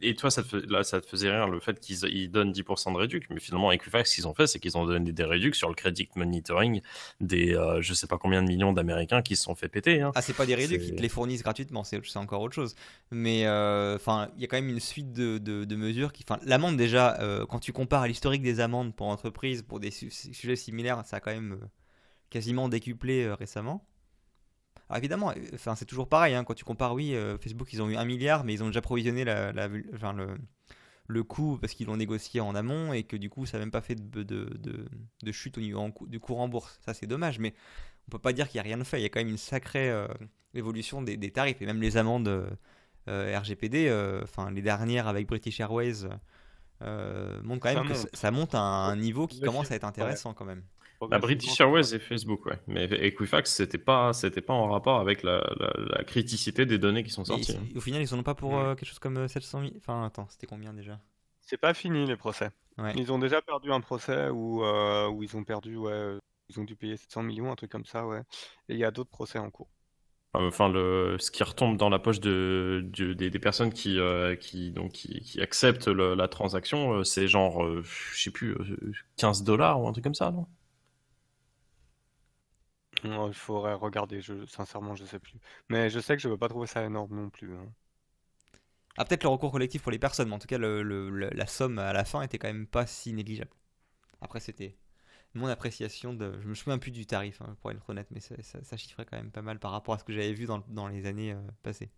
Et 0.00 0.14
toi, 0.14 0.30
ça 0.30 0.42
te, 0.42 0.56
là, 0.70 0.84
ça 0.84 1.00
te 1.00 1.06
faisait 1.06 1.30
rire 1.30 1.48
le 1.48 1.60
fait 1.60 1.80
qu'ils 1.80 2.30
donnent 2.30 2.52
10% 2.52 2.92
de 2.92 2.98
réduc. 2.98 3.26
Mais 3.30 3.40
finalement, 3.40 3.72
Equifax, 3.72 4.10
ce 4.10 4.14
qu'ils 4.16 4.28
ont 4.28 4.34
fait, 4.34 4.46
c'est 4.46 4.58
qu'ils 4.58 4.76
ont 4.76 4.84
donné 4.84 5.12
des 5.12 5.24
réducs 5.24 5.54
sur 5.54 5.68
le 5.68 5.74
credit 5.74 6.08
monitoring 6.14 6.80
des 7.20 7.54
euh, 7.54 7.80
je 7.80 7.94
sais 7.94 8.06
pas 8.06 8.18
combien 8.18 8.42
de 8.42 8.48
millions 8.48 8.72
d'Américains 8.72 9.22
qui 9.22 9.36
se 9.36 9.44
sont 9.44 9.54
fait 9.54 9.68
péter. 9.68 10.02
Hein. 10.02 10.12
Ah, 10.14 10.22
c'est 10.22 10.36
pas 10.36 10.46
des 10.46 10.54
réducs, 10.54 10.82
ils 10.84 10.94
te 10.94 11.02
les 11.02 11.08
fournissent 11.08 11.42
gratuitement. 11.42 11.84
C'est 11.84 12.16
encore 12.16 12.42
autre 12.42 12.54
chose. 12.54 12.74
Mais 13.10 13.46
euh, 13.46 13.96
enfin, 13.96 14.30
il 14.36 14.42
y 14.42 14.44
a 14.44 14.48
quand 14.48 14.56
même 14.56 14.68
une 14.68 14.80
suite 14.80 15.12
de, 15.12 15.38
de, 15.38 15.76
mesures 15.76 16.12
qui. 16.12 16.24
L'amende, 16.44 16.76
déjà, 16.76 17.18
quand 17.48 17.60
tu 17.60 17.72
compares 17.72 18.02
à 18.02 18.08
l'historique 18.08 18.42
des 18.42 18.60
amendes 18.60 18.94
pour 18.94 19.06
entreprises, 19.08 19.62
pour 19.62 19.80
des 19.80 19.90
sujets 19.90 20.56
similaires, 20.56 21.02
ça 21.04 21.16
a 21.16 21.20
quand 21.20 21.32
même 21.32 21.58
quasiment 22.30 22.68
décuplé 22.68 23.24
euh, 23.24 23.34
récemment. 23.34 23.86
Alors 24.88 24.98
évidemment, 24.98 25.30
euh, 25.30 25.34
enfin, 25.54 25.74
c'est 25.74 25.84
toujours 25.84 26.08
pareil, 26.08 26.34
hein, 26.34 26.44
quand 26.44 26.54
tu 26.54 26.64
compares, 26.64 26.94
oui, 26.94 27.14
euh, 27.14 27.38
Facebook, 27.38 27.72
ils 27.72 27.82
ont 27.82 27.88
eu 27.88 27.96
un 27.96 28.04
milliard, 28.04 28.44
mais 28.44 28.54
ils 28.54 28.62
ont 28.62 28.66
déjà 28.68 28.80
provisionné 28.80 29.24
la, 29.24 29.52
enfin, 29.94 30.12
le, 30.12 30.38
le 31.06 31.22
coût 31.22 31.58
parce 31.60 31.74
qu'ils 31.74 31.86
l'ont 31.86 31.96
négocié 31.96 32.40
en 32.40 32.54
amont 32.54 32.92
et 32.92 33.02
que 33.04 33.16
du 33.16 33.30
coup, 33.30 33.46
ça 33.46 33.58
n'a 33.58 33.64
même 33.64 33.70
pas 33.70 33.80
fait 33.80 33.94
de, 33.94 34.22
de, 34.22 34.48
de, 35.22 35.32
chute 35.32 35.58
au 35.58 35.60
niveau 35.60 35.92
du 36.06 36.20
cours 36.20 36.40
en 36.40 36.48
bourse. 36.48 36.78
Ça, 36.84 36.94
c'est 36.94 37.06
dommage, 37.06 37.38
mais 37.38 37.54
on 38.06 38.10
peut 38.10 38.18
pas 38.18 38.32
dire 38.32 38.48
qu'il 38.48 38.56
n'y 38.56 38.60
a 38.60 38.68
rien 38.68 38.78
de 38.78 38.84
fait. 38.84 38.98
Il 38.98 39.02
y 39.02 39.06
a 39.06 39.08
quand 39.08 39.20
même 39.20 39.28
une 39.28 39.36
sacrée 39.36 39.92
évolution 40.54 41.02
des, 41.02 41.16
des, 41.16 41.30
tarifs 41.30 41.60
et 41.60 41.66
même 41.66 41.82
les 41.82 41.96
amendes 41.96 42.48
RGPD, 43.06 43.90
enfin, 44.22 44.50
les 44.50 44.62
dernières 44.62 45.06
avec 45.06 45.26
British 45.26 45.60
Airways, 45.60 46.04
montrent 46.80 47.60
quand 47.60 47.74
même 47.74 47.88
que 47.88 47.94
ça 47.94 48.30
monte 48.30 48.54
à 48.54 48.60
un 48.60 48.96
niveau 48.96 49.26
qui 49.26 49.40
commence 49.40 49.70
à 49.70 49.74
être 49.74 49.84
intéressant 49.84 50.32
quand 50.32 50.46
même. 50.46 50.62
La 51.10 51.18
British 51.18 51.60
Airways 51.60 51.94
et 51.94 51.98
Facebook, 51.98 52.46
ouais. 52.46 52.58
Mais 52.66 52.84
Equifax, 52.84 53.52
c'était 53.52 53.78
pas, 53.78 54.12
c'était 54.12 54.40
pas 54.40 54.54
en 54.54 54.68
rapport 54.68 54.98
avec 54.98 55.22
la, 55.22 55.48
la, 55.58 56.02
criticité 56.04 56.66
des 56.66 56.78
données 56.78 57.04
qui 57.04 57.10
sont 57.10 57.24
sorties. 57.24 57.56
Hein. 57.56 57.66
au 57.76 57.80
final, 57.80 58.02
ils 58.02 58.08
sont 58.08 58.22
pas 58.22 58.34
pour 58.34 58.58
euh, 58.58 58.74
quelque 58.74 58.88
chose 58.88 58.98
comme 58.98 59.28
700 59.28 59.58
euh, 59.58 59.62
000. 59.62 59.74
Enfin, 59.78 60.04
attends, 60.04 60.26
c'était 60.28 60.46
combien 60.46 60.72
déjà? 60.72 60.98
C'est 61.40 61.56
pas 61.56 61.72
fini 61.72 62.04
les 62.04 62.16
procès. 62.16 62.50
Ils 62.96 63.12
ont 63.12 63.18
déjà 63.18 63.42
perdu 63.42 63.72
un 63.72 63.80
procès 63.80 64.28
où, 64.28 64.64
euh, 64.64 65.08
où 65.08 65.22
ils 65.22 65.36
ont 65.36 65.44
perdu, 65.44 65.76
ouais, 65.76 66.16
ils 66.48 66.60
ont 66.60 66.64
dû 66.64 66.76
payer 66.76 66.96
700 66.96 67.22
millions, 67.22 67.50
un 67.50 67.56
truc 67.56 67.70
comme 67.70 67.86
ça, 67.86 68.06
ouais. 68.06 68.22
Et 68.68 68.74
il 68.74 68.78
y 68.78 68.84
a 68.84 68.90
d'autres 68.90 69.10
procès 69.10 69.38
en 69.38 69.50
cours. 69.50 69.68
Enfin, 70.34 70.68
le, 70.68 71.16
ce 71.18 71.30
qui 71.30 71.42
retombe 71.42 71.76
dans 71.76 71.88
la 71.88 71.98
poche 71.98 72.20
de, 72.20 72.86
des, 72.92 73.30
personnes 73.38 73.72
qui, 73.72 73.98
qui, 74.40 74.70
donc, 74.70 74.92
qui, 74.92 75.40
acceptent 75.40 75.88
la 75.88 76.28
transaction, 76.28 77.02
c'est 77.02 77.26
genre, 77.28 77.64
je 77.82 78.22
sais 78.22 78.30
plus, 78.30 78.56
15 79.16 79.42
dollars 79.42 79.80
ou 79.80 79.88
un 79.88 79.92
truc 79.92 80.04
comme 80.04 80.14
ça, 80.14 80.30
non? 80.30 80.46
Il 83.04 83.34
faudrait 83.34 83.74
regarder, 83.74 84.20
je, 84.20 84.46
sincèrement, 84.46 84.94
je 84.94 85.04
sais 85.04 85.18
plus. 85.18 85.34
Mais 85.68 85.90
je 85.90 86.00
sais 86.00 86.16
que 86.16 86.22
je 86.22 86.28
ne 86.28 86.32
veux 86.32 86.38
pas 86.38 86.48
trouver 86.48 86.66
ça 86.66 86.84
énorme 86.84 87.14
non 87.14 87.30
plus. 87.30 87.54
Hein. 87.54 87.66
Ah, 88.96 89.04
peut-être 89.04 89.22
le 89.22 89.28
recours 89.28 89.52
collectif 89.52 89.82
pour 89.82 89.92
les 89.92 89.98
personnes, 89.98 90.28
mais 90.28 90.34
en 90.34 90.38
tout 90.38 90.48
cas, 90.48 90.58
la 90.58 91.46
somme 91.46 91.78
à 91.78 91.92
la 91.92 92.04
fin 92.04 92.22
était 92.22 92.38
quand 92.38 92.48
même 92.48 92.66
pas 92.66 92.86
si 92.86 93.12
négligeable. 93.12 93.52
Après, 94.20 94.40
c'était 94.40 94.76
mon 95.34 95.46
appréciation 95.46 96.12
de. 96.14 96.40
Je 96.40 96.48
me 96.48 96.54
souviens 96.54 96.78
plus 96.78 96.90
du 96.90 97.06
tarif, 97.06 97.40
hein, 97.42 97.56
pour 97.60 97.70
être 97.70 97.88
honnête, 97.88 98.08
mais 98.10 98.20
ça, 98.20 98.34
ça, 98.42 98.76
chiffrait 98.76 99.04
quand 99.04 99.16
même 99.16 99.30
pas 99.30 99.42
mal 99.42 99.58
par 99.58 99.70
rapport 99.72 99.94
à 99.94 99.98
ce 99.98 100.04
que 100.04 100.12
j'avais 100.12 100.32
vu 100.32 100.46
dans, 100.46 100.58
dans 100.68 100.88
les 100.88 101.06
années 101.06 101.32
euh, 101.32 101.40
passées. 101.62 101.90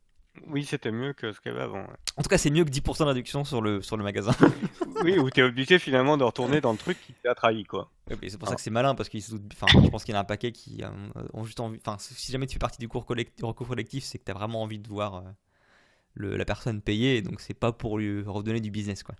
Oui, 0.46 0.64
c'était 0.64 0.92
mieux 0.92 1.12
que 1.12 1.32
ce 1.32 1.40
qu'il 1.40 1.52
y 1.52 1.54
avait 1.54 1.64
avant. 1.64 1.84
En 2.16 2.22
tout 2.22 2.28
cas, 2.28 2.38
c'est 2.38 2.50
mieux 2.50 2.64
que 2.64 2.70
10% 2.70 3.00
de 3.00 3.04
réduction 3.04 3.44
sur 3.44 3.60
le, 3.60 3.82
sur 3.82 3.96
le 3.96 4.04
magasin. 4.04 4.32
oui, 5.04 5.18
où 5.18 5.30
tu 5.30 5.40
es 5.40 5.42
obligé 5.42 5.78
finalement 5.78 6.16
de 6.16 6.24
retourner 6.24 6.60
dans 6.60 6.72
le 6.72 6.78
truc 6.78 6.98
qui 7.04 7.12
t'a 7.14 7.34
trahi, 7.34 7.64
quoi. 7.64 7.90
c'est 8.08 8.38
pour 8.38 8.48
ça 8.48 8.54
que 8.54 8.60
c'est 8.60 8.70
malin, 8.70 8.94
parce 8.94 9.08
qu'ils 9.08 9.24
enfin, 9.52 9.66
je 9.82 9.88
pense 9.88 10.04
qu'il 10.04 10.14
y 10.14 10.16
en 10.16 10.20
a 10.20 10.22
un 10.22 10.26
paquet 10.26 10.52
qui 10.52 10.82
ont 11.32 11.44
juste 11.44 11.60
envie. 11.60 11.78
Enfin, 11.84 11.96
si 11.98 12.30
jamais 12.32 12.46
tu 12.46 12.54
fais 12.54 12.58
partie 12.60 12.78
du 12.78 12.88
cours 12.88 13.06
collectif, 13.06 13.44
recours 13.44 13.68
collectif, 13.68 14.04
c'est 14.04 14.18
que 14.18 14.24
tu 14.24 14.30
as 14.30 14.34
vraiment 14.34 14.62
envie 14.62 14.78
de 14.78 14.88
voir 14.88 15.16
euh, 15.16 15.22
le, 16.14 16.36
la 16.36 16.44
personne 16.44 16.80
payer, 16.80 17.22
donc 17.22 17.40
c'est 17.40 17.54
pas 17.54 17.72
pour 17.72 17.98
lui 17.98 18.22
redonner 18.22 18.60
du 18.60 18.70
business, 18.70 19.02
quoi. 19.02 19.16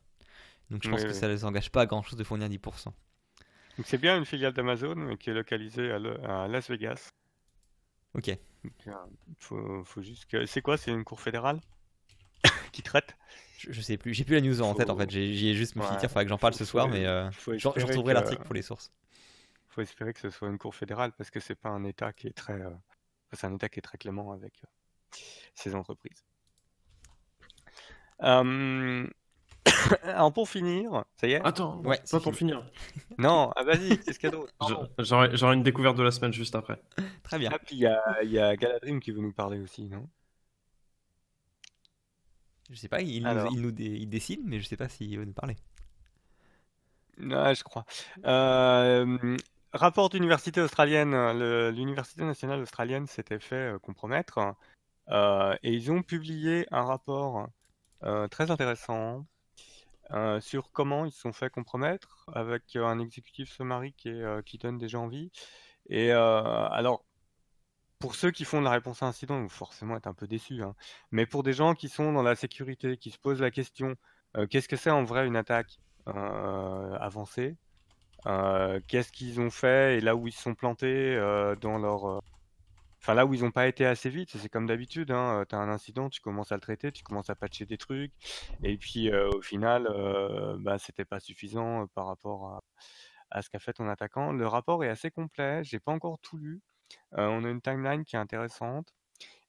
Donc 0.71 0.85
je 0.85 0.91
pense 0.91 1.03
que 1.03 1.13
ça 1.13 1.27
ne 1.27 1.33
les 1.33 1.45
engage 1.45 1.71
pas 1.71 1.83
à 1.83 1.87
grand 1.87 2.03
chose 2.03 2.19
de 2.19 2.25
fournir 2.25 2.49
10%. 2.49 2.85
Donc 2.85 2.95
c'est 3.85 3.99
bien 3.99 4.17
une 4.17 4.25
filiale 4.25 4.53
d'Amazon 4.53 5.17
qui 5.19 5.31
est 5.31 5.35
localisée 5.35 5.91
à 5.91 6.47
Las 6.47 6.71
Vegas. 6.71 7.11
Ok. 8.15 8.37
Faut, 9.39 9.85
faut 9.85 10.03
juste 10.03 10.27
que. 10.27 10.47
C'est 10.47 10.63
quoi 10.63 10.77
C'est 10.77 10.91
une 10.91 11.05
cour 11.05 11.21
fédérale? 11.21 11.61
Qui 12.73 12.83
traite? 12.83 13.17
Je, 13.59 13.81
sais 13.81 13.99
plus. 13.99 14.15
J'ai 14.15 14.25
plus 14.25 14.35
la 14.35 14.41
news 14.41 14.63
en 14.63 14.75
tête 14.75 14.89
en 14.89 14.97
fait. 14.97 15.11
J'y 15.11 15.49
ai 15.49 15.55
juste 15.55 15.77
me 15.77 15.83
dit, 15.83 15.89
il 16.03 16.09
faudrait 16.09 16.25
que 16.25 16.31
j'en 16.31 16.39
parle 16.39 16.55
ce 16.55 16.65
soir, 16.65 16.89
mais 16.89 17.07
euh, 17.07 17.31
je, 17.31 17.69
retrouverai 17.69 18.15
l'article 18.15 18.43
pour 18.43 18.55
les 18.55 18.63
sources. 18.63 18.91
Faut 19.69 19.83
espérer 19.83 20.13
que 20.15 20.21
ce 20.21 20.31
soit 20.31 20.49
une 20.49 20.59
cour 20.59 20.75
fédérale 20.75 21.13
parce 21.13 21.31
que 21.31 21.41
c'est 21.41 21.55
pas 21.55 21.69
un 21.69 21.85
État 21.85 22.13
qui 22.13 22.27
est 22.27 22.33
très. 22.37 22.55
Euh, 22.55 22.71
c'est 23.33 23.47
un 23.47 23.55
État 23.55 23.69
qui 23.69 23.79
est 23.79 23.83
très 23.83 23.99
clément 23.99 24.33
avec 24.33 24.55
euh, 24.65 25.19
ces 25.55 25.75
entreprises. 25.75 26.25
Alors 30.05 30.33
pour 30.33 30.49
finir, 30.49 31.05
ça 31.17 31.27
y 31.27 31.33
est 31.33 31.45
Attends, 31.45 31.81
ouais, 31.83 32.01
pas 32.11 32.21
pour 32.21 32.35
finir. 32.35 32.65
non, 33.19 33.53
ah, 33.57 33.65
vas-y, 33.65 33.99
c'est 34.03 34.13
ce 34.13 34.19
cadeau. 34.19 34.47
J'aurai 34.99 35.55
une 35.55 35.63
découverte 35.63 35.97
de 35.97 36.03
la 36.03 36.11
semaine 36.11 36.33
juste 36.33 36.55
après. 36.55 36.81
Très 37.23 37.39
bien. 37.39 37.51
Ah, 37.53 37.59
puis 37.59 37.77
il 37.77 37.83
y 37.83 37.87
a, 37.87 38.23
y 38.23 38.39
a 38.39 38.57
Galadrim 38.57 39.01
qui 39.01 39.11
veut 39.11 39.21
nous 39.21 39.33
parler 39.33 39.61
aussi, 39.61 39.89
non? 39.89 40.09
Je 42.71 42.77
sais 42.77 42.89
pas, 42.89 43.01
il, 43.01 43.25
nous, 43.25 43.53
il, 43.53 43.61
nous 43.61 43.75
il 43.77 44.09
décide, 44.09 44.43
mais 44.45 44.61
je 44.61 44.69
sais 44.69 44.77
pas 44.77 44.89
s'il 44.89 45.19
veut 45.19 45.25
nous 45.25 45.33
parler. 45.33 45.57
Non, 47.19 47.53
je 47.53 47.63
crois. 47.63 47.85
Euh, 48.25 49.37
rapport 49.73 50.09
d'université 50.09 50.61
australienne, 50.61 51.15
l'université 51.71 52.25
nationale 52.25 52.61
australienne 52.61 53.07
s'était 53.07 53.41
fait 53.41 53.75
euh, 53.75 53.79
compromettre 53.79 54.55
euh, 55.09 55.55
et 55.63 55.73
ils 55.73 55.91
ont 55.91 56.03
publié 56.03 56.67
un 56.71 56.83
rapport 56.83 57.49
très 58.31 58.51
intéressant 58.51 59.27
euh, 60.13 60.41
sur 60.41 60.73
comment 60.73 61.05
ils 61.05 61.13
se 61.13 61.21
sont 61.21 61.33
fait 61.33 61.51
compromettre 61.51 62.29
avec 62.35 62.75
un 62.75 62.99
exécutif 62.99 63.53
summary 63.53 63.93
qui, 63.93 64.11
euh, 64.11 64.43
qui 64.43 64.59
donne 64.59 64.79
déjà 64.79 64.99
envie. 64.99 65.31
Et 65.89 66.13
euh, 66.13 66.69
alors, 66.69 67.05
pour 68.01 68.15
ceux 68.15 68.31
qui 68.31 68.45
font 68.45 68.61
de 68.61 68.65
la 68.65 68.73
réponse 68.73 69.03
à 69.03 69.07
incident, 69.07 69.37
ils 69.37 69.43
vont 69.43 69.49
forcément 69.49 69.97
être 69.97 70.07
un 70.07 70.15
peu 70.15 70.27
déçus. 70.27 70.63
Hein. 70.63 70.75
Mais 71.13 71.27
pour 71.27 71.43
des 71.43 71.53
gens 71.53 71.75
qui 71.75 71.89
sont 71.89 72.13
dans 72.13 72.23
la 72.23 72.35
sécurité, 72.35 72.97
qui 72.97 73.11
se 73.11 73.19
posent 73.19 73.41
la 73.41 73.51
question, 73.51 73.97
qu'est-ce 74.49 74.69
que 74.69 74.77
c'est 74.77 74.91
en 74.91 75.05
vrai 75.05 75.27
une 75.27 75.37
attaque 75.37 75.79
avancée? 76.07 77.57
Qu'est-ce 78.89 79.13
qu'ils 79.13 79.41
ont 79.41 79.51
fait 79.51 79.99
et 79.99 80.01
là 80.01 80.17
où 80.17 80.29
ils 80.29 80.33
se 80.33 80.43
sont 80.43 80.55
plantés 80.55 81.17
dans 81.61 81.79
leur 81.79 82.23
Enfin, 83.03 83.15
là 83.15 83.25
où 83.25 83.33
ils 83.33 83.43
n'ont 83.43 83.51
pas 83.51 83.67
été 83.67 83.87
assez 83.87 84.11
vite, 84.11 84.37
c'est 84.37 84.49
comme 84.51 84.67
d'habitude, 84.67 85.11
hein, 85.11 85.45
tu 85.49 85.55
as 85.55 85.59
un 85.59 85.71
incident, 85.71 86.11
tu 86.11 86.21
commences 86.21 86.53
à 86.53 86.57
le 86.57 86.61
traiter, 86.61 86.93
tu 86.93 87.03
commences 87.03 87.31
à 87.31 87.35
patcher 87.35 87.65
des 87.65 87.79
trucs, 87.79 88.13
et 88.63 88.77
puis 88.77 89.13
au 89.13 89.41
final, 89.41 89.87
euh, 89.87 90.57
bah, 90.61 90.79
c'était 90.79 91.07
pas 91.07 91.19
suffisant 91.19 91.87
par 91.95 92.07
rapport 92.07 92.63
à, 93.31 93.43
ce 93.43 93.49
qu'a 93.49 93.59
fait 93.59 93.73
ton 93.73 93.89
attaquant. 93.89 94.33
Le 94.33 94.47
rapport 94.47 94.85
est 94.85 94.89
assez 94.89 95.11
complet, 95.11 95.65
j'ai 95.65 95.81
pas 95.81 95.93
encore 95.93 96.19
tout 96.21 96.37
lu. 96.37 96.61
on 97.13 97.45
a 97.45 97.49
une 97.49 97.63
timeline 97.63 98.05
qui 98.05 98.17
est 98.17 98.19
intéressante, 98.19 98.95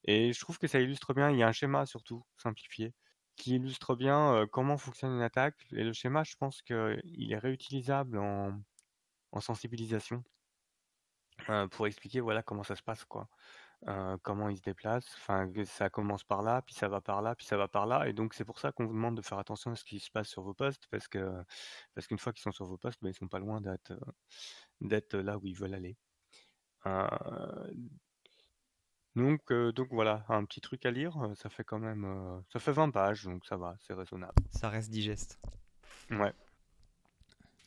et 0.05 0.33
je 0.33 0.39
trouve 0.39 0.57
que 0.59 0.67
ça 0.67 0.79
illustre 0.79 1.13
bien, 1.13 1.31
il 1.31 1.37
y 1.37 1.43
a 1.43 1.47
un 1.47 1.51
schéma 1.51 1.85
surtout 1.85 2.23
simplifié, 2.37 2.93
qui 3.35 3.55
illustre 3.55 3.95
bien 3.95 4.47
comment 4.51 4.77
fonctionne 4.77 5.13
une 5.13 5.21
attaque, 5.23 5.57
et 5.73 5.83
le 5.83 5.93
schéma, 5.93 6.23
je 6.23 6.35
pense 6.37 6.61
qu'il 6.61 7.33
est 7.33 7.37
réutilisable 7.37 8.17
en 8.17 9.41
sensibilisation. 9.41 10.23
Euh, 11.49 11.67
pour 11.67 11.87
expliquer 11.87 12.19
voilà 12.19 12.43
comment 12.43 12.63
ça 12.63 12.75
se 12.75 12.83
passe 12.83 13.05
quoi. 13.05 13.27
Euh, 13.87 14.15
comment 14.21 14.47
ils 14.49 14.57
se 14.57 14.61
déplacent, 14.61 15.15
enfin 15.15 15.51
ça 15.65 15.89
commence 15.89 16.23
par 16.23 16.43
là, 16.43 16.61
puis 16.61 16.75
ça 16.75 16.87
va 16.87 17.01
par 17.01 17.23
là, 17.23 17.33
puis 17.35 17.47
ça 17.47 17.57
va 17.57 17.67
par 17.67 17.87
là, 17.87 18.07
et 18.07 18.13
donc 18.13 18.35
c'est 18.35 18.45
pour 18.45 18.59
ça 18.59 18.71
qu'on 18.71 18.85
vous 18.85 18.93
demande 18.93 19.17
de 19.17 19.23
faire 19.23 19.39
attention 19.39 19.71
à 19.71 19.75
ce 19.75 19.83
qui 19.83 19.99
se 19.99 20.11
passe 20.11 20.27
sur 20.27 20.43
vos 20.43 20.53
postes, 20.53 20.85
parce 20.91 21.07
que 21.07 21.43
parce 21.95 22.05
qu'une 22.05 22.19
fois 22.19 22.31
qu'ils 22.31 22.43
sont 22.43 22.51
sur 22.51 22.65
vos 22.65 22.77
postes, 22.77 22.99
ben, 23.01 23.09
ils 23.09 23.15
sont 23.15 23.27
pas 23.27 23.39
loin 23.39 23.59
d'être 23.59 23.93
d'être 24.81 25.17
là 25.17 25.37
où 25.37 25.47
ils 25.47 25.55
veulent 25.55 25.73
aller. 25.73 25.97
donc 29.15 29.51
donc 29.51 29.87
voilà, 29.91 30.25
un 30.29 30.45
petit 30.45 30.61
truc 30.61 30.85
à 30.85 30.91
lire, 30.91 31.15
ça 31.35 31.49
fait 31.49 31.63
quand 31.63 31.79
même 31.79 32.43
ça 32.53 32.59
fait 32.59 32.71
20 32.71 32.91
pages, 32.91 33.23
donc 33.23 33.45
ça 33.45 33.57
va, 33.57 33.75
c'est 33.79 33.93
raisonnable. 33.93 34.43
Ça 34.51 34.69
reste 34.69 34.91
digeste. 34.91 35.39
Ouais. 36.11 36.33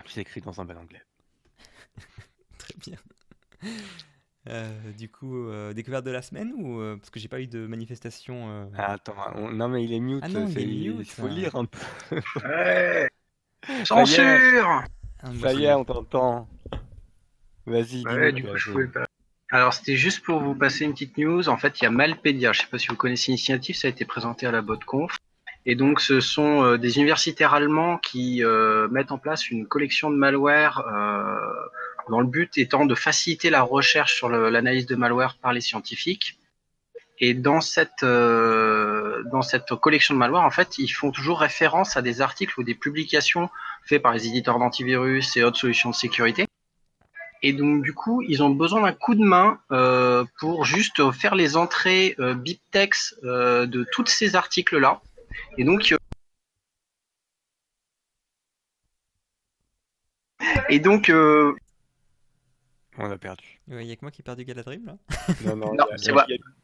C'est 0.06 0.20
écrit 0.20 0.40
dans 0.40 0.60
un 0.60 0.64
bel 0.64 0.78
anglais. 0.78 1.02
Très 2.58 2.74
bien. 2.78 2.98
Euh, 4.50 4.92
du 4.98 5.08
coup, 5.08 5.48
euh, 5.48 5.72
découverte 5.72 6.04
de 6.04 6.10
la 6.10 6.20
semaine 6.20 6.52
ou 6.54 6.78
euh, 6.78 6.96
parce 6.96 7.08
que 7.08 7.18
j'ai 7.18 7.28
pas 7.28 7.40
eu 7.40 7.46
de 7.46 7.66
manifestation 7.66 8.70
ah, 8.76 8.92
attends, 8.92 9.14
non 9.50 9.68
mais 9.68 9.82
il 9.82 9.92
est 9.94 10.00
mute. 10.00 10.22
Ah 10.22 10.28
non, 10.28 10.46
il 10.46 10.60
est 10.60 10.66
mute. 10.66 10.98
Il 11.00 11.06
faut 11.06 11.28
lire 11.28 11.56
un 11.56 11.64
peu. 11.64 11.78
Censure 13.84 14.84
ah, 15.22 15.30
Ça 15.40 15.52
y 15.54 15.64
est, 15.64 15.72
on 15.72 15.84
t'entend. 15.84 16.46
Vas-y. 17.64 18.04
Ouais, 18.06 18.32
du 18.32 18.44
coup, 18.44 18.54
je 18.56 18.70
pouvais 18.70 18.86
pas. 18.86 19.06
Alors, 19.50 19.72
c'était 19.72 19.96
juste 19.96 20.22
pour 20.22 20.40
vous 20.40 20.54
passer 20.54 20.84
une 20.84 20.92
petite 20.92 21.16
news. 21.16 21.48
En 21.48 21.56
fait, 21.56 21.80
il 21.80 21.84
y 21.84 21.86
a 21.86 21.90
Malpedia. 21.90 22.52
Je 22.52 22.60
sais 22.60 22.66
pas 22.66 22.78
si 22.78 22.88
vous 22.88 22.96
connaissez 22.96 23.30
l'initiative. 23.30 23.76
Ça 23.76 23.88
a 23.88 23.90
été 23.90 24.04
présenté 24.04 24.46
à 24.46 24.50
la 24.50 24.60
BotConf. 24.60 25.16
Et 25.64 25.74
donc, 25.74 26.02
ce 26.02 26.20
sont 26.20 26.76
des 26.76 26.98
universitaires 26.98 27.54
allemands 27.54 27.96
qui 27.96 28.42
mettent 28.90 29.12
en 29.12 29.18
place 29.18 29.48
une 29.48 29.66
collection 29.66 30.10
de 30.10 30.16
malware 30.16 30.82
dans 32.08 32.20
le 32.20 32.26
but 32.26 32.56
étant 32.58 32.86
de 32.86 32.94
faciliter 32.94 33.50
la 33.50 33.62
recherche 33.62 34.14
sur 34.14 34.28
l'analyse 34.28 34.86
de 34.86 34.96
malware 34.96 35.36
par 35.40 35.52
les 35.52 35.60
scientifiques. 35.60 36.38
Et 37.20 37.32
dans 37.32 37.60
cette, 37.60 38.02
euh, 38.02 39.22
dans 39.30 39.42
cette 39.42 39.74
collection 39.76 40.14
de 40.14 40.18
malware, 40.18 40.42
en 40.42 40.50
fait, 40.50 40.78
ils 40.78 40.88
font 40.88 41.12
toujours 41.12 41.40
référence 41.40 41.96
à 41.96 42.02
des 42.02 42.20
articles 42.20 42.58
ou 42.58 42.64
des 42.64 42.74
publications 42.74 43.48
faits 43.84 44.02
par 44.02 44.12
les 44.12 44.26
éditeurs 44.26 44.58
d'antivirus 44.58 45.36
et 45.36 45.44
autres 45.44 45.58
solutions 45.58 45.90
de 45.90 45.94
sécurité. 45.94 46.46
Et 47.42 47.52
donc, 47.52 47.82
du 47.82 47.92
coup, 47.92 48.22
ils 48.22 48.42
ont 48.42 48.50
besoin 48.50 48.82
d'un 48.82 48.92
coup 48.92 49.14
de 49.14 49.22
main 49.22 49.60
euh, 49.70 50.24
pour 50.40 50.64
juste 50.64 51.12
faire 51.12 51.34
les 51.34 51.56
entrées 51.56 52.16
euh, 52.18 52.34
BipTeX 52.34 53.14
euh, 53.22 53.66
de 53.66 53.86
tous 53.92 54.06
ces 54.06 54.34
articles-là. 54.34 55.00
Et 55.58 55.64
donc, 55.64 55.94
et 60.68 60.78
donc, 60.78 61.10
euh, 61.10 61.54
on 62.98 63.10
a 63.10 63.18
perdu. 63.18 63.60
Il 63.68 63.76
n'y 63.78 63.92
a 63.92 63.96
que 63.96 64.02
moi 64.02 64.10
qui 64.10 64.22
ai 64.22 64.24
perdu 64.24 64.44
Galadrim 64.44 64.86
là 64.86 64.96
Non, 65.44 65.56
non, 65.56 65.76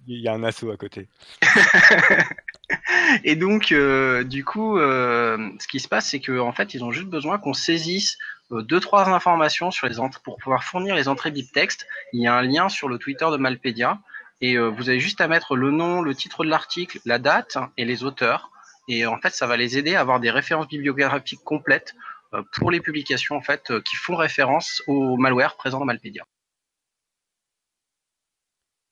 il 0.06 0.20
y, 0.20 0.28
a 0.28 0.32
un 0.32 0.44
assaut 0.44 0.70
à 0.70 0.76
côté. 0.76 1.08
Et 3.24 3.36
donc, 3.36 3.72
euh, 3.72 4.22
du 4.22 4.44
coup, 4.44 4.78
euh, 4.78 5.50
ce 5.58 5.66
qui 5.66 5.80
se 5.80 5.88
passe, 5.88 6.08
c'est 6.08 6.20
qu'en 6.20 6.48
en 6.48 6.52
fait, 6.52 6.74
ils 6.74 6.84
ont 6.84 6.92
juste 6.92 7.08
besoin 7.08 7.38
qu'on 7.38 7.52
saisisse 7.52 8.18
euh, 8.52 8.62
deux, 8.62 8.80
trois 8.80 9.08
informations 9.08 9.70
sur 9.70 9.88
les 9.88 9.98
entrées 9.98 10.20
pour 10.22 10.36
pouvoir 10.36 10.64
fournir 10.64 10.94
les 10.94 11.08
entrées 11.08 11.30
BibText. 11.30 11.86
Il 12.12 12.22
y 12.22 12.26
a 12.26 12.34
un 12.34 12.42
lien 12.42 12.68
sur 12.68 12.88
le 12.88 12.98
Twitter 12.98 13.26
de 13.30 13.36
Malpedia. 13.36 13.98
Et 14.42 14.56
vous 14.56 14.88
avez 14.88 15.00
juste 15.00 15.20
à 15.20 15.28
mettre 15.28 15.54
le 15.54 15.70
nom, 15.70 16.00
le 16.00 16.14
titre 16.14 16.44
de 16.44 16.48
l'article, 16.48 16.98
la 17.04 17.18
date 17.18 17.58
et 17.76 17.84
les 17.84 18.04
auteurs. 18.04 18.50
Et 18.88 19.04
en 19.04 19.18
fait, 19.18 19.34
ça 19.34 19.46
va 19.46 19.58
les 19.58 19.76
aider 19.76 19.94
à 19.94 20.00
avoir 20.00 20.18
des 20.18 20.30
références 20.30 20.66
bibliographiques 20.66 21.44
complètes 21.44 21.94
euh, 21.94 22.09
pour 22.52 22.70
les 22.70 22.80
publications 22.80 23.36
en 23.36 23.40
fait 23.40 23.70
euh, 23.70 23.80
qui 23.80 23.96
font 23.96 24.16
référence 24.16 24.82
au 24.86 25.16
malware 25.16 25.56
présent 25.56 25.78
dans 25.78 25.84
Malpedia. 25.84 26.26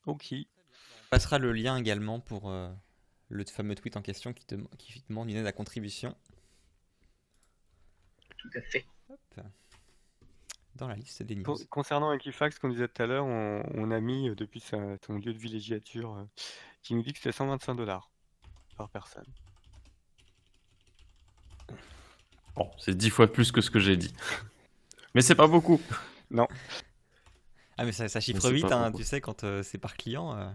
Ok. 0.07 0.33
On 0.33 1.09
passera 1.11 1.39
le 1.39 1.53
lien 1.53 1.77
également 1.77 2.21
pour 2.21 2.51
euh, 2.51 2.71
le 3.29 3.45
fameux 3.45 3.75
tweet 3.75 3.97
en 3.97 4.03
question 4.03 4.33
qui, 4.33 4.45
te, 4.45 4.55
qui 4.77 5.05
demande 5.09 5.31
une 5.31 5.37
aide 5.37 5.47
à 5.47 5.53
contribution. 5.53 6.17
Tout 8.37 8.51
à 8.55 8.63
fait. 8.63 8.87
Dans 10.75 10.87
la 10.87 10.95
liste 10.95 11.25
des 11.25 11.35
news. 11.35 11.57
concernant 11.71 12.13
Equifax, 12.13 12.61
comme 12.61 12.71
disait 12.71 12.87
tout 12.87 13.03
à 13.03 13.07
l'heure, 13.07 13.27
on, 13.27 13.91
a 13.91 13.99
mis 13.99 14.33
depuis 14.37 14.61
son 14.61 14.97
lieu 15.09 15.33
de 15.33 15.39
villégiature 15.39 16.25
qui 16.83 16.95
nous 16.95 17.03
dit 17.03 17.13
que 17.13 17.19
c'était 17.19 17.33
125 17.33 17.75
dollars 17.75 18.13
par 18.77 18.89
personne. 18.89 19.27
Bon, 22.59 22.69
c'est 22.77 22.97
dix 22.97 23.11
fois 23.11 23.33
plus 23.33 23.53
que 23.53 23.61
ce 23.61 23.71
que 23.71 23.79
j'ai 23.79 23.97
dit. 23.97 24.13
Mais 25.15 25.23
c'est 25.23 25.37
pas 25.37 25.47
beaucoup. 25.47 25.81
Non. 26.31 26.49
Ah, 27.77 27.85
mais 27.85 27.93
ça, 27.93 28.09
chiffre 28.21 28.51
vite, 28.51 28.65
hein, 28.73 28.91
tu 28.95 29.05
sais, 29.05 29.21
quand 29.21 29.45
euh, 29.45 29.63
c'est 29.63 29.79
par 29.79 29.97
client. 29.97 30.37
Euh, 30.37 30.51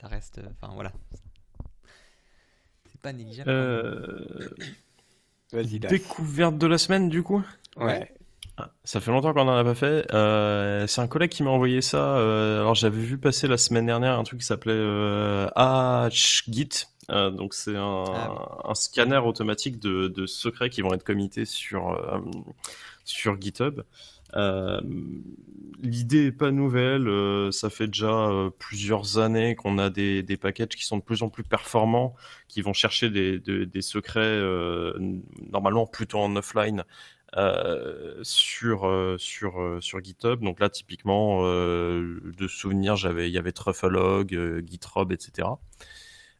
ça 0.00 0.08
reste. 0.08 0.38
Euh, 0.38 0.48
enfin, 0.60 0.72
voilà. 0.74 0.92
C'est 2.90 3.00
pas 3.02 3.12
négligeable. 3.12 3.50
Vas-y, 5.52 5.80
Découverte 5.80 6.56
de 6.56 6.66
la 6.66 6.78
semaine, 6.78 7.10
du 7.10 7.22
coup? 7.22 7.44
Ouais. 7.76 8.10
Ah, 8.56 8.72
ça 8.84 9.00
fait 9.00 9.10
longtemps 9.10 9.34
qu'on 9.34 9.48
en 9.48 9.56
a 9.56 9.64
pas 9.64 9.74
fait. 9.74 10.06
c'est 10.88 11.00
un 11.02 11.06
collègue 11.08 11.30
qui 11.30 11.42
m'a 11.42 11.50
envoyé 11.50 11.82
ça. 11.82 12.16
alors 12.16 12.74
j'avais 12.74 13.00
vu 13.00 13.18
passer 13.18 13.46
la 13.46 13.58
semaine 13.58 13.86
dernière 13.86 14.18
un 14.18 14.24
truc 14.24 14.40
qui 14.40 14.46
s'appelait 14.46 14.72
euh, 14.72 15.48
HGit. 15.54 16.86
Euh, 17.10 17.30
donc 17.30 17.54
c'est 17.54 17.76
un, 17.76 18.04
ah 18.06 18.58
un, 18.64 18.74
scanner 18.74 19.16
automatique 19.18 19.78
de, 19.78 20.08
de, 20.08 20.26
secrets 20.26 20.68
qui 20.68 20.82
vont 20.82 20.92
être 20.92 21.04
commités 21.04 21.46
sur, 21.46 21.92
euh, 21.92 22.20
sur 23.04 23.40
GitHub. 23.40 23.82
Euh, 24.34 24.80
L'idée 25.80 26.26
est 26.26 26.32
pas 26.32 26.50
nouvelle, 26.50 27.08
ça 27.52 27.70
fait 27.70 27.86
déjà 27.86 28.30
plusieurs 28.58 29.18
années 29.18 29.54
qu'on 29.54 29.78
a 29.78 29.90
des, 29.90 30.24
des, 30.24 30.36
packages 30.36 30.70
qui 30.70 30.84
sont 30.84 30.98
de 30.98 31.02
plus 31.02 31.22
en 31.22 31.28
plus 31.28 31.44
performants, 31.44 32.16
qui 32.48 32.62
vont 32.62 32.72
chercher 32.72 33.10
des, 33.10 33.38
des, 33.38 33.64
des 33.64 33.80
secrets 33.82 34.40
normalement 35.52 35.86
plutôt 35.86 36.18
en 36.18 36.34
offline 36.34 36.82
sur 38.22 39.16
sur 39.18 39.78
sur 39.80 40.04
GitHub. 40.04 40.40
Donc 40.40 40.58
là, 40.58 40.68
typiquement, 40.68 41.44
de 41.44 42.48
souvenirs, 42.48 42.96
il 42.96 43.28
y 43.28 43.38
avait 43.38 43.52
Trufflelog, 43.52 44.64
GitHub, 44.66 45.12
etc. 45.12 45.46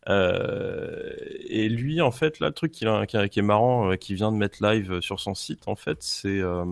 Euh, 0.08 1.12
et 1.48 1.68
lui, 1.68 2.00
en 2.00 2.10
fait, 2.10 2.40
là, 2.40 2.48
le 2.48 2.54
truc 2.54 2.72
qui, 2.72 2.84
est 2.84 3.42
marrant, 3.42 3.90
euh, 3.90 3.96
qui 3.96 4.14
vient 4.14 4.32
de 4.32 4.36
mettre 4.36 4.64
live 4.64 5.00
sur 5.00 5.20
son 5.20 5.34
site, 5.34 5.68
en 5.68 5.76
fait, 5.76 6.02
c'est 6.02 6.40
euh, 6.40 6.64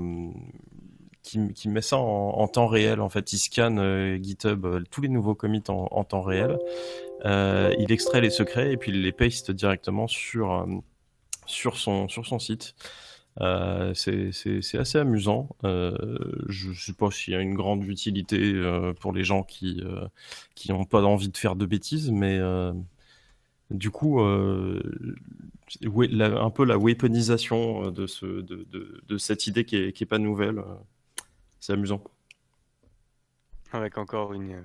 qui, 1.22 1.68
met 1.68 1.82
ça 1.82 1.98
en, 1.98 2.48
temps 2.48 2.66
réel. 2.66 3.00
En 3.00 3.08
fait, 3.08 3.32
il 3.32 3.38
scanne 3.38 4.22
GitHub 4.22 4.84
tous 4.90 5.00
les 5.00 5.08
nouveaux 5.08 5.34
commits 5.34 5.64
en, 5.68 6.04
temps 6.04 6.22
réel. 6.22 6.58
il 7.24 7.86
extrait 7.90 8.20
les 8.20 8.30
secrets 8.30 8.72
et 8.72 8.76
puis 8.76 8.92
il 8.92 9.02
les 9.02 9.12
paste 9.12 9.50
directement 9.50 10.06
sur 10.06 10.66
sur 11.46 11.78
son 11.78 12.08
sur 12.08 12.26
son 12.26 12.38
site. 12.38 12.76
c'est 13.94 14.78
assez 14.78 14.98
amusant. 14.98 15.48
je 15.64 16.68
ne 16.68 16.74
sais 16.74 16.92
pas 16.92 17.10
s'il 17.10 17.34
y 17.34 17.36
a 17.36 17.40
une 17.40 17.54
grande 17.54 17.84
utilité 17.84 18.54
pour 19.00 19.12
les 19.12 19.24
gens 19.24 19.42
qui 19.42 19.82
qui 20.54 20.70
n'ont 20.70 20.84
pas 20.84 21.02
envie 21.02 21.28
de 21.28 21.36
faire 21.36 21.56
de 21.56 21.66
bêtises, 21.66 22.12
mais 22.12 22.38
du 23.70 23.90
coup, 23.90 24.20
euh, 24.20 24.80
un 25.82 26.50
peu 26.50 26.64
la 26.64 26.78
weaponisation 26.78 27.86
euh, 27.86 27.90
de, 27.90 28.06
ce, 28.06 28.26
de, 28.26 28.66
de, 29.06 29.18
cette 29.18 29.46
idée 29.46 29.64
qui 29.64 29.76
est, 29.76 30.06
pas 30.06 30.18
nouvelle, 30.18 30.58
euh, 30.58 30.74
c'est 31.60 31.72
amusant. 31.72 32.02
Avec 33.72 33.98
encore 33.98 34.32
une, 34.32 34.62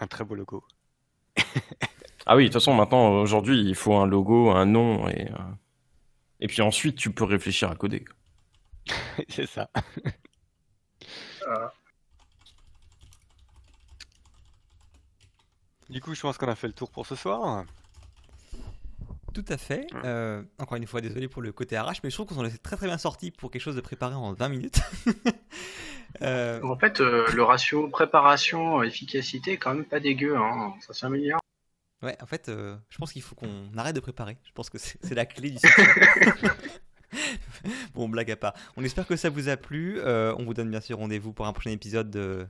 un 0.00 0.06
très 0.06 0.24
beau 0.24 0.34
logo. 0.34 0.64
ah 2.26 2.36
oui, 2.36 2.44
de 2.44 2.48
toute 2.48 2.54
façon, 2.54 2.74
maintenant, 2.74 3.20
aujourd'hui, 3.20 3.60
il 3.60 3.74
faut 3.74 3.94
un 3.94 4.06
logo, 4.06 4.50
un 4.50 4.66
nom, 4.66 5.08
et, 5.08 5.28
et 6.40 6.48
puis 6.48 6.60
ensuite, 6.62 6.96
tu 6.96 7.12
peux 7.12 7.24
réfléchir 7.24 7.70
à 7.70 7.76
coder. 7.76 8.04
c'est 9.28 9.46
ça. 9.46 9.70
Du 15.88 16.02
coup, 16.02 16.14
je 16.14 16.20
pense 16.20 16.36
qu'on 16.36 16.48
a 16.48 16.56
fait 16.56 16.66
le 16.66 16.74
tour 16.74 16.90
pour 16.90 17.06
ce 17.06 17.14
soir. 17.14 17.64
Tout 19.34 19.44
à 19.48 19.56
fait. 19.56 19.86
Euh, 20.04 20.42
encore 20.58 20.76
une 20.76 20.86
fois, 20.86 21.00
désolé 21.00 21.28
pour 21.28 21.42
le 21.42 21.52
côté 21.52 21.76
arrache, 21.76 21.98
mais 22.02 22.10
je 22.10 22.16
trouve 22.16 22.26
qu'on 22.26 22.34
s'en 22.34 22.44
est 22.44 22.62
très 22.62 22.76
très 22.76 22.86
bien 22.86 22.98
sorti 22.98 23.30
pour 23.30 23.50
quelque 23.50 23.62
chose 23.62 23.76
de 23.76 23.80
préparé 23.80 24.14
en 24.14 24.32
20 24.32 24.48
minutes. 24.48 24.80
Euh, 26.22 26.58
en 26.62 26.76
fait, 26.78 27.00
euh, 27.00 27.26
le 27.34 27.42
ratio 27.42 27.86
préparation-efficacité 27.88 29.52
est 29.52 29.56
quand 29.58 29.74
même 29.74 29.84
pas 29.84 30.00
dégueu, 30.00 30.38
hein. 30.38 30.72
ça 30.80 30.94
s'améliore. 30.94 31.38
Ouais, 32.02 32.16
en 32.22 32.26
fait, 32.26 32.46
je 32.50 32.98
pense 32.98 33.12
qu'il 33.12 33.20
faut 33.20 33.34
qu'on 33.34 33.68
arrête 33.76 33.94
de 33.94 34.00
préparer. 34.00 34.38
Je 34.42 34.50
pense 34.52 34.70
que 34.70 34.78
c'est 34.78 35.14
la 35.14 35.26
clé 35.26 35.50
du 35.50 35.58
bon, 37.94 38.08
blague 38.08 38.30
à 38.30 38.36
part. 38.36 38.54
On 38.78 38.84
espère 38.84 39.06
que 39.06 39.16
ça 39.16 39.28
vous 39.28 39.50
a 39.50 39.58
plu. 39.58 40.00
on 40.02 40.44
vous 40.44 40.54
donne 40.54 40.70
bien 40.70 40.80
sûr 40.80 40.96
rendez-vous 40.96 41.34
pour 41.34 41.46
un 41.46 41.52
prochain 41.52 41.70
épisode 41.70 42.48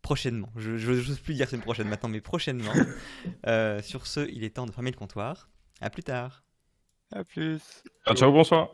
prochainement. 0.00 0.48
Je 0.56 0.90
n'ose 0.90 1.20
plus 1.20 1.34
dire 1.34 1.46
semaine 1.46 1.62
prochaine 1.62 1.88
maintenant, 1.88 2.08
mais 2.08 2.22
prochainement. 2.22 2.72
sur 3.82 4.06
ce, 4.06 4.26
il 4.30 4.44
est 4.44 4.56
temps 4.56 4.66
de 4.66 4.72
fermer 4.72 4.90
le 4.90 4.96
comptoir. 4.96 5.50
À 5.80 5.90
plus 5.90 6.02
tard. 6.02 6.42
À 7.12 7.24
plus. 7.24 7.82
ciao, 8.14 8.32
bonsoir. 8.32 8.68